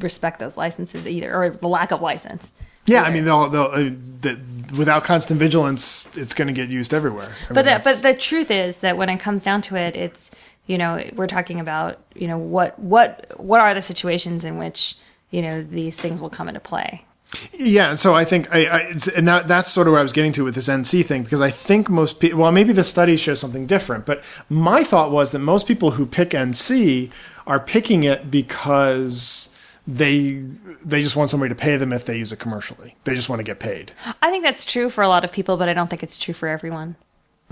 respect 0.00 0.38
those 0.38 0.57
licenses 0.57 1.07
either 1.07 1.35
or 1.35 1.50
the 1.50 1.68
lack 1.68 1.90
of 1.92 2.00
license. 2.00 2.53
Yeah, 2.87 3.03
I 3.03 3.11
mean, 3.11 3.24
they'll, 3.24 3.48
they'll, 3.48 3.62
uh, 3.62 3.90
the, 4.20 4.38
without 4.77 5.05
constant 5.05 5.40
vigilance, 5.40 6.09
it's 6.16 6.35
going 6.35 6.48
to 6.48 6.53
get 6.53 6.68
used 6.68 6.92
everywhere. 6.92 7.31
I 7.48 7.55
but 7.55 7.64
mean, 7.64 7.79
the, 7.79 7.81
but 7.83 8.03
the 8.03 8.14
truth 8.14 8.50
is 8.50 8.79
that 8.79 8.98
when 8.98 9.09
it 9.09 9.18
comes 9.18 9.42
down 9.42 9.62
to 9.62 9.77
it, 9.77 9.96
it's 9.96 10.31
you 10.66 10.79
know 10.79 11.03
we're 11.14 11.27
talking 11.27 11.61
about 11.61 11.98
you 12.14 12.27
know 12.27 12.38
what 12.38 12.79
what 12.79 13.33
what 13.38 13.61
are 13.61 13.74
the 13.74 13.83
situations 13.83 14.44
in 14.44 14.59
which 14.59 14.96
you 15.31 15.42
know 15.42 15.62
these 15.62 15.96
things 15.96 16.20
will 16.20 16.31
come 16.31 16.48
into 16.48 16.61
play. 16.61 17.05
Yeah, 17.53 17.96
so 17.96 18.14
I 18.14 18.24
think 18.24 18.55
I, 18.55 18.66
I 18.66 18.79
it's, 18.90 19.09
and 19.09 19.27
that, 19.27 19.48
that's 19.48 19.70
sort 19.70 19.87
of 19.87 19.92
where 19.92 20.00
I 20.00 20.03
was 20.03 20.12
getting 20.12 20.33
to 20.33 20.44
with 20.44 20.55
this 20.55 20.68
NC 20.68 21.05
thing 21.05 21.24
because 21.24 21.40
I 21.40 21.50
think 21.50 21.88
most 21.88 22.20
people, 22.20 22.38
well, 22.38 22.53
maybe 22.53 22.72
the 22.72 22.85
study 22.85 23.16
shows 23.16 23.40
something 23.40 23.66
different, 23.66 24.07
but 24.07 24.22
my 24.48 24.85
thought 24.85 25.11
was 25.11 25.33
that 25.33 25.40
most 25.40 25.66
people 25.66 25.92
who 25.92 26.07
pick 26.07 26.31
NC 26.31 27.11
are 27.46 27.59
picking 27.59 28.05
it 28.05 28.31
because 28.31 29.48
they 29.87 30.44
they 30.83 31.03
just 31.03 31.16
want 31.16 31.31
somebody 31.31 31.48
to 31.50 31.55
pay 31.55 31.77
them 31.77 31.92
if 31.92 32.05
they 32.05 32.16
use 32.18 32.33
it 32.33 32.38
commercially. 32.38 32.96
They 33.05 33.14
just 33.14 33.29
want 33.29 33.40
to 33.40 33.44
get 33.44 33.59
paid. 33.59 33.92
I 34.22 34.31
think 34.31 34.44
that's 34.44 34.64
true 34.64 34.88
for 34.88 35.03
a 35.03 35.09
lot 35.09 35.24
of 35.24 35.33
people, 35.33 35.57
but 35.57 35.68
I 35.68 35.74
don't 35.74 35.88
think 35.88 36.03
it's 36.03 36.18
true 36.18 36.35
for 36.35 36.48
everyone. 36.48 36.96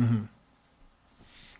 Mm-hmm. 0.01 0.25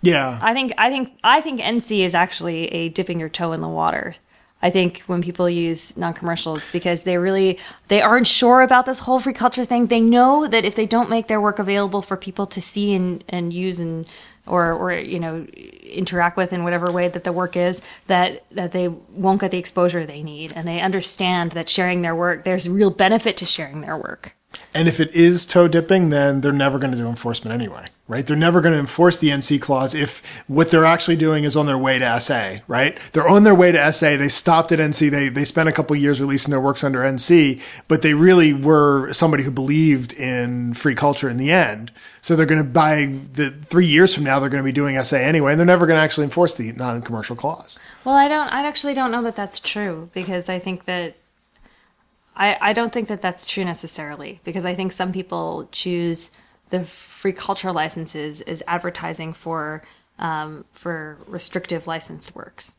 Yeah, 0.03 0.39
I 0.43 0.53
think 0.53 0.73
I 0.77 0.91
think 0.91 1.17
I 1.25 1.41
think 1.41 1.61
NC 1.61 2.01
is 2.01 2.15
actually 2.15 2.67
a 2.67 2.89
dipping 2.89 3.21
your 3.21 3.29
toe 3.29 3.53
in 3.53 3.61
the 3.61 3.69
water. 3.69 4.17
I 4.65 4.71
think 4.71 5.01
when 5.07 5.23
people 5.23 5.51
use 5.51 5.97
non-commercial, 5.97 6.57
it's 6.57 6.71
because 6.71 7.03
they 7.03 7.19
really 7.19 7.59
they 7.89 8.01
aren't 8.01 8.29
sure 8.29 8.63
about 8.63 8.87
this 8.87 9.01
whole 9.01 9.19
free 9.19 9.33
culture 9.33 9.65
thing. 9.65 9.87
They 9.87 10.01
know 10.01 10.47
that 10.47 10.65
if 10.65 10.77
they 10.77 10.87
don't 10.87 11.11
make 11.11 11.27
their 11.27 11.41
work 11.41 11.59
available 11.59 12.01
for 12.01 12.17
people 12.17 12.47
to 12.47 12.63
see 12.63 12.95
and, 12.95 13.25
and 13.29 13.53
use 13.53 13.81
and 13.81 14.07
or 14.47 14.73
or 14.73 14.93
you 14.93 15.19
know 15.19 15.45
interact 15.83 16.37
with 16.37 16.53
in 16.53 16.63
whatever 16.63 16.91
way 16.93 17.09
that 17.09 17.25
the 17.25 17.33
work 17.33 17.57
is, 17.57 17.81
that 18.07 18.45
that 18.53 18.73
they 18.73 18.89
won't 18.89 19.41
get 19.41 19.51
the 19.51 19.59
exposure 19.59 20.07
they 20.07 20.23
need, 20.23 20.53
and 20.55 20.67
they 20.67 20.81
understand 20.81 21.53
that 21.53 21.69
sharing 21.69 22.03
their 22.03 22.15
work, 22.15 22.45
there's 22.45 22.69
real 22.69 22.91
benefit 22.91 23.37
to 23.37 23.47
sharing 23.47 23.81
their 23.81 23.97
work. 23.97 24.35
and 24.75 24.87
if 24.87 25.01
it 25.01 25.11
is 25.15 25.47
toe 25.47 25.67
dipping, 25.67 26.11
then 26.11 26.41
they're 26.41 26.53
never 26.53 26.79
going 26.79 26.91
to 26.93 26.97
do 26.97 27.09
enforcement 27.09 27.55
anyway, 27.55 27.85
right? 28.13 28.27
They're 28.27 28.37
never 28.37 28.61
going 28.61 28.75
to 28.75 28.79
enforce 28.79 29.17
the 29.17 29.31
NC 29.31 29.61
clause 29.63 29.95
if 29.95 30.23
what 30.47 30.71
they're 30.71 30.85
actually 30.85 31.17
doing 31.17 31.45
is 31.45 31.57
on 31.57 31.65
their 31.65 31.79
way 31.79 31.99
to 31.99 32.21
SA, 32.21 32.57
right? 32.69 32.99
They're 33.13 33.27
on 33.27 33.45
their 33.45 33.55
way 33.55 33.73
to 33.73 33.93
SA. 33.93 34.19
They 34.19 34.29
stopped 34.29 34.71
at 34.71 34.79
NC. 34.79 35.11
They 35.11 35.31
they 35.31 35.47
spent 35.47 35.71
a 35.71 35.73
couple 35.73 35.97
years 35.97 36.21
releasing 36.21 36.51
their 36.51 36.61
works 36.61 36.85
under 36.85 37.01
NC, 37.01 37.61
but 37.89 38.03
they 38.03 38.13
really 38.13 38.53
were 38.53 39.13
somebody 39.15 39.45
who 39.45 39.51
believed 39.51 40.13
in 40.13 40.75
free 40.75 40.95
culture 40.95 41.31
in 41.31 41.39
the 41.39 41.51
end. 41.51 41.91
So 42.21 42.37
they're 42.37 42.47
going 42.47 42.63
to 42.63 42.69
by 42.69 43.19
the 43.33 43.51
three 43.51 43.87
years 43.87 44.15
from 44.15 44.25
now 44.25 44.39
they're 44.39 44.51
going 44.51 44.63
to 44.63 44.69
be 44.69 44.73
doing 44.73 45.03
SA 45.03 45.17
anyway, 45.17 45.53
and 45.53 45.59
they're 45.59 45.67
never 45.67 45.87
going 45.87 45.97
to 45.97 46.03
actually 46.03 46.25
enforce 46.25 46.55
the 46.55 46.73
non-commercial 46.73 47.35
clause. 47.35 47.79
Well, 48.05 48.15
I 48.15 48.29
don't. 48.29 48.53
I 48.53 48.67
actually 48.67 48.95
don't 48.95 49.11
know 49.11 49.23
that 49.23 49.37
that's 49.37 49.59
true 49.59 50.11
because 50.13 50.51
I 50.51 50.59
think 50.59 50.85
that 50.85 51.17
I 52.37 52.59
I 52.61 52.73
don't 52.75 52.93
think 52.93 53.09
that 53.09 53.23
that's 53.23 53.47
true 53.47 53.65
necessarily 53.65 54.41
because 54.45 54.67
I 54.67 54.75
think 54.75 54.93
some 54.93 55.13
people 55.13 55.69
choose 55.73 56.31
the 56.73 56.85
free 56.85 57.33
culture 57.35 57.71
licenses 57.71 58.41
is 58.41 58.65
advertising 58.67 59.35
for 59.35 59.83
um, 60.19 60.65
for 60.73 61.19
restrictive 61.27 61.87
licensed 61.87 62.35
works, 62.35 62.75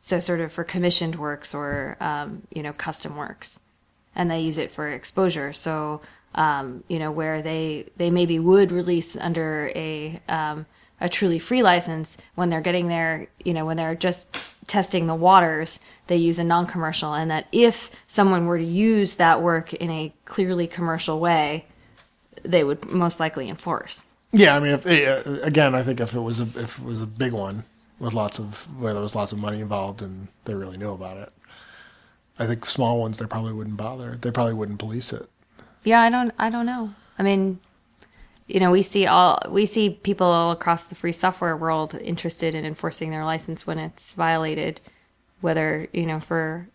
so 0.00 0.20
sort 0.20 0.40
of 0.40 0.50
for 0.50 0.64
commissioned 0.64 1.16
works 1.16 1.54
or 1.54 1.98
um, 2.00 2.46
you 2.50 2.62
know 2.62 2.72
custom 2.72 3.14
works, 3.14 3.60
and 4.14 4.30
they 4.30 4.40
use 4.40 4.56
it 4.56 4.72
for 4.72 4.88
exposure. 4.88 5.52
So 5.52 6.00
um, 6.34 6.82
you 6.88 6.98
know 6.98 7.12
where 7.12 7.42
they 7.42 7.90
they 7.98 8.10
maybe 8.10 8.38
would 8.38 8.72
release 8.72 9.16
under 9.16 9.70
a 9.74 10.18
um, 10.30 10.64
a 10.98 11.10
truly 11.10 11.38
free 11.38 11.62
license 11.62 12.16
when 12.36 12.48
they're 12.48 12.62
getting 12.62 12.88
their 12.88 13.26
you 13.44 13.52
know 13.52 13.66
when 13.66 13.76
they're 13.76 13.94
just 13.94 14.34
testing 14.66 15.06
the 15.06 15.14
waters 15.14 15.78
they 16.06 16.16
use 16.16 16.38
a 16.38 16.44
non-commercial. 16.44 17.12
And 17.12 17.30
that 17.30 17.48
if 17.52 17.90
someone 18.08 18.46
were 18.46 18.58
to 18.58 18.64
use 18.64 19.16
that 19.16 19.42
work 19.42 19.74
in 19.74 19.90
a 19.90 20.14
clearly 20.24 20.66
commercial 20.66 21.20
way 21.20 21.66
they 22.46 22.64
would 22.64 22.86
most 22.90 23.20
likely 23.20 23.48
enforce 23.48 24.04
Yeah, 24.32 24.56
I 24.56 24.60
mean, 24.60 24.72
if, 24.72 24.86
uh, 24.86 25.40
again, 25.42 25.74
I 25.74 25.82
think 25.82 26.00
if 26.00 26.14
it 26.14 26.20
was 26.20 26.40
a 26.40 26.48
if 26.56 26.78
it 26.78 26.84
was 26.84 27.00
a 27.02 27.06
big 27.06 27.32
one 27.32 27.64
with 27.98 28.12
lots 28.12 28.38
of 28.38 28.66
where 28.78 28.92
there 28.92 29.02
was 29.02 29.14
lots 29.14 29.32
of 29.32 29.38
money 29.38 29.60
involved 29.60 30.02
and 30.02 30.28
they 30.44 30.54
really 30.54 30.76
knew 30.76 30.92
about 30.92 31.16
it, 31.16 31.32
I 32.38 32.46
think 32.46 32.66
small 32.66 33.00
ones 33.00 33.18
they 33.18 33.26
probably 33.26 33.52
wouldn't 33.52 33.76
bother. 33.78 34.18
They 34.20 34.30
probably 34.30 34.54
wouldn't 34.54 34.78
police 34.78 35.12
it. 35.12 35.28
yeah 35.84 36.00
i 36.02 36.10
don't 36.10 36.32
i 36.38 36.50
don't 36.50 36.66
know 36.66 36.92
i 37.18 37.22
mean 37.22 37.58
you 38.46 38.60
know 38.60 38.70
we 38.70 38.82
see 38.82 39.06
all 39.06 39.40
we 39.48 39.64
see 39.66 39.88
people 39.90 40.26
all 40.26 40.50
across 40.52 40.84
the 40.86 40.94
free 40.94 41.12
software 41.12 41.56
world 41.56 41.94
interested 42.02 42.54
in 42.54 42.64
enforcing 42.64 43.10
their 43.10 43.24
license 43.24 43.66
when 43.66 43.78
it's 43.78 44.12
violated 44.12 44.80
whether 45.40 45.86
you 45.92 46.04
know 46.06 46.20
for 46.20 46.68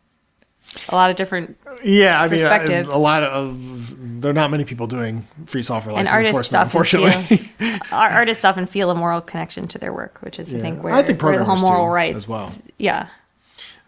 a 0.90 0.96
lot 0.96 1.10
of 1.10 1.16
different 1.16 1.58
Yeah, 1.84 2.22
I 2.22 2.28
mean, 2.28 2.46
I- 2.46 2.64
a 2.82 2.98
lot 2.98 3.24
of 3.24 4.22
there 4.22 4.32
are 4.32 4.34
not 4.34 4.52
many 4.52 4.64
people 4.66 4.88
doing 4.88 5.24
free 5.48 5.64
software 5.64 5.96
and 5.96 6.06
license 6.06 6.14
artists 6.14 6.54
enforcement, 6.54 7.16
often 7.16 7.22
unfortunately. 7.22 7.38
feel, 7.60 7.80
our 7.92 8.10
artists 8.10 8.46
often 8.46 8.66
feel 8.66 8.90
a 8.92 8.96
moral 8.96 9.22
connection 9.22 9.68
to 9.70 9.80
their 9.80 9.92
work, 9.92 10.20
which 10.22 10.40
is 10.40 10.54
I 10.54 10.60
think 10.60 10.84
where, 10.84 10.94
I 10.94 11.02
think 11.04 11.22
where 11.22 11.38
the 11.38 11.44
whole 11.44 11.58
moral 11.58 11.90
rights 11.90 12.18
as 12.18 12.28
well. 12.28 12.52
Yeah, 12.78 13.08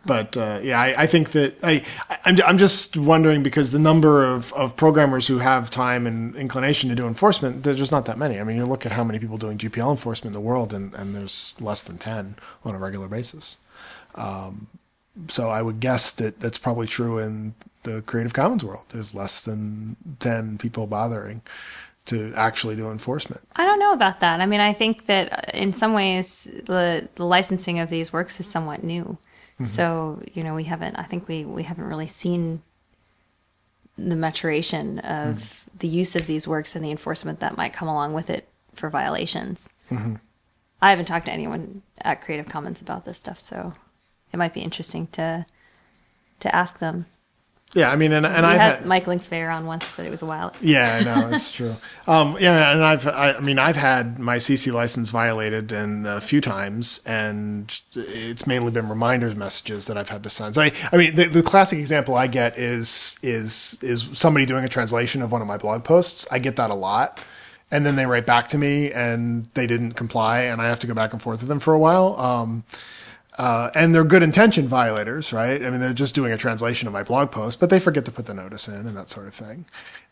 but 0.06 0.36
uh, 0.36 0.60
yeah, 0.62 0.82
I, 0.82 1.04
I 1.04 1.08
think 1.08 1.32
that 1.32 1.64
I, 1.64 1.84
I 2.10 2.18
I'm, 2.26 2.38
I'm 2.46 2.58
just 2.58 2.98
wondering 2.98 3.44
because 3.44 3.72
the 3.72 3.80
number 3.80 4.26
of, 4.26 4.52
of 4.54 4.76
programmers 4.76 5.28
who 5.28 5.38
have 5.38 5.70
time 5.70 6.06
and 6.08 6.36
inclination 6.36 6.90
to 6.90 6.96
do 6.96 7.08
enforcement, 7.08 7.64
there's 7.64 7.78
just 7.78 7.92
not 7.92 8.06
that 8.06 8.18
many. 8.18 8.40
I 8.40 8.44
mean, 8.44 8.58
you 8.58 8.66
look 8.66 8.86
at 8.86 8.92
how 8.94 9.04
many 9.04 9.20
people 9.20 9.38
doing 9.38 9.58
GPL 9.58 9.92
enforcement 9.92 10.36
in 10.36 10.42
the 10.42 10.46
world, 10.46 10.74
and, 10.74 10.94
and 10.96 11.16
there's 11.16 11.56
less 11.60 11.82
than 11.82 11.98
ten 11.98 12.36
on 12.66 12.76
a 12.76 12.80
regular 12.80 13.08
basis. 13.08 13.58
Um, 14.16 14.68
so 15.28 15.50
I 15.50 15.62
would 15.62 15.80
guess 15.80 16.12
that 16.12 16.40
that's 16.40 16.58
probably 16.58 16.88
true 16.88 17.18
in 17.18 17.54
the 17.84 18.02
Creative 18.02 18.34
Commons 18.34 18.64
world. 18.64 18.86
There's 18.90 19.14
less 19.14 19.42
than 19.42 19.96
ten 20.20 20.58
people 20.58 20.88
bothering 20.88 21.42
to 22.06 22.34
actually 22.36 22.76
do 22.76 22.90
enforcement. 22.90 23.42
I 23.56 23.66
don't 23.66 23.80
know 23.80 23.94
about 23.94 24.20
that. 24.20 24.42
I 24.42 24.46
mean, 24.46 24.60
I 24.60 24.74
think 24.74 25.06
that 25.06 25.32
uh, 25.32 25.58
in 25.58 25.74
some 25.74 25.94
ways 25.94 26.46
the 26.66 27.08
the 27.16 27.26
licensing 27.26 27.80
of 27.80 27.90
these 27.90 28.12
works 28.12 28.40
is 28.40 28.48
somewhat 28.48 28.84
new. 28.84 29.18
Mm-hmm. 29.56 29.66
So 29.66 30.22
you 30.34 30.44
know, 30.44 30.56
we 30.56 30.64
haven't. 30.66 30.96
I 30.96 31.04
think 31.04 31.28
we 31.28 31.46
we 31.46 31.64
haven't 31.64 31.86
really 31.86 32.08
seen 32.08 32.62
the 33.98 34.16
maturation 34.16 35.00
of 35.00 35.36
Mm-hmm. 35.36 35.78
the 35.80 35.88
use 35.88 36.16
of 36.16 36.26
these 36.28 36.48
works 36.48 36.76
and 36.76 36.84
the 36.84 36.92
enforcement 36.92 37.40
that 37.40 37.58
might 37.58 37.74
come 37.74 37.88
along 37.88 38.14
with 38.14 38.30
it 38.30 38.48
for 38.74 38.90
violations. 38.90 39.70
Mm-hmm. 39.92 40.16
I 40.82 40.90
haven't 40.90 41.06
talked 41.06 41.26
to 41.28 41.32
anyone 41.32 41.82
at 42.02 42.22
Creative 42.22 42.48
Commons 42.48 42.82
about 42.82 43.06
this 43.06 43.18
stuff, 43.20 43.40
so 43.40 43.74
it 44.34 44.38
might 44.38 44.54
be 44.54 44.62
interesting 44.62 45.08
to 45.14 45.46
to 46.40 46.56
ask 46.56 46.80
them. 46.80 47.06
Yeah, 47.76 47.92
I 47.92 47.96
mean, 47.96 48.12
and 48.12 48.26
and 48.26 48.46
I 48.46 48.56
had 48.56 48.86
Mike 48.86 49.06
Linksvayer 49.06 49.52
on 49.52 49.66
once, 49.66 49.92
but 49.96 50.06
it 50.06 50.12
was 50.12 50.22
a 50.22 50.28
while. 50.28 50.54
Yeah, 50.62 51.00
I 51.00 51.04
know 51.04 51.30
it's 51.30 51.52
true. 51.52 51.76
Um, 52.06 52.36
yeah, 52.38 52.74
and 52.74 52.84
I've, 52.84 53.08
I, 53.08 53.32
I 53.32 53.40
mean, 53.40 53.58
I've 53.58 53.78
had 53.78 54.20
my 54.20 54.36
CC 54.36 54.74
license 54.74 55.10
violated 55.10 55.72
and 55.72 56.06
a 56.06 56.20
few 56.20 56.42
times, 56.42 57.00
and 57.06 57.80
it's 57.96 58.46
mainly 58.46 58.72
been 58.72 58.90
reminders 58.90 59.38
messages 59.38 59.88
that 59.88 59.98
I've 59.98 60.10
had 60.10 60.22
to 60.24 60.30
send. 60.30 60.56
So 60.56 60.64
I, 60.64 60.74
I 60.92 60.98
mean, 60.98 61.16
the, 61.16 61.30
the 61.30 61.42
classic 61.42 61.80
example 61.80 62.16
I 62.16 62.28
get 62.28 62.58
is 62.58 63.16
is 63.24 63.78
is 63.82 64.10
somebody 64.12 64.46
doing 64.46 64.66
a 64.66 64.70
translation 64.70 65.22
of 65.22 65.32
one 65.32 65.42
of 65.42 65.48
my 65.48 65.56
blog 65.56 65.86
posts. 65.86 66.28
I 66.30 66.40
get 66.40 66.58
that 66.58 66.70
a 66.70 66.76
lot, 66.76 67.22
and 67.72 67.86
then 67.86 67.96
they 67.96 68.06
write 68.06 68.26
back 68.26 68.50
to 68.50 68.58
me 68.58 68.92
and 68.92 69.48
they 69.54 69.66
didn't 69.66 69.94
comply, 69.94 70.42
and 70.42 70.62
I 70.62 70.66
have 70.66 70.82
to 70.82 70.88
go 70.88 70.94
back 70.94 71.14
and 71.14 71.22
forth 71.22 71.40
with 71.40 71.48
them 71.48 71.60
for 71.60 71.74
a 71.74 71.80
while. 71.80 72.20
Um, 72.20 72.66
Uh, 73.38 73.72
and 73.74 73.96
they're 73.96 74.04
good 74.04 74.24
intention 74.24 74.68
violators, 74.68 75.34
right? 75.34 75.64
I 75.64 75.70
mean, 75.70 75.80
they're 75.80 75.94
just 75.94 76.14
doing 76.14 76.32
a 76.32 76.38
translation 76.38 76.88
of 76.88 76.94
my 76.94 77.04
blog 77.04 77.32
post, 77.32 77.60
but 77.60 77.70
they 77.70 77.80
forget 77.80 78.06
to 78.06 78.12
put 78.12 78.26
the 78.26 78.34
notice 78.34 78.68
in 78.68 78.88
and 78.88 78.96
that 78.96 79.10
sort 79.10 79.28
of 79.28 79.34
thing. 79.34 79.66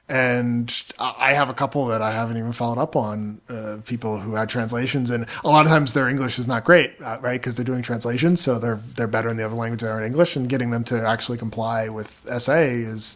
And 0.10 0.84
I 1.00 1.34
have 1.34 1.50
a 1.50 1.54
couple 1.54 1.86
that 1.86 2.02
I 2.02 2.12
haven't 2.12 2.36
even 2.36 2.52
followed 2.52 2.80
up 2.80 2.98
on, 2.98 3.40
uh, 3.48 3.78
people 3.86 4.20
who 4.20 4.36
had 4.36 4.50
translations, 4.50 5.10
and 5.10 5.26
a 5.46 5.48
lot 5.48 5.66
of 5.66 5.72
times 5.72 5.94
their 5.94 6.10
English 6.10 6.38
is 6.38 6.48
not 6.48 6.66
great, 6.66 6.94
uh, 7.02 7.18
right? 7.22 7.40
Because 7.40 7.56
they're 7.56 7.64
doing 7.64 7.82
translations, 7.82 8.42
so 8.42 8.60
they're 8.60 8.82
they're 8.98 9.08
better 9.08 9.30
in 9.30 9.38
the 9.38 9.46
other 9.46 9.56
language 9.56 9.82
than 9.82 9.98
in 10.00 10.04
English, 10.04 10.36
and 10.36 10.50
getting 10.50 10.72
them 10.72 10.84
to 10.86 11.08
actually 11.08 11.38
comply 11.38 11.88
with 11.88 12.26
SA 12.40 12.58
is 12.58 13.16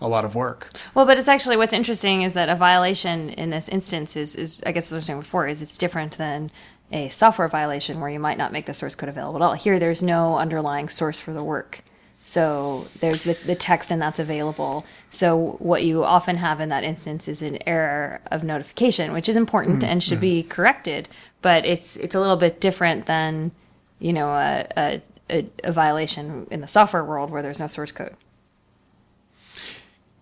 a 0.00 0.08
lot 0.08 0.24
of 0.24 0.34
work. 0.36 0.70
Well, 0.94 1.06
but 1.06 1.18
it's 1.18 1.26
actually 1.26 1.56
what's 1.56 1.72
interesting 1.72 2.22
is 2.22 2.34
that 2.34 2.48
a 2.48 2.54
violation 2.54 3.30
in 3.30 3.50
this 3.50 3.68
instance 3.68 4.14
is, 4.14 4.36
is 4.36 4.60
I 4.64 4.72
guess 4.72 4.86
as 4.86 4.92
I 4.92 4.96
was 4.96 5.06
saying 5.06 5.20
before, 5.20 5.48
is 5.48 5.62
it's 5.62 5.78
different 5.78 6.16
than 6.18 6.50
a 6.92 7.08
software 7.08 7.48
violation 7.48 8.00
where 8.00 8.10
you 8.10 8.20
might 8.20 8.38
not 8.38 8.52
make 8.52 8.66
the 8.66 8.74
source 8.74 8.94
code 8.94 9.08
available 9.08 9.36
at 9.36 9.42
all. 9.42 9.54
Here, 9.54 9.78
there's 9.78 10.02
no 10.02 10.36
underlying 10.36 10.88
source 10.88 11.18
for 11.18 11.32
the 11.32 11.42
work. 11.42 11.82
So 12.24 12.88
there's 12.98 13.22
the, 13.22 13.34
the 13.46 13.54
text 13.54 13.92
and 13.92 14.02
that's 14.02 14.18
available. 14.18 14.84
So 15.10 15.56
what 15.60 15.84
you 15.84 16.02
often 16.02 16.36
have 16.38 16.60
in 16.60 16.70
that 16.70 16.82
instance 16.82 17.28
is 17.28 17.40
an 17.40 17.58
error 17.68 18.20
of 18.32 18.42
notification, 18.42 19.12
which 19.12 19.28
is 19.28 19.36
important 19.36 19.84
and 19.84 20.02
should 20.02 20.20
be 20.20 20.42
corrected. 20.42 21.08
But 21.40 21.64
it's 21.64 21.96
it's 21.96 22.16
a 22.16 22.20
little 22.20 22.36
bit 22.36 22.60
different 22.60 23.06
than 23.06 23.52
you 24.00 24.12
know 24.12 24.30
a, 24.30 24.66
a, 24.76 25.02
a, 25.30 25.46
a 25.62 25.72
violation 25.72 26.48
in 26.50 26.60
the 26.60 26.66
software 26.66 27.04
world 27.04 27.30
where 27.30 27.42
there's 27.42 27.60
no 27.60 27.68
source 27.68 27.92
code. 27.92 28.16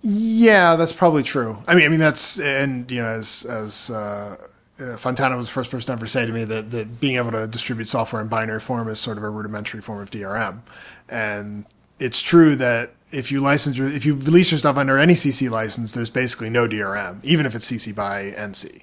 Yeah, 0.03 0.77
that's 0.77 0.93
probably 0.93 1.23
true. 1.23 1.57
I 1.67 1.75
mean, 1.75 1.87
I 1.87 1.89
mean 1.89 2.01
that's 2.01 2.39
and 2.39 2.91
you 2.91 3.01
know 3.01 3.09
as 3.09 3.47
as 3.47 3.91
uh, 3.91 4.37
uh, 4.81 4.97
Fontana 4.97 5.37
was 5.37 5.49
the 5.49 5.53
first 5.53 5.71
person 5.71 5.87
to 5.87 5.93
ever 5.93 6.07
say 6.07 6.27
to 6.27 6.33
me 6.33 6.45
that 6.45 6.71
that 6.73 7.01
being 7.01 7.17
able 7.17 7.31
to 7.33 7.47
distribute 7.47 7.87
software 7.89 8.21
in 8.21 8.29
binary 8.29 8.61
form 8.61 8.89
is 8.89 8.99
sort 9.01 9.17
of 9.19 9.23
a 9.25 9.31
rudimentary 9.31 9.81
form 9.81 10.01
of 10.01 10.11
DRM, 10.11 10.61
and 11.09 11.65
it's 12.01 12.21
true 12.21 12.57
that 12.57 12.93
if 13.13 13.31
you 13.31 13.41
license 13.41 13.77
your, 13.77 13.89
if 13.89 14.05
you 14.05 14.15
release 14.17 14.51
your 14.51 14.59
stuff 14.59 14.77
under 14.77 14.99
any 14.99 15.15
CC 15.15 15.49
license, 15.49 15.93
there's 15.93 16.11
basically 16.11 16.51
no 16.51 16.67
DRM, 16.67 17.23
even 17.23 17.47
if 17.47 17.55
it's 17.55 17.71
CC 17.71 17.95
by 17.95 18.33
NC. 18.37 18.83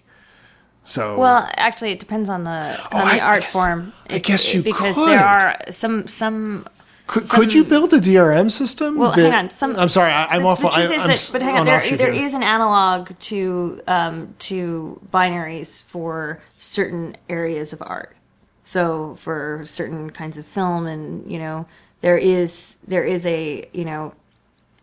So 0.83 1.17
Well, 1.19 1.47
actually, 1.57 1.91
it 1.91 1.99
depends 1.99 2.27
on 2.29 2.43
the 2.45 2.49
on 2.49 2.87
Oh, 2.93 2.97
the 3.05 3.13
I 3.15 3.19
art 3.19 3.41
guess- 3.41 3.51
form. 3.53 3.93
I 4.09 4.17
guess 4.19 4.53
you 4.53 4.61
could. 4.61 4.65
because 4.71 4.95
could. 4.95 5.09
there 5.09 5.23
are 5.23 5.57
some 5.69 6.07
some. 6.07 6.65
Could, 7.11 7.27
could 7.27 7.53
you 7.53 7.65
build 7.65 7.91
a 7.91 7.99
DRM 7.99 8.49
system? 8.49 8.97
Well, 8.97 9.11
that- 9.11 9.21
hang 9.21 9.33
on. 9.33 9.49
Some. 9.49 9.75
I'm 9.75 9.89
sorry, 9.89 10.13
I, 10.13 10.27
I'm 10.27 10.43
the, 10.43 10.47
off. 10.47 10.61
The 10.61 10.69
truth 10.69 10.91
I, 10.91 10.93
is 10.93 11.01
I'm 11.01 11.07
that, 11.09 11.29
but 11.33 11.41
hang 11.41 11.57
on 11.57 11.65
there, 11.65 11.97
there 11.97 12.13
here. 12.13 12.23
is 12.23 12.33
an 12.33 12.41
analog 12.41 13.11
to 13.19 13.81
um, 13.85 14.33
to 14.39 15.01
binaries 15.11 15.83
for 15.83 16.41
certain 16.57 17.17
areas 17.27 17.73
of 17.73 17.81
art. 17.81 18.15
So 18.63 19.15
for 19.15 19.63
certain 19.65 20.11
kinds 20.11 20.37
of 20.37 20.45
film, 20.45 20.87
and 20.87 21.29
you 21.29 21.37
know, 21.37 21.65
there 21.99 22.17
is 22.17 22.77
there 22.87 23.03
is 23.03 23.25
a 23.25 23.67
you 23.73 23.83
know, 23.83 24.13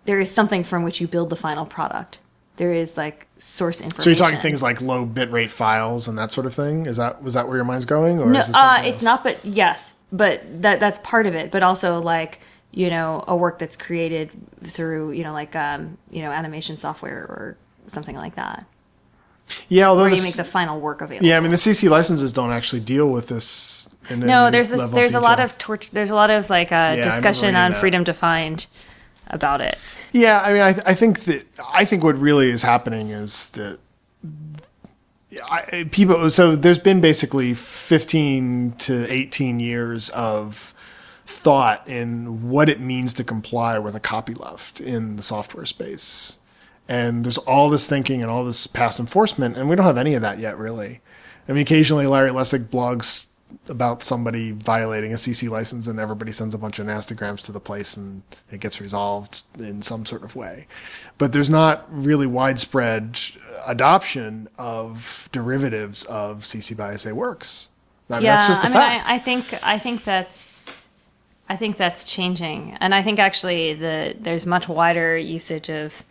there 0.05 0.21
is 0.21 0.31
something 0.31 0.65
from 0.65 0.83
which 0.83 1.01
you 1.01 1.09
build 1.09 1.31
the 1.31 1.37
final 1.37 1.65
product. 1.65 2.19
There 2.57 2.75
is 2.75 2.99
like 2.99 3.27
source 3.39 3.81
information. 3.81 4.03
So 4.03 4.11
you're 4.11 4.19
talking 4.19 4.41
things 4.41 4.63
like 4.63 4.83
low 4.83 5.07
bitrate 5.07 5.49
files 5.49 6.09
and 6.09 6.19
that 6.19 6.31
sort 6.31 6.45
of 6.45 6.53
thing. 6.53 6.85
Is 6.85 6.99
that 6.99 7.23
was 7.23 7.33
that 7.33 7.49
where 7.49 7.57
your 7.57 7.65
mind's 7.65 7.87
going, 7.87 8.19
or 8.21 8.27
No, 8.27 8.41
is 8.41 8.51
it 8.51 8.55
uh, 8.55 8.83
it's 8.85 9.01
not. 9.01 9.25
But 9.25 9.43
yes, 9.47 9.95
but 10.13 10.43
that 10.63 10.81
that's 10.81 10.99
part 11.01 11.27
of 11.27 11.35
it. 11.35 11.51
But 11.51 11.63
also 11.63 12.01
like 12.01 12.41
you 12.73 12.91
know 12.91 13.25
a 13.27 13.37
work 13.37 13.59
that's 13.59 13.77
created 13.77 14.31
through 14.63 15.13
you 15.13 15.25
know 15.25 15.33
like 15.33 15.55
um, 15.57 15.99
you 16.11 16.23
know 16.23 16.31
animation 16.31 16.77
software 16.77 17.23
or 17.23 17.57
something 17.87 18.15
like 18.17 18.35
that, 18.37 18.67
Yeah, 19.69 19.89
although 19.89 20.03
where 20.03 20.15
you 20.15 20.23
make 20.23 20.35
the 20.35 20.45
final 20.45 20.79
work 20.81 21.01
available. 21.01 21.27
yeah, 21.27 21.37
I 21.37 21.41
mean 21.41 21.51
the 21.51 21.57
CC 21.57 21.89
licenses 21.89 22.33
don't 22.33 22.51
actually 22.53 22.81
deal 22.81 23.09
with 23.09 23.29
this. 23.29 23.89
In 24.11 24.21
no, 24.21 24.51
there's 24.51 24.71
this, 24.71 24.89
there's 24.91 25.15
a 25.15 25.21
lot 25.21 25.41
of 25.41 25.57
torture. 25.59 25.91
There's 25.93 26.11
a 26.11 26.15
lot 26.15 26.31
of 26.31 26.51
like 26.51 26.73
uh, 26.73 26.89
remember 26.93 27.05
discussion 27.05 27.57
on 27.57 27.73
that. 27.73 27.81
freedom 27.81 28.05
defined 28.05 28.67
about 29.29 29.61
it. 29.61 29.77
Yeah, 30.13 30.41
I 30.43 30.53
mean, 30.53 30.63
I, 30.63 30.69
I 30.91 30.95
think 30.95 31.21
that 31.25 31.47
I 31.73 31.85
think 31.85 32.03
what 32.03 32.17
really 32.17 32.51
is 32.51 32.63
happening 32.63 33.11
is 33.11 33.51
that 33.51 33.79
I, 35.49 35.87
people. 35.91 36.31
So 36.31 36.57
there's 36.57 36.79
been 36.79 37.01
basically 37.01 37.55
15 37.55 38.75
to 38.79 39.13
18 39.13 39.61
years 39.61 40.09
of 40.11 40.75
thought 41.27 41.87
in 41.87 42.49
what 42.49 42.69
it 42.69 42.81
means 42.81 43.13
to 43.15 43.25
comply 43.25 43.79
with 43.79 43.95
a 43.95 44.01
copyleft 44.01 44.81
in 44.81 45.17
the 45.17 45.23
software 45.23 45.67
space, 45.67 46.39
and 46.89 47.25
there's 47.25 47.39
all 47.39 47.69
this 47.69 47.87
thinking 47.87 48.23
and 48.23 48.31
all 48.31 48.45
this 48.45 48.67
past 48.67 48.99
enforcement, 48.99 49.57
and 49.57 49.69
we 49.69 49.77
don't 49.77 49.85
have 49.85 49.99
any 49.99 50.15
of 50.15 50.23
that 50.23 50.39
yet, 50.39 50.57
really. 50.57 51.01
I 51.47 51.53
mean, 51.53 51.63
occasionally 51.63 52.07
Larry 52.07 52.31
Lessig 52.31 52.69
blogs 52.69 53.28
about 53.69 54.03
somebody 54.03 54.53
violating 54.53 55.13
a 55.13 55.17
CC 55.17 55.49
license, 55.49 55.87
and 55.87 55.99
everybody 55.99 56.33
sends 56.33 56.55
a 56.55 56.59
bunch 56.59 56.79
of 56.79 56.87
nastygrams 56.87 57.41
to 57.43 57.53
the 57.53 57.61
place, 57.61 57.97
and 57.97 58.23
it 58.51 58.61
gets 58.61 58.81
resolved 58.81 59.43
in 59.59 59.83
some 59.83 60.07
sort 60.07 60.23
of 60.23 60.35
way. 60.37 60.67
But 61.19 61.33
there's 61.33 61.51
not 61.51 61.87
really 61.91 62.27
widespread 62.27 63.21
adoption 63.67 64.49
of 64.59 65.29
derivatives 65.33 66.05
of 66.05 66.41
CC 66.41 66.77
by 66.77 66.97
SA 66.97 67.13
works. 67.13 67.71
I 68.11 68.15
mean, 68.15 68.25
yeah, 68.25 68.37
that's 68.37 68.49
just 68.49 68.63
the 68.63 68.69
I 68.69 68.71
mean, 68.71 68.79
fact. 68.79 69.11
I, 69.11 69.15
I 69.15 69.19
think 69.19 69.59
I 69.63 69.79
think 69.79 70.05
that's 70.05 70.87
I 71.49 71.57
think 71.57 71.77
that's 71.77 72.05
changing, 72.05 72.77
and 72.81 72.95
I 72.95 73.03
think 73.03 73.19
actually 73.19 73.75
the 73.75 74.15
there's 74.19 74.47
much 74.47 74.69
wider 74.69 75.17
usage 75.17 75.69
of 75.69 76.03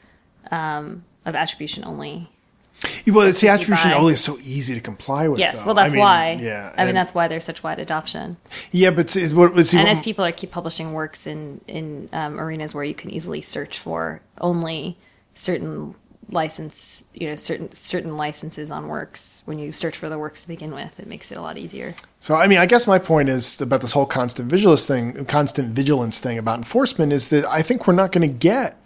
um, 0.51 1.03
of 1.25 1.35
attribution 1.35 1.83
only. 1.83 2.29
Well, 3.07 3.27
it's 3.27 3.41
the 3.41 3.49
attribution 3.49 3.91
only 3.91 4.13
is 4.13 4.23
so 4.23 4.37
easy 4.43 4.75
to 4.75 4.81
comply 4.81 5.27
with. 5.27 5.39
Yes, 5.39 5.59
though. 5.59 5.67
well, 5.67 5.75
that's 5.75 5.93
I 5.93 5.95
mean, 5.95 6.01
why. 6.01 6.31
Yeah, 6.41 6.73
I 6.77 6.85
mean, 6.85 6.95
that's 6.95 7.13
why 7.13 7.27
there's 7.27 7.45
such 7.45 7.63
wide 7.63 7.79
adoption. 7.79 8.37
yeah, 8.71 8.91
but 8.91 9.09
see, 9.09 9.27
what, 9.33 9.65
see, 9.65 9.77
and 9.77 9.87
as 9.87 10.01
people 10.01 10.23
are 10.23 10.31
keep 10.31 10.51
publishing 10.51 10.93
works 10.93 11.25
in 11.27 11.61
in 11.67 12.09
um, 12.13 12.39
arenas 12.39 12.75
where 12.75 12.83
you 12.83 12.93
can 12.93 13.09
easily 13.09 13.41
search 13.41 13.79
for 13.79 14.21
only 14.39 14.97
certain 15.33 15.95
license, 16.29 17.05
you 17.13 17.29
know, 17.29 17.35
certain 17.35 17.71
certain 17.71 18.17
licenses 18.17 18.69
on 18.69 18.87
works. 18.87 19.41
When 19.45 19.59
you 19.59 19.71
search 19.71 19.97
for 19.97 20.09
the 20.09 20.19
works 20.19 20.41
to 20.43 20.47
begin 20.47 20.73
with, 20.73 20.99
it 20.99 21.07
makes 21.07 21.31
it 21.31 21.37
a 21.37 21.41
lot 21.41 21.57
easier. 21.57 21.95
So 22.19 22.35
I 22.35 22.47
mean, 22.47 22.59
I 22.59 22.65
guess 22.65 22.85
my 22.85 22.99
point 22.99 23.29
is 23.29 23.59
about 23.61 23.81
this 23.81 23.93
whole 23.93 24.05
constant 24.05 24.49
vigilance 24.49 24.85
thing, 24.85 25.25
constant 25.25 25.69
vigilance 25.69 26.19
thing 26.19 26.37
about 26.37 26.57
enforcement 26.57 27.13
is 27.13 27.29
that 27.29 27.45
I 27.45 27.61
think 27.61 27.87
we're 27.87 27.93
not 27.93 28.11
going 28.11 28.27
to 28.27 28.33
get 28.33 28.77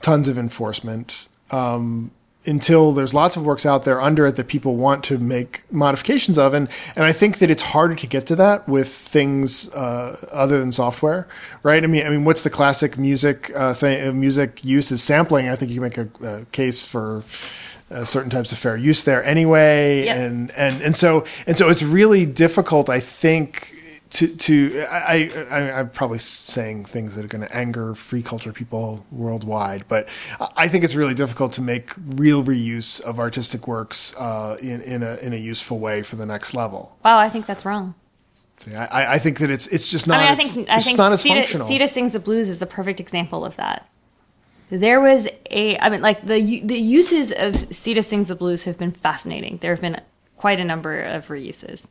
tons 0.00 0.28
of 0.28 0.36
enforcement 0.36 1.28
um, 1.50 2.10
until 2.44 2.92
there's 2.92 3.14
lots 3.14 3.36
of 3.36 3.44
works 3.44 3.64
out 3.64 3.84
there 3.84 4.00
under 4.00 4.26
it 4.26 4.36
that 4.36 4.48
people 4.48 4.74
want 4.76 5.04
to 5.04 5.18
make 5.18 5.62
modifications 5.70 6.38
of, 6.38 6.54
and 6.54 6.68
and 6.96 7.04
I 7.04 7.12
think 7.12 7.38
that 7.38 7.50
it's 7.50 7.62
harder 7.62 7.94
to 7.94 8.06
get 8.06 8.26
to 8.26 8.36
that 8.36 8.68
with 8.68 8.88
things 8.88 9.72
uh, 9.74 10.16
other 10.32 10.58
than 10.58 10.72
software, 10.72 11.28
right? 11.62 11.82
I 11.84 11.86
mean, 11.86 12.04
I 12.06 12.10
mean, 12.10 12.24
what's 12.24 12.42
the 12.42 12.50
classic 12.50 12.98
music 12.98 13.52
uh, 13.54 13.72
thing? 13.74 14.08
uh, 14.08 14.12
Music 14.12 14.64
use 14.64 14.90
is 14.90 15.02
sampling. 15.02 15.48
I 15.48 15.56
think 15.56 15.70
you 15.70 15.80
can 15.80 15.82
make 15.82 15.98
a, 15.98 16.08
a 16.40 16.44
case 16.46 16.84
for 16.84 17.22
uh, 17.90 18.04
certain 18.04 18.30
types 18.30 18.50
of 18.52 18.58
fair 18.58 18.76
use 18.76 19.04
there 19.04 19.22
anyway, 19.24 20.04
Yep. 20.06 20.16
and 20.16 20.50
and 20.52 20.82
and 20.82 20.96
so 20.96 21.24
and 21.46 21.56
so 21.56 21.68
it's 21.70 21.82
really 21.82 22.26
difficult, 22.26 22.88
I 22.88 23.00
think. 23.00 23.74
To, 24.12 24.28
to 24.28 24.84
I, 24.90 25.30
I 25.50 25.72
I'm 25.80 25.88
probably 25.88 26.18
saying 26.18 26.84
things 26.84 27.16
that 27.16 27.24
are 27.24 27.28
going 27.28 27.46
to 27.46 27.56
anger 27.56 27.94
free 27.94 28.22
culture 28.22 28.52
people 28.52 29.06
worldwide, 29.10 29.84
but 29.88 30.06
I 30.54 30.68
think 30.68 30.84
it's 30.84 30.94
really 30.94 31.14
difficult 31.14 31.54
to 31.54 31.62
make 31.62 31.94
real 31.96 32.44
reuse 32.44 33.00
of 33.00 33.18
artistic 33.18 33.66
works 33.66 34.14
uh, 34.18 34.58
in 34.60 34.82
in 34.82 35.02
a 35.02 35.16
in 35.16 35.32
a 35.32 35.36
useful 35.36 35.78
way 35.78 36.02
for 36.02 36.16
the 36.16 36.26
next 36.26 36.52
level. 36.52 36.98
Wow, 37.02 37.16
I 37.16 37.30
think 37.30 37.46
that's 37.46 37.64
wrong. 37.64 37.94
See, 38.58 38.74
I, 38.74 39.14
I 39.14 39.18
think 39.18 39.38
that 39.38 39.50
it's 39.50 39.66
it's 39.68 39.90
just 39.90 40.06
not 40.06 40.18
I 40.18 40.20
mean, 40.20 40.28
I 40.28 40.32
as, 40.32 40.38
think 40.54 40.68
I 40.68 40.76
it's 40.76 40.84
think 40.84 40.98
not 40.98 41.12
as 41.12 41.22
Sita, 41.22 41.34
functional. 41.34 41.66
Sita 41.66 41.88
sings 41.88 42.12
the 42.12 42.20
blues 42.20 42.48
is 42.50 42.58
the 42.58 42.66
perfect 42.66 43.00
example 43.00 43.46
of 43.46 43.56
that. 43.56 43.88
There 44.70 45.00
was 45.00 45.26
a, 45.50 45.78
I 45.78 45.88
mean, 45.88 46.02
like 46.02 46.26
the 46.26 46.60
the 46.60 46.78
uses 46.78 47.32
of 47.32 47.74
Sita 47.74 48.02
sings 48.02 48.28
the 48.28 48.34
blues 48.36 48.64
have 48.64 48.78
been 48.78 48.92
fascinating. 48.92 49.58
There 49.62 49.72
have 49.72 49.80
been 49.80 50.00
quite 50.36 50.60
a 50.60 50.64
number 50.64 51.00
of 51.00 51.28
reuses, 51.28 51.88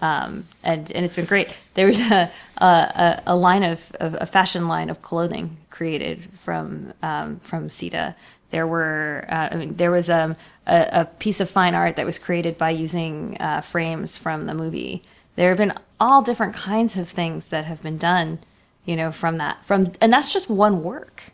um, 0.00 0.46
and 0.64 0.90
and 0.92 1.04
it's 1.04 1.16
been 1.16 1.24
great. 1.24 1.48
There 1.74 1.86
was 1.86 2.00
a 2.00 2.30
a, 2.58 3.22
a 3.26 3.36
line 3.36 3.62
of, 3.62 3.92
of 4.00 4.16
a 4.20 4.26
fashion 4.26 4.68
line 4.68 4.90
of 4.90 5.02
clothing 5.02 5.56
created 5.70 6.28
from 6.38 6.92
um, 7.02 7.40
from 7.40 7.70
Sita. 7.70 8.14
There 8.50 8.66
were, 8.66 9.26
uh, 9.28 9.48
I 9.52 9.56
mean, 9.56 9.76
there 9.76 9.90
was 9.90 10.08
um, 10.08 10.34
a, 10.66 10.88
a 10.92 11.04
piece 11.04 11.40
of 11.40 11.50
fine 11.50 11.74
art 11.74 11.96
that 11.96 12.06
was 12.06 12.18
created 12.18 12.56
by 12.56 12.70
using 12.70 13.36
uh, 13.40 13.60
frames 13.60 14.16
from 14.16 14.46
the 14.46 14.54
movie. 14.54 15.02
There 15.36 15.50
have 15.50 15.58
been 15.58 15.74
all 16.00 16.22
different 16.22 16.54
kinds 16.54 16.96
of 16.96 17.10
things 17.10 17.50
that 17.50 17.66
have 17.66 17.82
been 17.82 17.98
done, 17.98 18.38
you 18.86 18.96
know, 18.96 19.12
from 19.12 19.36
that. 19.36 19.64
From 19.64 19.92
and 20.00 20.12
that's 20.12 20.32
just 20.32 20.48
one 20.48 20.82
work. 20.82 21.24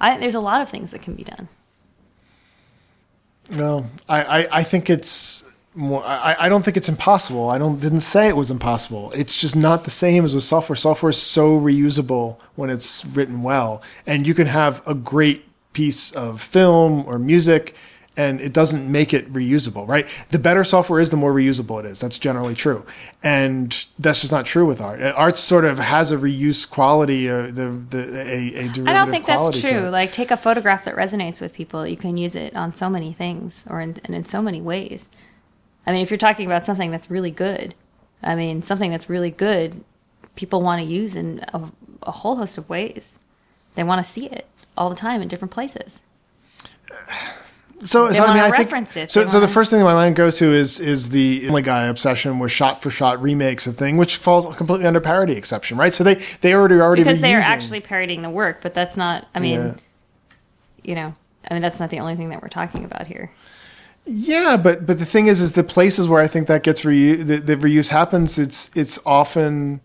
I, 0.00 0.18
there's 0.18 0.36
a 0.36 0.40
lot 0.40 0.60
of 0.60 0.68
things 0.68 0.92
that 0.92 1.02
can 1.02 1.14
be 1.14 1.24
done. 1.24 1.48
No, 3.50 3.86
I, 4.08 4.22
I, 4.22 4.48
I 4.58 4.62
think 4.62 4.90
it's 4.90 5.55
more. 5.76 6.02
I, 6.04 6.36
I 6.40 6.48
don't 6.48 6.64
think 6.64 6.76
it's 6.76 6.88
impossible. 6.88 7.50
I 7.50 7.58
don't 7.58 7.80
didn't 7.80 8.00
say 8.00 8.28
it 8.28 8.36
was 8.36 8.50
impossible. 8.50 9.12
It's 9.12 9.36
just 9.36 9.54
not 9.54 9.84
the 9.84 9.90
same 9.90 10.24
as 10.24 10.34
with 10.34 10.44
software. 10.44 10.76
Software 10.76 11.10
is 11.10 11.20
so 11.20 11.58
reusable 11.58 12.38
when 12.54 12.70
it's 12.70 13.04
written 13.04 13.42
well, 13.42 13.82
and 14.06 14.26
you 14.26 14.34
can 14.34 14.46
have 14.46 14.86
a 14.86 14.94
great 14.94 15.44
piece 15.72 16.10
of 16.12 16.40
film 16.40 17.04
or 17.06 17.18
music, 17.18 17.74
and 18.16 18.40
it 18.40 18.52
doesn't 18.52 18.90
make 18.90 19.12
it 19.12 19.30
reusable, 19.30 19.86
right? 19.86 20.08
The 20.30 20.38
better 20.38 20.64
software 20.64 21.00
is, 21.00 21.10
the 21.10 21.18
more 21.18 21.34
reusable 21.34 21.78
it 21.80 21.86
is. 21.86 22.00
That's 22.00 22.18
generally 22.18 22.54
true, 22.54 22.86
and 23.22 23.86
that's 23.98 24.22
just 24.22 24.32
not 24.32 24.46
true 24.46 24.64
with 24.64 24.80
art. 24.80 25.02
Art 25.02 25.36
sort 25.36 25.66
of 25.66 25.78
has 25.78 26.10
a 26.10 26.16
reuse 26.16 26.68
quality, 26.68 27.28
uh, 27.28 27.48
the 27.48 27.78
the 27.90 28.20
a, 28.20 28.46
a 28.46 28.50
derivative 28.52 28.88
I 28.88 28.94
don't 28.94 29.10
think 29.10 29.26
that's 29.26 29.60
true. 29.60 29.90
Like, 29.90 30.12
take 30.12 30.30
a 30.30 30.36
photograph 30.36 30.86
that 30.86 30.96
resonates 30.96 31.40
with 31.40 31.52
people. 31.52 31.86
You 31.86 31.98
can 31.98 32.16
use 32.16 32.34
it 32.34 32.56
on 32.56 32.74
so 32.74 32.88
many 32.88 33.12
things, 33.12 33.66
or 33.68 33.80
in, 33.80 33.96
and 34.04 34.14
in 34.14 34.24
so 34.24 34.40
many 34.40 34.62
ways. 34.62 35.10
I 35.86 35.92
mean, 35.92 36.00
if 36.02 36.10
you're 36.10 36.18
talking 36.18 36.46
about 36.46 36.64
something 36.64 36.90
that's 36.90 37.10
really 37.10 37.30
good, 37.30 37.74
I 38.22 38.34
mean, 38.34 38.62
something 38.62 38.90
that's 38.90 39.08
really 39.08 39.30
good, 39.30 39.84
people 40.34 40.60
want 40.62 40.82
to 40.82 40.86
use 40.86 41.14
in 41.14 41.44
a, 41.54 41.70
a 42.02 42.10
whole 42.10 42.36
host 42.36 42.58
of 42.58 42.68
ways. 42.68 43.18
They 43.76 43.84
want 43.84 44.04
to 44.04 44.10
see 44.10 44.26
it 44.26 44.46
all 44.76 44.88
the 44.90 44.96
time 44.96 45.22
in 45.22 45.28
different 45.28 45.52
places. 45.52 46.00
So, 47.82 48.10
so 48.10 48.24
I 48.24 48.34
mean, 48.34 48.42
I 48.42 48.50
think 48.64 48.96
it. 48.96 49.10
so. 49.10 49.20
They 49.20 49.26
So 49.26 49.38
the 49.38 49.40
wanna- 49.44 49.52
first 49.52 49.70
thing 49.70 49.80
that 49.80 49.84
my 49.84 49.92
mind 49.92 50.16
goes 50.16 50.38
to 50.38 50.50
is 50.52 50.80
is 50.80 51.10
the 51.10 51.40
Family 51.40 51.60
Guy 51.60 51.82
obsession 51.84 52.38
with 52.38 52.50
shot 52.50 52.80
for 52.80 52.90
shot 52.90 53.20
remakes 53.20 53.66
of 53.66 53.76
thing, 53.76 53.98
which 53.98 54.16
falls 54.16 54.46
completely 54.56 54.86
under 54.86 55.00
parody 55.00 55.34
exception, 55.34 55.76
right? 55.76 55.92
So 55.92 56.02
they 56.02 56.14
they 56.40 56.54
already 56.54 56.76
already 56.80 57.04
because 57.04 57.20
they 57.20 57.34
are 57.34 57.40
actually 57.40 57.80
parodying 57.80 58.22
the 58.22 58.30
work, 58.30 58.62
but 58.62 58.72
that's 58.72 58.96
not. 58.96 59.28
I 59.34 59.40
mean, 59.40 59.60
Yeah. 59.60 59.74
you 60.84 60.94
know, 60.94 61.14
I 61.50 61.54
mean 61.54 61.60
that's 61.62 61.78
not 61.78 61.90
the 61.90 62.00
only 62.00 62.16
thing 62.16 62.30
that 62.30 62.40
we're 62.40 62.48
talking 62.48 62.82
about 62.82 63.06
here. 63.08 63.30
Yeah, 64.06 64.56
but 64.56 64.86
but 64.86 64.98
the 64.98 65.04
thing 65.04 65.26
is, 65.26 65.40
is 65.40 65.52
the 65.52 65.64
places 65.64 66.08
where 66.08 66.22
I 66.22 66.28
think 66.28 66.46
that 66.46 66.62
gets 66.62 66.82
reuse, 66.82 67.26
the, 67.26 67.38
the 67.38 67.56
reuse 67.56 67.90
happens. 67.90 68.38
It's 68.38 68.74
it's 68.76 68.98
often 69.04 69.80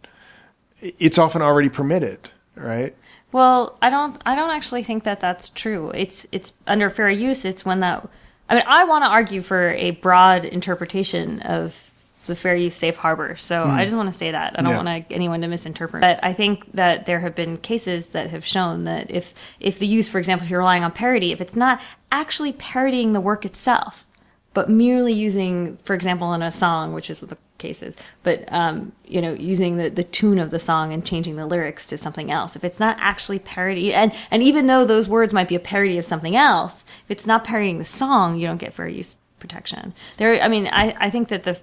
it's 0.79 1.17
often 1.17 1.41
already 1.41 1.69
permitted, 1.69 2.29
right? 2.55 2.95
Well, 3.31 3.77
I 3.81 3.89
don't. 3.89 4.21
I 4.25 4.35
don't 4.35 4.51
actually 4.51 4.83
think 4.83 5.03
that 5.03 5.19
that's 5.19 5.49
true. 5.49 5.91
It's 5.91 6.27
it's 6.31 6.53
under 6.67 6.89
fair 6.89 7.09
use. 7.09 7.45
It's 7.45 7.65
when 7.65 7.79
that. 7.79 8.07
I 8.47 8.55
mean, 8.55 8.63
I 8.67 8.83
want 8.83 9.03
to 9.05 9.09
argue 9.09 9.41
for 9.41 9.71
a 9.71 9.91
broad 9.91 10.45
interpretation 10.45 11.39
of 11.41 11.89
the 12.27 12.35
fair 12.35 12.55
use 12.55 12.75
safe 12.75 12.97
harbor. 12.97 13.37
So 13.37 13.63
hmm. 13.63 13.71
I 13.71 13.85
just 13.85 13.95
want 13.95 14.11
to 14.11 14.17
say 14.17 14.31
that 14.31 14.59
I 14.59 14.61
don't. 14.61 14.71
Yeah. 14.71 14.83
want 14.83 15.05
anyone 15.09 15.41
to 15.41 15.47
misinterpret. 15.47 16.01
But 16.01 16.19
I 16.21 16.33
think 16.33 16.71
that 16.73 17.05
there 17.05 17.21
have 17.21 17.33
been 17.33 17.57
cases 17.57 18.09
that 18.09 18.29
have 18.29 18.45
shown 18.45 18.83
that 18.83 19.09
if 19.09 19.33
if 19.59 19.79
the 19.79 19.87
use, 19.87 20.07
for 20.07 20.19
example, 20.19 20.45
if 20.45 20.51
you're 20.51 20.59
relying 20.59 20.83
on 20.83 20.91
parody, 20.91 21.31
if 21.31 21.41
it's 21.41 21.55
not 21.55 21.81
actually 22.11 22.53
parodying 22.53 23.13
the 23.13 23.21
work 23.21 23.45
itself, 23.45 24.05
but 24.53 24.69
merely 24.69 25.13
using, 25.13 25.77
for 25.77 25.93
example, 25.93 26.33
in 26.33 26.41
a 26.41 26.51
song, 26.51 26.93
which 26.93 27.09
is 27.09 27.21
what 27.21 27.29
the 27.29 27.37
case 27.57 27.81
is, 27.81 27.95
but 28.23 28.51
um, 28.51 28.91
you 29.05 29.21
know, 29.21 29.33
using 29.33 29.77
the, 29.77 29.89
the 29.89 30.03
tune 30.03 30.39
of 30.39 30.49
the 30.49 30.59
song 30.59 30.91
and 30.91 31.05
changing 31.05 31.35
the 31.35 31.45
lyrics 31.45 31.87
to 31.87 31.97
something 31.97 32.31
else. 32.31 32.55
If 32.55 32.63
it's 32.63 32.79
not 32.79 32.97
actually 32.99 33.39
parody, 33.39 33.93
and 33.93 34.11
and 34.29 34.43
even 34.43 34.67
though 34.67 34.83
those 34.83 35.07
words 35.07 35.33
might 35.33 35.47
be 35.47 35.55
a 35.55 35.59
parody 35.59 35.97
of 35.97 36.05
something 36.05 36.35
else, 36.35 36.83
if 37.05 37.11
it's 37.11 37.27
not 37.27 37.43
parodying 37.43 37.77
the 37.77 37.85
song, 37.85 38.37
you 38.37 38.47
don't 38.47 38.57
get 38.57 38.73
fair 38.73 38.87
use 38.87 39.15
protection. 39.39 39.93
There, 40.17 40.41
I 40.41 40.47
mean, 40.47 40.67
I, 40.67 40.95
I 40.99 41.09
think 41.09 41.29
that 41.29 41.43
the 41.43 41.59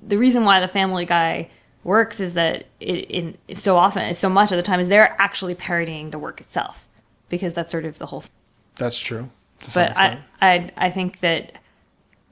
the 0.00 0.16
reason 0.16 0.44
why 0.44 0.60
the 0.60 0.68
Family 0.68 1.04
Guy 1.04 1.50
works 1.84 2.20
is 2.20 2.34
that 2.34 2.66
it, 2.80 3.10
in 3.10 3.38
so 3.54 3.76
often, 3.76 4.14
so 4.14 4.28
much 4.28 4.52
of 4.52 4.56
the 4.56 4.62
time, 4.62 4.80
is 4.80 4.88
they're 4.88 5.16
actually 5.20 5.54
parodying 5.54 6.10
the 6.10 6.18
work 6.18 6.40
itself, 6.40 6.86
because 7.28 7.54
that's 7.54 7.72
sort 7.72 7.84
of 7.84 7.98
the 7.98 8.06
whole 8.06 8.20
Thing. 8.20 8.30
That's 8.76 8.98
true. 8.98 9.30
but 9.74 9.98
I. 9.98 10.18
I 10.40 10.70
I 10.76 10.90
think 10.90 11.20
that 11.20 11.58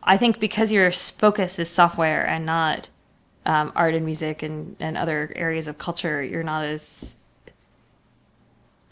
I 0.07 0.17
think 0.17 0.39
because 0.39 0.71
your 0.71 0.91
focus 0.91 1.59
is 1.59 1.69
software 1.69 2.27
and 2.27 2.47
not 2.47 2.89
um, 3.45 3.73
art 3.75 3.95
and 3.95 4.05
music 4.05 4.43
and, 4.43 4.77
and 4.79 4.97
other 4.97 5.33
areas 5.35 5.67
of 5.69 5.79
culture, 5.79 6.23
you're 6.23 6.43
not 6.43 6.65
as 6.65 7.19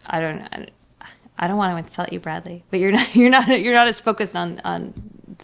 I 0.06 0.20
don't 0.20 0.70
I, 1.38 1.46
don't 1.46 1.56
want 1.56 1.72
to 1.72 1.78
insult 1.78 2.12
you, 2.12 2.20
Bradley, 2.20 2.64
but 2.70 2.80
you're 2.80 2.92
not 2.98 3.14
you're 3.14 3.30
not 3.30 3.48
you're 3.48 3.74
not 3.74 3.88
as 3.88 4.00
focused 4.00 4.34
on 4.34 4.60
on 4.64 4.94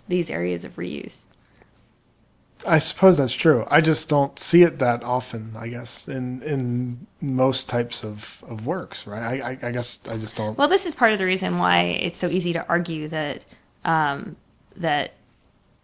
these 0.09 0.31
areas 0.31 0.65
of 0.65 0.77
reuse. 0.77 1.27
I 2.67 2.79
suppose 2.79 3.17
that's 3.17 3.33
true. 3.33 3.65
I 3.71 3.81
just 3.81 4.09
don't 4.11 4.39
see 4.39 4.63
it 4.63 4.79
that 4.81 5.03
often. 5.03 5.53
I 5.57 5.69
guess 5.69 6.09
in 6.09 6.43
in 6.43 7.07
most 7.21 7.69
types 7.69 8.05
of, 8.05 8.45
of 8.47 8.67
works, 8.67 9.07
right? 9.07 9.41
I, 9.41 9.51
I, 9.51 9.69
I 9.69 9.71
guess 9.71 10.01
I 10.09 10.19
just 10.19 10.37
don't. 10.37 10.59
Well, 10.59 10.69
this 10.69 10.85
is 10.85 10.95
part 10.95 11.13
of 11.13 11.19
the 11.19 11.25
reason 11.25 11.59
why 11.59 11.83
it's 11.83 12.19
so 12.19 12.29
easy 12.29 12.53
to 12.53 12.67
argue 12.69 13.09
that 13.09 13.45
um, 13.85 14.37
that 14.77 15.15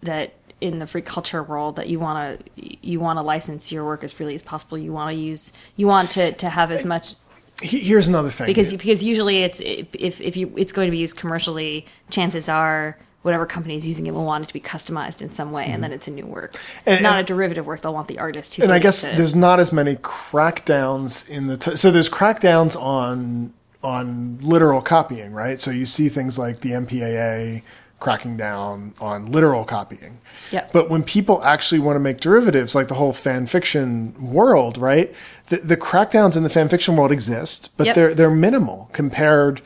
that 0.06 0.32
in 0.60 0.78
the 0.78 0.86
free 0.86 1.02
culture 1.02 1.42
world 1.42 1.76
that 1.76 1.88
you 1.88 2.00
want 2.00 2.40
to 2.56 2.86
you 2.86 2.98
want 2.98 3.18
to 3.18 3.22
license 3.22 3.70
your 3.70 3.84
work 3.84 4.02
as 4.02 4.12
freely 4.12 4.34
as 4.34 4.42
possible. 4.42 4.78
You 4.78 4.92
want 4.92 5.14
to 5.14 5.20
use 5.20 5.52
you 5.76 5.86
want 5.86 6.10
to, 6.12 6.32
to 6.32 6.48
have 6.48 6.70
as 6.70 6.84
much 6.84 7.14
Here's 7.62 8.06
another 8.08 8.28
thing. 8.30 8.46
because 8.46 8.72
because 8.72 9.02
usually 9.04 9.42
it's 9.42 9.60
if 9.64 10.20
if 10.20 10.36
you 10.36 10.52
it's 10.56 10.72
going 10.72 10.86
to 10.88 10.90
be 10.90 10.98
used 10.98 11.16
commercially, 11.16 11.86
chances 12.10 12.48
are 12.48 12.98
whatever 13.22 13.44
company 13.46 13.76
is 13.76 13.86
using 13.86 14.06
it 14.06 14.12
will 14.14 14.24
want 14.24 14.44
it 14.44 14.46
to 14.46 14.52
be 14.54 14.60
customized 14.60 15.20
in 15.20 15.28
some 15.30 15.50
way, 15.52 15.64
and 15.66 15.82
then 15.82 15.90
it's 15.92 16.06
a 16.06 16.10
new 16.10 16.26
work, 16.26 16.52
Mm-hmm. 16.52 16.90
And- 16.90 17.02
not 17.02 17.14
and- 17.18 17.20
a 17.20 17.24
derivative 17.26 17.66
work. 17.66 17.80
They'll 17.82 17.94
want 17.94 18.08
the 18.08 18.18
artist 18.18 18.54
who. 18.54 18.62
and 18.62 18.70
I 18.72 18.78
guess 18.78 19.00
to- 19.02 19.08
there's 19.16 19.34
not 19.34 19.58
as 19.58 19.72
many 19.72 19.96
crackdowns 19.96 21.28
in 21.28 21.46
the 21.48 21.56
t- 21.56 21.76
so 21.76 21.90
there's 21.90 22.08
crackdowns 22.10 22.76
on 22.80 23.52
on 23.82 24.38
literal 24.42 24.80
copying, 24.82 25.32
right? 25.32 25.58
So 25.60 25.70
you 25.70 25.86
see 25.86 26.08
things 26.08 26.38
like 26.38 26.60
the 26.60 26.70
MPAA 26.72 27.62
cracking 27.98 28.36
down 28.36 28.92
on 29.00 29.32
literal 29.32 29.64
copying. 29.64 30.20
Yep. 30.52 30.72
But 30.72 30.90
when 30.90 31.02
people 31.02 31.42
actually 31.42 31.78
want 31.78 31.96
to 31.96 32.00
make 32.00 32.20
derivatives, 32.20 32.74
like 32.74 32.88
the 32.88 32.94
whole 32.94 33.12
fan 33.12 33.46
fiction 33.46 34.14
world, 34.32 34.76
right? 34.78 35.14
The, 35.48 35.58
the 35.58 35.76
crackdowns 35.76 36.36
in 36.36 36.42
the 36.42 36.50
fan 36.50 36.68
fiction 36.68 36.96
world 36.96 37.10
exist, 37.12 37.70
but 37.76 37.86
Yep. 37.86 37.94
they're 37.94 38.14
they're 38.14 38.30
minimal 38.30 38.90
compared 38.92 39.62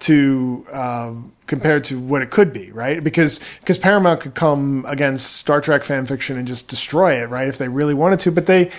to 0.00 0.66
um, 0.72 1.32
compared 1.52 1.84
to 1.84 2.00
what 2.00 2.22
it 2.22 2.30
could 2.30 2.50
be, 2.50 2.72
right? 2.72 3.04
Because 3.04 3.38
because 3.60 3.76
Paramount 3.76 4.20
could 4.20 4.34
come 4.34 4.86
against 4.88 5.36
Star 5.36 5.60
Trek 5.60 5.82
fan 5.82 6.06
fiction 6.06 6.38
and 6.38 6.48
just 6.48 6.66
destroy 6.66 7.22
it, 7.22 7.26
right? 7.28 7.46
If 7.46 7.58
they 7.58 7.68
really 7.68 7.92
wanted 7.92 8.20
to, 8.20 8.32
but 8.32 8.46
they 8.46 8.70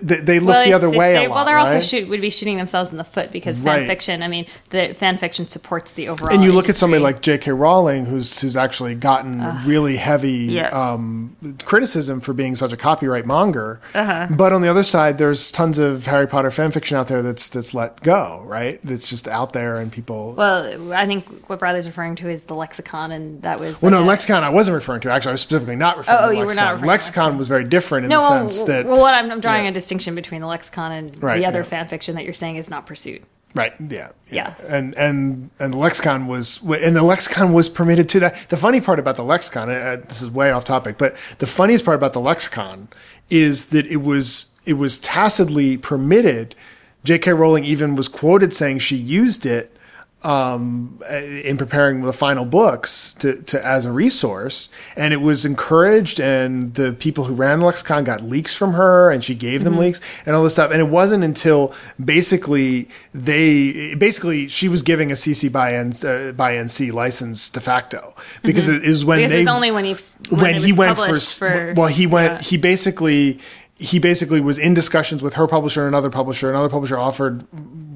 they, 0.00 0.16
they 0.20 0.38
look 0.40 0.48
Well, 0.54 0.64
the 0.64 0.72
other 0.72 0.88
way 0.90 1.12
they- 1.12 1.28
lot. 1.28 1.34
well, 1.34 1.44
they're 1.44 1.58
also 1.58 1.80
shoot, 1.80 2.08
would 2.08 2.22
be 2.22 2.30
shooting 2.30 2.56
themselves 2.56 2.92
in 2.92 2.96
the 2.96 3.04
foot 3.04 3.30
because 3.30 3.60
Right. 3.60 3.80
fan 3.80 3.86
fiction. 3.88 4.22
I 4.22 4.28
mean, 4.28 4.46
the 4.70 4.94
fan 4.94 5.18
fiction 5.18 5.46
supports 5.48 5.92
the 5.92 6.08
overall. 6.08 6.32
and 6.32 6.42
you 6.42 6.52
look 6.52 6.70
at 6.70 6.76
somebody 6.76 7.02
like 7.02 7.20
J.K. 7.20 7.50
Rowling, 7.50 8.06
who's 8.06 8.40
who's 8.40 8.56
actually 8.56 8.94
gotten 8.94 9.44
really 9.66 9.96
heavy 9.96 10.30
Yeah. 10.60 10.68
um, 10.68 11.36
criticism 11.64 12.20
for 12.20 12.32
being 12.32 12.56
such 12.56 12.72
a 12.72 12.76
copyright 12.76 13.26
monger. 13.26 13.80
Uh-huh. 13.94 14.28
But 14.30 14.54
on 14.54 14.62
the 14.62 14.68
other 14.70 14.84
side, 14.84 15.18
there's 15.18 15.50
tons 15.50 15.78
of 15.78 16.06
Harry 16.06 16.26
Potter 16.26 16.50
fan 16.50 16.70
fiction 16.70 16.96
out 16.96 17.08
there 17.08 17.20
that's 17.20 17.50
that's 17.50 17.74
let 17.74 18.00
go, 18.00 18.42
right? 18.46 18.80
That's 18.82 19.08
just 19.08 19.28
out 19.28 19.52
there, 19.52 19.76
and 19.78 19.92
people. 19.92 20.34
Well, 20.38 20.92
I 20.94 21.06
think 21.06 21.26
what 21.50 21.58
Bradley's 21.58 21.86
referring 21.86 22.14
to 22.16 22.21
is 22.28 22.44
the 22.44 22.54
lexicon, 22.54 23.10
and 23.12 23.42
that 23.42 23.60
was. 23.60 23.80
well, 23.82 23.90
no, 23.90 24.02
a- 24.02 24.04
lexicon 24.04 24.42
I 24.44 24.50
wasn't 24.50 24.74
referring 24.74 25.00
to. 25.02 25.10
Actually, 25.10 25.30
I 25.30 25.32
was 25.32 25.40
specifically 25.42 25.76
not 25.76 25.98
referring 25.98 26.18
Oh, 26.18 26.24
oh, 26.24 26.28
to 26.28 26.34
you 26.34 26.38
were 26.40 26.44
lexicon. 26.46 26.64
not 26.64 26.70
referring 26.72 26.82
to 26.82 26.88
lexicon 26.88 27.38
was 27.38 27.48
very 27.48 27.64
different 27.64 28.04
in 28.04 28.10
No, 28.10 28.16
the 28.16 28.20
well, 28.30 28.48
sense 28.50 28.62
that 28.64 28.86
well, 28.86 28.98
what 29.00 29.14
I'm, 29.14 29.30
I'm 29.30 29.40
drawing 29.40 29.64
yeah. 29.64 29.70
a 29.70 29.74
distinction 29.74 30.14
between 30.14 30.40
the 30.40 30.46
lexicon 30.46 30.92
and 30.92 31.22
Right, 31.22 31.38
the 31.38 31.46
other 31.46 31.60
yeah. 31.60 31.64
fan 31.64 31.88
fiction 31.88 32.14
that 32.16 32.24
you're 32.24 32.32
saying 32.34 32.56
is 32.56 32.68
not 32.70 32.86
pursued. 32.86 33.26
Right. 33.54 33.74
Yeah, 33.78 34.12
Yeah. 34.30 34.54
And 34.66 34.94
and 34.94 35.50
and 35.58 35.74
the 35.74 35.76
lexicon 35.76 36.26
was 36.26 36.60
and 36.62 36.96
the 36.96 37.02
lexicon 37.02 37.52
was 37.52 37.68
permitted 37.68 38.08
to 38.10 38.20
that. 38.20 38.48
The 38.48 38.56
funny 38.56 38.80
part 38.80 38.98
about 38.98 39.16
the 39.16 39.24
lexicon, 39.24 39.68
uh, 39.70 39.96
this 40.08 40.22
is 40.22 40.30
way 40.30 40.50
off 40.50 40.64
topic, 40.64 40.96
but 40.96 41.14
the 41.38 41.46
funniest 41.46 41.84
part 41.84 41.96
about 41.96 42.14
the 42.14 42.20
lexicon 42.20 42.88
is 43.28 43.66
that 43.68 43.86
it 43.86 43.96
was 44.02 44.52
it 44.64 44.74
was 44.74 44.96
tacitly 44.98 45.76
permitted. 45.76 46.54
J.K. 47.04 47.32
Rowling 47.32 47.64
even 47.64 47.94
was 47.96 48.08
quoted 48.08 48.54
saying 48.54 48.78
she 48.78 48.96
used 48.96 49.44
it 49.44 49.76
um, 50.24 51.00
in 51.10 51.56
preparing 51.56 52.02
the 52.02 52.12
final 52.12 52.44
books 52.44 53.14
to, 53.14 53.42
to 53.42 53.66
as 53.66 53.84
a 53.84 53.92
resource, 53.92 54.68
and 54.96 55.12
it 55.12 55.20
was 55.20 55.44
encouraged. 55.44 56.20
And 56.20 56.74
the 56.74 56.92
people 56.92 57.24
who 57.24 57.34
ran 57.34 57.60
the 57.60 57.66
lexicon 57.66 58.04
got 58.04 58.22
leaks 58.22 58.54
from 58.54 58.74
her, 58.74 59.10
and 59.10 59.24
she 59.24 59.34
gave 59.34 59.64
them 59.64 59.76
leaks 59.76 60.00
and 60.24 60.36
all 60.36 60.42
this 60.42 60.52
stuff. 60.52 60.70
And 60.70 60.80
it 60.80 60.88
wasn't 60.88 61.24
until 61.24 61.74
basically 62.02 62.88
they 63.12 63.94
basically 63.94 64.48
she 64.48 64.68
was 64.68 64.82
giving 64.82 65.10
a 65.10 65.14
CC 65.14 65.50
by 65.50 65.74
N, 65.74 65.92
uh, 66.04 66.32
by 66.32 66.54
NC 66.54 66.92
license 66.92 67.48
de 67.48 67.60
facto 67.60 68.14
because 68.42 68.68
it 68.68 68.84
is 68.84 69.04
when 69.04 69.18
Because 69.18 69.32
they 69.32 69.40
it's 69.40 69.48
only 69.48 69.70
when 69.70 69.84
he 69.84 69.96
when, 70.30 70.40
when 70.40 70.54
he 70.56 70.72
went 70.72 70.98
for, 70.98 71.14
for 71.14 71.74
well 71.76 71.88
he 71.88 72.06
went 72.06 72.34
yeah. 72.34 72.48
he 72.48 72.56
basically 72.56 73.40
he 73.76 73.98
basically 73.98 74.40
was 74.40 74.58
in 74.58 74.74
discussions 74.74 75.22
with 75.22 75.34
her 75.34 75.46
publisher 75.46 75.80
and 75.80 75.88
another 75.88 76.10
publisher 76.10 76.48
another 76.48 76.68
publisher 76.68 76.98
offered 76.98 77.44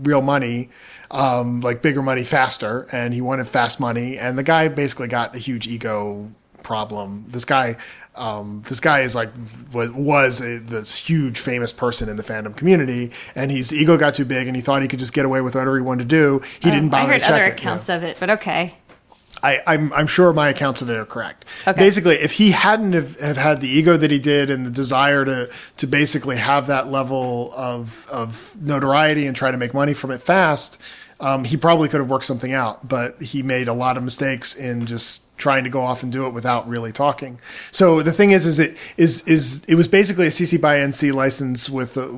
real 0.03 0.23
money 0.23 0.69
um, 1.11 1.61
like 1.61 1.83
bigger 1.83 2.03
money 2.03 2.25
faster 2.25 2.87
and 2.93 3.15
he 3.15 3.21
wanted 3.21 3.47
fast 3.47 3.79
money 3.81 4.19
and 4.19 4.37
the 4.39 4.43
guy 4.43 4.69
basically 4.69 5.09
got 5.09 5.35
a 5.35 5.39
huge 5.39 5.67
ego 5.67 6.31
problem 6.63 7.25
this 7.29 7.45
guy 7.45 7.77
um, 8.17 8.63
this 8.69 8.81
guy 8.81 9.01
is 9.01 9.15
like 9.15 9.29
was, 9.73 9.91
was 9.93 10.41
a, 10.41 10.59
this 10.59 10.97
huge 10.97 11.39
famous 11.39 11.71
person 11.71 12.09
in 12.09 12.17
the 12.17 12.23
fandom 12.23 12.57
community 12.57 13.13
and 13.35 13.51
his 13.51 13.73
ego 13.75 13.97
got 13.97 14.15
too 14.15 14.25
big 14.25 14.47
and 14.47 14.57
he 14.57 14.63
thought 14.63 14.81
he 14.83 14.89
could 14.89 14.99
just 14.99 15.13
get 15.13 15.25
away 15.27 15.41
with 15.43 15.55
whatever 15.55 15.77
he 15.77 15.83
wanted 15.83 16.09
to 16.09 16.09
do 16.09 16.41
he 16.61 16.71
didn't 16.71 16.93
Oh, 16.93 16.97
I 16.97 17.07
heard 17.07 17.13
to 17.15 17.21
check 17.21 17.31
other 17.31 17.43
it, 17.45 17.45
you 17.45 17.51
know. 17.51 17.55
accounts 17.57 17.89
of 17.91 18.03
it, 18.03 18.17
but 18.19 18.31
okay. 18.31 18.75
I, 19.43 19.61
I'm, 19.67 19.93
I'm 19.93 20.07
sure 20.07 20.33
my 20.33 20.49
accounts 20.49 20.83
of 20.83 20.91
it 20.91 20.97
are 20.97 21.05
correct. 21.05 21.45
Okay. 21.67 21.79
Basically, 21.79 22.17
if 22.17 22.33
he 22.33 22.53
hadn't 22.53 22.93
have, 22.95 23.21
have 23.21 23.37
had 23.37 23.61
the 23.61 23.69
ego 23.69 23.97
that 23.97 24.11
he 24.11 24.19
did 24.19 24.51
and 24.51 24.67
the 24.67 24.71
desire 24.71 25.25
to 25.25 25.51
to 25.77 25.87
basically 25.87 26.37
have 26.37 26.67
that 26.69 26.89
level 26.89 27.53
of 27.55 28.07
of 28.09 28.57
notoriety 28.61 29.27
and 29.27 29.37
try 29.37 29.51
to 29.51 29.57
make 29.57 29.75
money 29.75 29.95
from 29.95 30.11
it 30.11 30.23
fast, 30.23 30.81
um, 31.19 31.45
he 31.45 31.57
probably 31.57 31.89
could 31.89 32.01
have 32.01 32.11
worked 32.11 32.27
something 32.27 32.53
out, 32.53 32.87
but 32.89 33.21
he 33.23 33.43
made 33.43 33.69
a 33.69 33.73
lot 33.73 33.97
of 33.97 34.03
mistakes 34.03 34.55
in 34.55 34.85
just 34.87 35.23
trying 35.39 35.65
to 35.65 35.71
go 35.71 35.81
off 35.81 36.03
and 36.03 36.13
do 36.13 36.27
it 36.27 36.31
without 36.31 36.69
really 36.69 36.93
talking. 36.93 37.39
So 37.71 38.03
the 38.03 38.13
thing 38.13 38.31
is, 38.33 38.47
is 38.47 38.59
it 38.59 38.77
is 38.97 39.27
is 39.27 39.65
it 39.65 39.77
was 39.77 39.89
basically 39.89 40.27
a 40.27 40.31
CC 40.31 40.61
by 40.61 40.77
NC 40.77 41.15
license 41.15 41.71
with, 41.71 41.97
uh, 41.97 42.09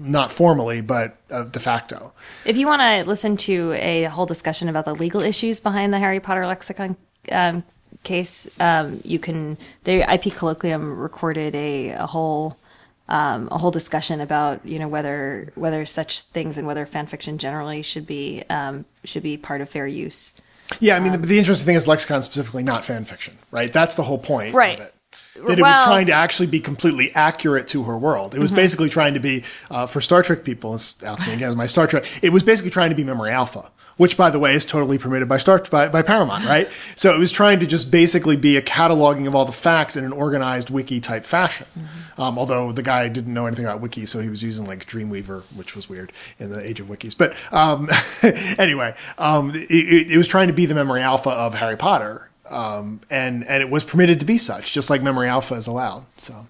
not 0.00 0.32
formally, 0.32 0.80
but 0.80 1.16
uh, 1.30 1.44
de 1.44 1.60
facto. 1.60 2.12
If 2.44 2.56
you 2.56 2.66
want 2.66 2.80
to 2.80 3.08
listen 3.08 3.36
to 3.38 3.72
a 3.74 4.04
whole 4.04 4.26
discussion 4.26 4.68
about 4.68 4.86
the 4.86 4.94
legal 4.94 5.20
issues 5.20 5.60
behind 5.60 5.92
the 5.92 5.98
Harry 5.98 6.20
Potter 6.20 6.46
lexicon 6.46 6.96
um, 7.30 7.62
case, 8.04 8.48
um, 8.58 9.00
you 9.04 9.18
can. 9.18 9.58
The 9.84 10.00
IP 10.00 10.32
Colloquium 10.34 11.00
recorded 11.00 11.54
a, 11.54 11.90
a 11.90 12.06
whole 12.06 12.56
um, 13.10 13.48
a 13.50 13.58
whole 13.58 13.70
discussion 13.70 14.20
about 14.20 14.64
you 14.64 14.78
know 14.78 14.88
whether 14.88 15.52
whether 15.56 15.84
such 15.84 16.20
things 16.22 16.56
and 16.56 16.66
whether 16.66 16.86
fan 16.86 17.06
fiction 17.06 17.38
generally 17.38 17.82
should 17.82 18.06
be 18.06 18.44
um, 18.48 18.84
should 19.04 19.22
be 19.22 19.36
part 19.36 19.60
of 19.60 19.68
fair 19.68 19.86
use. 19.86 20.34
Yeah, 20.78 20.96
I 20.96 21.00
mean, 21.00 21.12
the, 21.12 21.18
the 21.18 21.38
interesting 21.38 21.66
thing 21.66 21.74
is 21.74 21.88
lexicon 21.88 22.22
specifically, 22.22 22.62
not 22.62 22.84
fan 22.84 23.04
fiction, 23.04 23.36
right? 23.50 23.72
That's 23.72 23.96
the 23.96 24.04
whole 24.04 24.18
point, 24.18 24.54
Right. 24.54 24.78
Of 24.78 24.86
it. 24.86 24.94
That 25.34 25.58
it 25.58 25.62
was 25.62 25.84
trying 25.84 26.06
to 26.06 26.12
actually 26.12 26.48
be 26.48 26.60
completely 26.60 27.12
accurate 27.14 27.66
to 27.68 27.84
her 27.84 27.96
world. 27.96 28.34
It 28.34 28.40
was 28.40 28.52
basically 28.52 28.90
trying 28.90 29.14
to 29.14 29.20
be 29.20 29.44
uh, 29.70 29.86
for 29.86 30.00
Star 30.00 30.22
Trek 30.22 30.44
people. 30.44 30.74
It's 30.74 31.02
out 31.02 31.20
to 31.20 31.28
me 31.28 31.34
again 31.34 31.48
as 31.48 31.56
my 31.56 31.66
Star 31.66 31.86
Trek. 31.86 32.04
It 32.20 32.30
was 32.30 32.42
basically 32.42 32.70
trying 32.70 32.90
to 32.90 32.96
be 32.96 33.04
memory 33.04 33.30
alpha, 33.30 33.70
which, 33.96 34.16
by 34.16 34.28
the 34.30 34.38
way, 34.38 34.54
is 34.54 34.66
totally 34.66 34.98
permitted 34.98 35.28
by 35.28 35.38
Star 35.38 35.62
by, 35.70 35.88
by 35.88 36.02
Paramount, 36.02 36.44
right? 36.46 36.68
so 36.94 37.14
it 37.14 37.18
was 37.18 37.30
trying 37.32 37.60
to 37.60 37.66
just 37.66 37.90
basically 37.90 38.36
be 38.36 38.56
a 38.56 38.62
cataloging 38.62 39.26
of 39.26 39.34
all 39.34 39.44
the 39.44 39.52
facts 39.52 39.96
in 39.96 40.04
an 40.04 40.12
organized 40.12 40.68
wiki 40.68 41.00
type 41.00 41.24
fashion. 41.24 41.66
Um, 42.20 42.38
although 42.38 42.70
the 42.70 42.82
guy 42.82 43.08
didn't 43.08 43.32
know 43.32 43.46
anything 43.46 43.64
about 43.64 43.80
wiki, 43.80 44.04
so 44.04 44.20
he 44.20 44.28
was 44.28 44.42
using 44.42 44.66
like 44.66 44.84
Dreamweaver, 44.84 45.40
which 45.56 45.74
was 45.74 45.88
weird 45.88 46.12
in 46.38 46.50
the 46.50 46.60
age 46.60 46.78
of 46.78 46.86
wikis. 46.86 47.16
But 47.16 47.34
um, 47.50 47.88
anyway, 48.58 48.94
um, 49.16 49.54
it, 49.54 49.70
it, 49.70 50.10
it 50.10 50.16
was 50.18 50.28
trying 50.28 50.48
to 50.48 50.52
be 50.52 50.66
the 50.66 50.74
memory 50.74 51.00
alpha 51.00 51.30
of 51.30 51.54
Harry 51.54 51.78
Potter, 51.78 52.28
um, 52.50 53.00
and 53.08 53.42
and 53.46 53.62
it 53.62 53.70
was 53.70 53.84
permitted 53.84 54.20
to 54.20 54.26
be 54.26 54.36
such, 54.36 54.74
just 54.74 54.90
like 54.90 55.02
memory 55.02 55.28
alpha 55.28 55.54
is 55.54 55.66
allowed. 55.66 56.04
So 56.18 56.46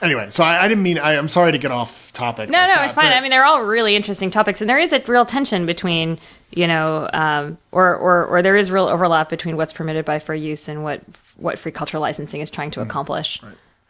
anyway, 0.00 0.30
so 0.30 0.44
I, 0.44 0.62
I 0.62 0.68
didn't 0.68 0.84
mean 0.84 0.96
I, 0.96 1.16
I'm 1.16 1.28
sorry 1.28 1.50
to 1.50 1.58
get 1.58 1.72
off 1.72 2.12
topic. 2.12 2.48
No, 2.48 2.58
like 2.58 2.68
no, 2.68 2.74
that, 2.76 2.84
it's 2.84 2.94
fine. 2.94 3.12
I 3.12 3.20
mean, 3.20 3.30
they're 3.30 3.44
all 3.44 3.64
really 3.64 3.96
interesting 3.96 4.30
topics, 4.30 4.60
and 4.60 4.70
there 4.70 4.78
is 4.78 4.92
a 4.92 5.00
real 5.08 5.26
tension 5.26 5.66
between, 5.66 6.20
you 6.52 6.68
know, 6.68 7.10
um, 7.12 7.58
or, 7.72 7.96
or 7.96 8.26
or 8.26 8.42
there 8.42 8.54
is 8.54 8.70
real 8.70 8.86
overlap 8.86 9.28
between 9.28 9.56
what's 9.56 9.72
permitted 9.72 10.04
by 10.04 10.20
fair 10.20 10.36
use 10.36 10.68
and 10.68 10.84
what 10.84 11.02
what 11.36 11.58
free 11.58 11.72
cultural 11.72 12.00
licensing 12.00 12.40
is 12.40 12.48
trying 12.48 12.70
to 12.70 12.80
accomplish. 12.80 13.42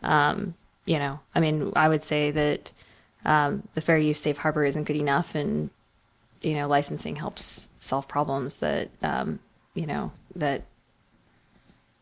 Um, 0.02 0.54
you 0.90 0.98
know, 0.98 1.20
I 1.36 1.38
mean, 1.38 1.72
I 1.76 1.88
would 1.88 2.02
say 2.02 2.32
that 2.32 2.72
um, 3.24 3.62
the 3.74 3.80
fair 3.80 3.96
use 3.96 4.18
safe 4.18 4.38
harbor 4.38 4.64
isn't 4.64 4.82
good 4.82 4.96
enough, 4.96 5.36
and 5.36 5.70
you 6.42 6.54
know, 6.54 6.66
licensing 6.66 7.14
helps 7.14 7.70
solve 7.78 8.08
problems 8.08 8.56
that 8.56 8.88
um, 9.00 9.38
you 9.74 9.86
know 9.86 10.10
that 10.34 10.64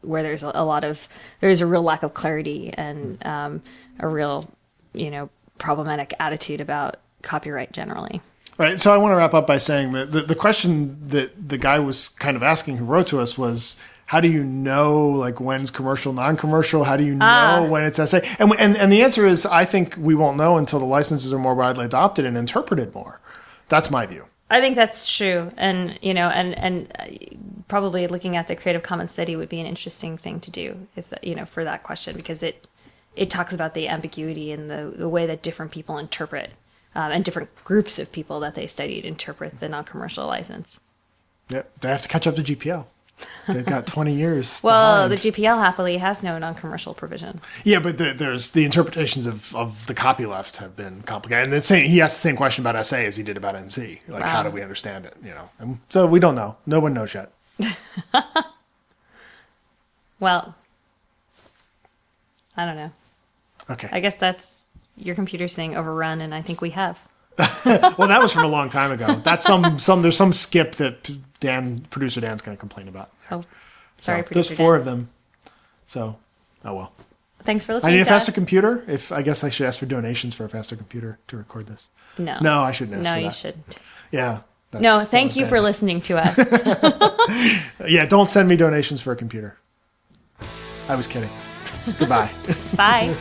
where 0.01 0.23
there's 0.23 0.43
a, 0.43 0.65
lot 0.65 0.85
of 0.85 1.07
there's 1.41 1.61
a 1.61 1.67
real 1.67 1.83
lack 1.83 2.03
of 2.03 2.15
clarity 2.15 2.73
and 2.79 3.19
um, 3.27 3.63
a 3.99 4.09
real 4.09 4.51
you 4.95 5.11
know 5.11 5.29
problematic 5.59 6.15
attitude 6.19 6.63
about 6.63 6.97
copyright 7.21 7.73
generally. 7.73 8.23
Right. 8.57 8.81
So 8.81 8.95
I 8.95 8.97
want 8.97 9.13
to 9.13 9.17
wrap 9.17 9.35
up 9.35 9.47
by 9.47 9.59
saying 9.59 9.93
that 9.93 10.13
the, 10.13 10.23
the 10.23 10.35
question 10.35 11.09
that 11.09 11.51
the 11.51 11.59
guy 11.59 11.79
was 11.79 12.09
kind 12.09 12.39
of 12.39 12.43
asking 12.43 12.79
who 12.79 12.87
wrote 12.87 13.09
to 13.09 13.21
us 13.21 13.37
was, 13.37 13.79
how 14.09 14.21
do 14.21 14.29
you 14.29 14.43
know 14.43 15.07
like 15.11 15.39
when's 15.39 15.71
commercial, 15.71 16.15
non-commercial? 16.15 16.85
How 16.85 16.97
do 16.97 17.05
you 17.05 17.15
know 17.15 17.27
Ah. 17.27 17.67
when 17.69 17.85
it's 17.85 17.99
SA? 17.99 18.21
And, 18.39 18.55
and 18.59 18.75
and 18.75 18.91
the 18.91 19.03
answer 19.03 19.27
is, 19.27 19.45
I 19.45 19.67
think 19.67 19.97
we 19.99 20.15
won't 20.15 20.39
know 20.39 20.57
until 20.57 20.79
the 20.79 20.87
licenses 20.87 21.31
are 21.31 21.39
more 21.39 21.55
widely 21.55 21.85
adopted 21.85 22.25
and 22.25 22.35
interpreted 22.37 22.95
more. 22.95 23.21
That's 23.69 23.91
my 23.91 24.07
view. 24.07 24.25
I 24.49 24.63
think 24.63 24.77
that's 24.77 25.15
true, 25.15 25.53
and 25.59 25.99
you 26.01 26.15
know, 26.15 26.29
and 26.29 26.57
and 26.59 26.91
uh, 26.99 27.05
probably 27.69 28.07
looking 28.07 28.35
at 28.35 28.49
the 28.49 28.57
Creative 28.57 28.83
Commons 28.83 29.11
study 29.11 29.37
would 29.37 29.51
be 29.51 29.61
an 29.61 29.67
interesting 29.67 30.17
thing 30.17 30.41
to 30.41 30.51
do 30.51 30.87
if 30.97 31.13
you 31.23 31.35
know 31.35 31.45
for 31.45 31.63
that 31.65 31.83
question 31.83 32.17
because 32.17 32.43
it 32.43 32.67
it 33.15 33.29
talks 33.29 33.53
about 33.53 33.75
the 33.75 33.89
ambiguity 33.89 34.53
and 34.53 34.71
the 34.71 34.95
the 34.97 35.09
way 35.09 35.27
that 35.27 35.43
different 35.43 35.71
people 35.71 35.99
interpret 35.99 36.53
um, 36.95 37.13
and 37.13 37.27
different 37.27 37.55
groups 37.63 37.99
of 37.99 38.11
people 38.11 38.41
that 38.41 38.55
they 38.55 38.67
studied 38.67 39.05
interpret 39.05 39.61
the 39.61 39.69
non-commercial 39.69 40.27
license. 40.27 40.81
Yep. 41.51 41.81
They 41.83 41.89
have 41.91 42.01
to 42.03 42.09
catch 42.09 42.27
up 42.27 42.37
to 42.37 42.43
GPL. 42.43 42.87
They've 43.47 43.65
got 43.65 43.87
20 43.87 44.15
years. 44.15 44.61
Well, 44.69 45.09
behind. 45.09 45.23
the 45.23 45.33
GPL 45.33 45.59
happily 45.59 45.97
has 45.99 46.23
no 46.23 46.39
non-commercial 46.39 46.95
provision. 46.95 47.41
Yeah, 47.65 47.81
but 47.81 47.99
the, 47.99 48.13
there's 48.13 48.51
the 48.51 48.65
interpretations 48.65 49.27
of, 49.27 49.55
of 49.55 49.87
the 49.87 49.95
copyleft 49.95 50.59
have 50.59 50.77
been 50.77 51.03
complicated. 51.03 51.45
And 51.45 51.53
the 51.53 51.61
same, 51.61 51.87
he 51.87 52.01
asked 52.01 52.17
the 52.17 52.29
same 52.29 52.37
question 52.37 52.67
about 52.67 52.85
SA 52.87 52.97
as 52.97 53.17
he 53.17 53.23
did 53.23 53.37
about 53.37 53.55
NC. 53.55 54.01
Like, 54.09 54.23
how 54.23 54.43
do 54.43 54.51
we 54.51 54.63
understand 54.63 55.07
it? 55.07 55.15
You 55.23 55.31
know, 55.31 55.51
and 55.59 55.79
so 55.89 56.07
we 56.07 56.21
don't 56.21 56.35
know. 56.35 56.57
No 56.67 56.81
one 56.81 56.95
knows 56.95 57.15
yet. 57.15 57.33
Well, 60.21 60.55
I 62.57 62.65
don't 62.65 62.77
know. 62.77 62.91
Okay. 63.71 63.89
I 63.93 64.01
guess 64.01 64.17
that's 64.17 64.67
your 64.97 65.15
computer 65.15 65.47
saying 65.49 65.77
overrun, 65.77 66.21
and 66.21 66.35
I 66.35 66.43
think 66.43 66.61
we 66.61 66.71
have. 66.71 67.08
well, 67.65 68.09
that 68.09 68.21
was 68.21 68.33
from 68.33 68.45
a 68.45 68.49
long 68.49 68.69
time 68.71 68.91
ago. 68.93 69.15
That's 69.17 69.47
some 69.47 69.79
some. 69.79 70.03
There's 70.03 70.17
some 70.17 70.33
skip 70.33 70.75
that 70.77 71.09
Dan, 71.41 71.87
producer 71.91 72.21
Dan's 72.21 72.43
going 72.43 72.57
to 72.57 72.61
complain 72.61 72.89
about. 72.89 73.11
Oh, 73.31 73.43
So 73.43 73.47
sorry, 74.13 74.25
there's 74.31 74.51
four 74.51 74.73
Dan. 74.73 74.81
of 74.81 74.85
them. 74.85 75.09
So, 75.87 76.17
oh 76.65 76.75
well. 76.75 76.93
Thanks 77.45 77.65
for 77.65 77.75
listening. 77.75 77.93
I 77.93 77.97
need 77.97 78.03
a 78.03 78.07
faster 78.07 78.33
computer. 78.33 78.85
If 78.89 79.13
I 79.13 79.23
guess 79.23 79.45
I 79.45 79.49
should 79.51 79.67
ask 79.67 79.79
for 79.79 79.87
donations 79.87 80.35
for 80.35 80.45
a 80.45 80.49
faster 80.49 80.75
computer 80.77 81.19
to 81.29 81.37
record 81.37 81.67
this. 81.69 81.91
No, 82.19 82.39
No, 82.41 82.61
I 82.61 82.73
shouldn't 82.73 82.97
ask 82.97 83.05
No, 83.05 83.15
for 83.15 83.21
you 83.21 83.31
shouldn't. 83.31 83.79
Yeah. 84.11 84.41
that's- 84.73 84.83
No, 84.83 85.05
thank 85.05 85.37
you 85.37 85.45
bad. 85.45 85.49
for 85.51 85.61
listening 85.61 86.03
to 86.03 86.19
us. 86.19 86.37
Yeah, 87.89 88.07
don't 88.07 88.29
send 88.29 88.49
me 88.49 88.57
donations 88.57 89.01
for 89.01 89.13
a 89.13 89.17
computer. 89.17 89.57
I 90.89 90.97
was 90.97 91.07
kidding. 91.07 91.31
Goodbye. 91.99 92.31
Bye. 92.77 93.15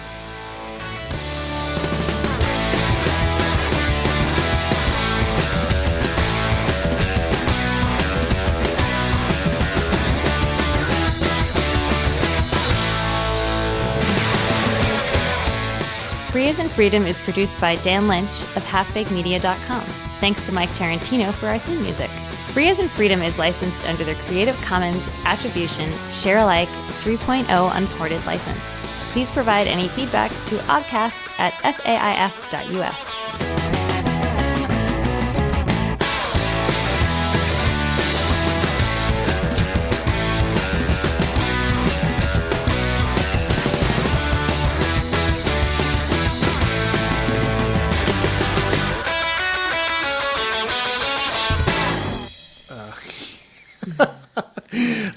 Free 16.47 16.53
as 16.53 16.59
in 16.59 16.69
Freedom 16.69 17.05
is 17.05 17.19
produced 17.19 17.59
by 17.59 17.75
Dan 17.75 18.07
Lynch 18.07 18.43
of 18.55 18.63
halfbakemedia.com. 18.63 19.83
Thanks 20.21 20.45
to 20.45 20.53
Mike 20.53 20.69
Tarantino 20.69 21.33
for 21.33 21.47
our 21.47 21.59
theme 21.59 21.81
music. 21.81 22.09
Free 22.53 22.69
as 22.69 22.79
in 22.79 22.87
Freedom 22.87 23.21
is 23.21 23.37
licensed 23.37 23.85
under 23.85 24.05
the 24.05 24.15
Creative 24.15 24.55
Commons 24.61 25.09
Attribution 25.25 25.91
Share 26.13 26.37
Alike 26.37 26.69
3.0 27.03 27.75
Unported 27.75 28.25
license. 28.25 28.63
Please 29.11 29.29
provide 29.29 29.67
any 29.67 29.89
feedback 29.89 30.31
to 30.45 30.59
oggcast 30.59 31.27
at 31.37 31.51
faif.us. 31.55 33.16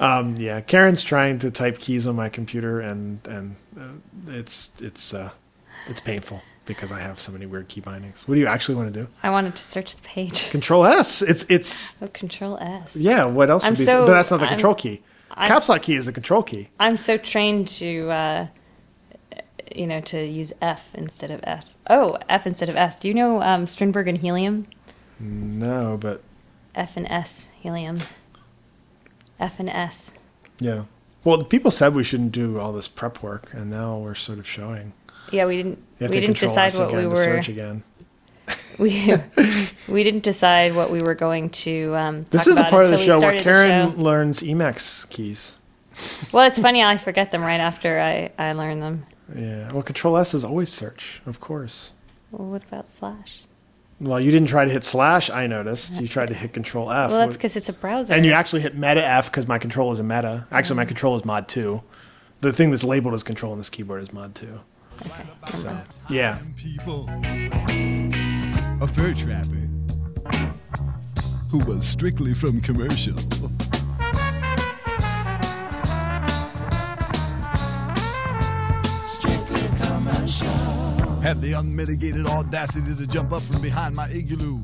Um, 0.01 0.35
yeah, 0.39 0.61
Karen's 0.63 1.03
trying 1.03 1.39
to 1.41 1.51
type 1.51 1.79
keys 1.79 2.07
on 2.07 2.17
my 2.17 2.29
computer, 2.29 2.81
and 2.81 3.21
and 3.27 3.57
uh, 3.79 3.83
it's 4.29 4.73
it's 4.81 5.13
uh, 5.15 5.31
it's 5.89 6.01
painful 6.01 6.41
because 6.65 6.91
I 6.91 7.01
have 7.01 7.21
so 7.21 7.31
many 7.33 7.47
weird 7.47 7.69
key 7.69 7.81
bindings. 7.81 8.27
What 8.27 8.35
do 8.37 8.41
you 8.41 8.47
actually 8.47 8.77
want 8.77 8.93
to 8.95 9.01
do? 9.03 9.07
I 9.23 9.31
wanted 9.31 9.57
to 9.57 9.63
search 9.63 9.95
the 9.95 10.03
page. 10.03 10.49
Control 10.51 10.87
S. 10.87 11.21
It's 11.23 11.45
it's 11.51 12.01
Oh, 12.03 12.09
Control 12.09 12.57
S. 12.59 12.97
yeah. 12.97 13.25
What 13.27 13.51
else 13.51 13.65
I'm 13.65 13.73
would 13.73 13.79
be? 13.79 13.85
so- 13.85 14.07
but 14.07 14.15
that's 14.15 14.31
not 14.31 14.39
the 14.41 14.47
I'm- 14.47 14.55
control 14.55 14.75
key. 14.75 15.03
I'm- 15.33 15.47
Caps 15.49 15.69
lock 15.69 15.83
key 15.83 15.95
is 15.95 16.07
the 16.07 16.13
control 16.13 16.43
key. 16.43 16.71
I'm 16.81 16.97
so 16.97 17.17
trained 17.17 17.69
to, 17.69 18.11
uh, 18.11 18.47
you 19.75 19.87
know, 19.87 20.01
to 20.01 20.25
use 20.27 20.53
F 20.61 20.91
instead 20.95 21.31
of 21.31 21.41
F. 21.45 21.75
Oh, 21.89 22.19
F 22.29 22.47
instead 22.47 22.69
of 22.69 22.75
S. 22.77 22.99
Do 23.01 23.07
you 23.09 23.15
know 23.15 23.41
um, 23.43 23.67
Strindberg 23.67 24.09
and 24.09 24.19
helium? 24.19 24.67
No, 25.21 25.97
but 26.01 26.23
F 26.75 26.97
and 26.97 27.07
S 27.09 27.49
helium. 27.61 28.01
F 29.41 29.59
and 29.59 29.69
S. 29.69 30.13
yeah. 30.61 30.85
Well, 31.23 31.43
people 31.43 31.71
said 31.71 31.95
we 31.95 32.03
shouldn't 32.05 32.33
do 32.33 32.59
all 32.59 32.73
this 32.73 32.89
prep 32.89 33.23
work, 33.23 33.51
and 33.53 33.69
now 33.71 33.99
we're 33.99 34.15
sort 34.15 34.39
of 34.39 34.47
showing. 34.49 34.95
Yeah, 35.31 35.45
we 35.47 35.57
didn't. 35.59 35.79
We 36.01 36.09
didn't 36.09 36.39
decide 36.41 36.73
what 36.75 36.93
we 36.95 37.07
were. 37.07 37.17
search 37.17 37.49
again. 37.49 37.83
We 38.79 39.13
we 39.89 40.03
didn't 40.03 40.23
decide 40.23 40.75
what 40.75 40.91
we 40.91 41.03
were 41.03 41.15
going 41.15 41.51
to. 41.51 41.95
Um, 41.97 42.25
This 42.31 42.47
is 42.47 42.57
the 42.57 42.65
part 42.65 42.85
of 42.85 42.91
the 42.91 42.99
show 42.99 43.21
where 43.21 43.39
Karen 43.39 43.93
show. 43.95 44.01
learns 44.01 44.41
Emacs 44.41 45.09
keys. 45.11 45.59
Well, 46.33 46.47
it's 46.47 46.59
funny. 46.59 46.83
I 46.83 46.97
forget 46.97 47.31
them 47.31 47.43
right 47.43 47.61
after 47.61 48.01
I 48.01 48.31
I 48.39 48.53
learn 48.55 48.81
them. 48.81 49.05
Yeah. 49.37 49.71
Well, 49.73 49.83
Control 49.83 50.17
S 50.17 50.33
is 50.33 50.45
always 50.45 50.73
search, 50.73 51.21
of 51.27 51.41
course. 51.41 51.93
Well, 52.31 52.49
what 52.49 52.63
about 52.65 52.89
slash? 52.89 53.43
Well, 54.01 54.19
you 54.19 54.31
didn't 54.31 54.49
try 54.49 54.65
to 54.65 54.71
hit 54.71 54.83
slash. 54.83 55.29
I 55.29 55.47
noticed 55.47 56.01
you 56.01 56.09
tried 56.09 56.31
to 56.31 56.35
hit 56.35 56.55
Control 56.55 56.91
F. 56.91 57.11
Well, 57.11 57.19
that's 57.19 57.37
because 57.37 57.55
it's 57.55 57.69
a 57.69 57.75
browser. 57.75 58.15
and 58.15 58.25
you 58.25 58.33
actually 58.33 58.63
hit 58.63 58.75
Meta 58.75 59.05
F 59.05 59.27
because 59.27 59.47
my 59.47 59.59
control 59.59 59.93
is 59.93 60.01
a 60.01 60.05
Meta. 60.05 60.47
Actually, 60.51 60.77
my 60.77 60.85
mm. 60.85 60.89
control 60.89 61.17
is 61.17 61.25
Mod 61.25 61.49
two. 61.49 61.83
The 62.41 62.53
thing 62.53 62.71
that's 62.71 62.85
labeled 62.85 63.13
as 63.13 63.23
Control 63.23 63.53
on 63.53 63.59
this 63.59 63.69
keyboard 63.69 64.03
is 64.03 64.13
Mod 64.13 64.35
two. 64.35 64.61
okay. 65.03 65.25
So 65.55 65.79
yeah, 66.09 66.39
people. 66.57 67.09
A 68.83 68.87
fur 68.87 69.13
trapper 69.13 69.69
who 71.51 71.59
was 71.67 71.87
strictly 71.87 72.33
from 72.33 72.61
commercial. 72.61 73.17
Had 81.23 81.43
the 81.43 81.53
unmitigated 81.53 82.27
audacity 82.29 82.95
to 82.95 83.07
jump 83.07 83.33
up 83.33 83.43
from 83.43 83.61
behind 83.61 83.95
my 83.95 84.09
igloo. 84.09 84.63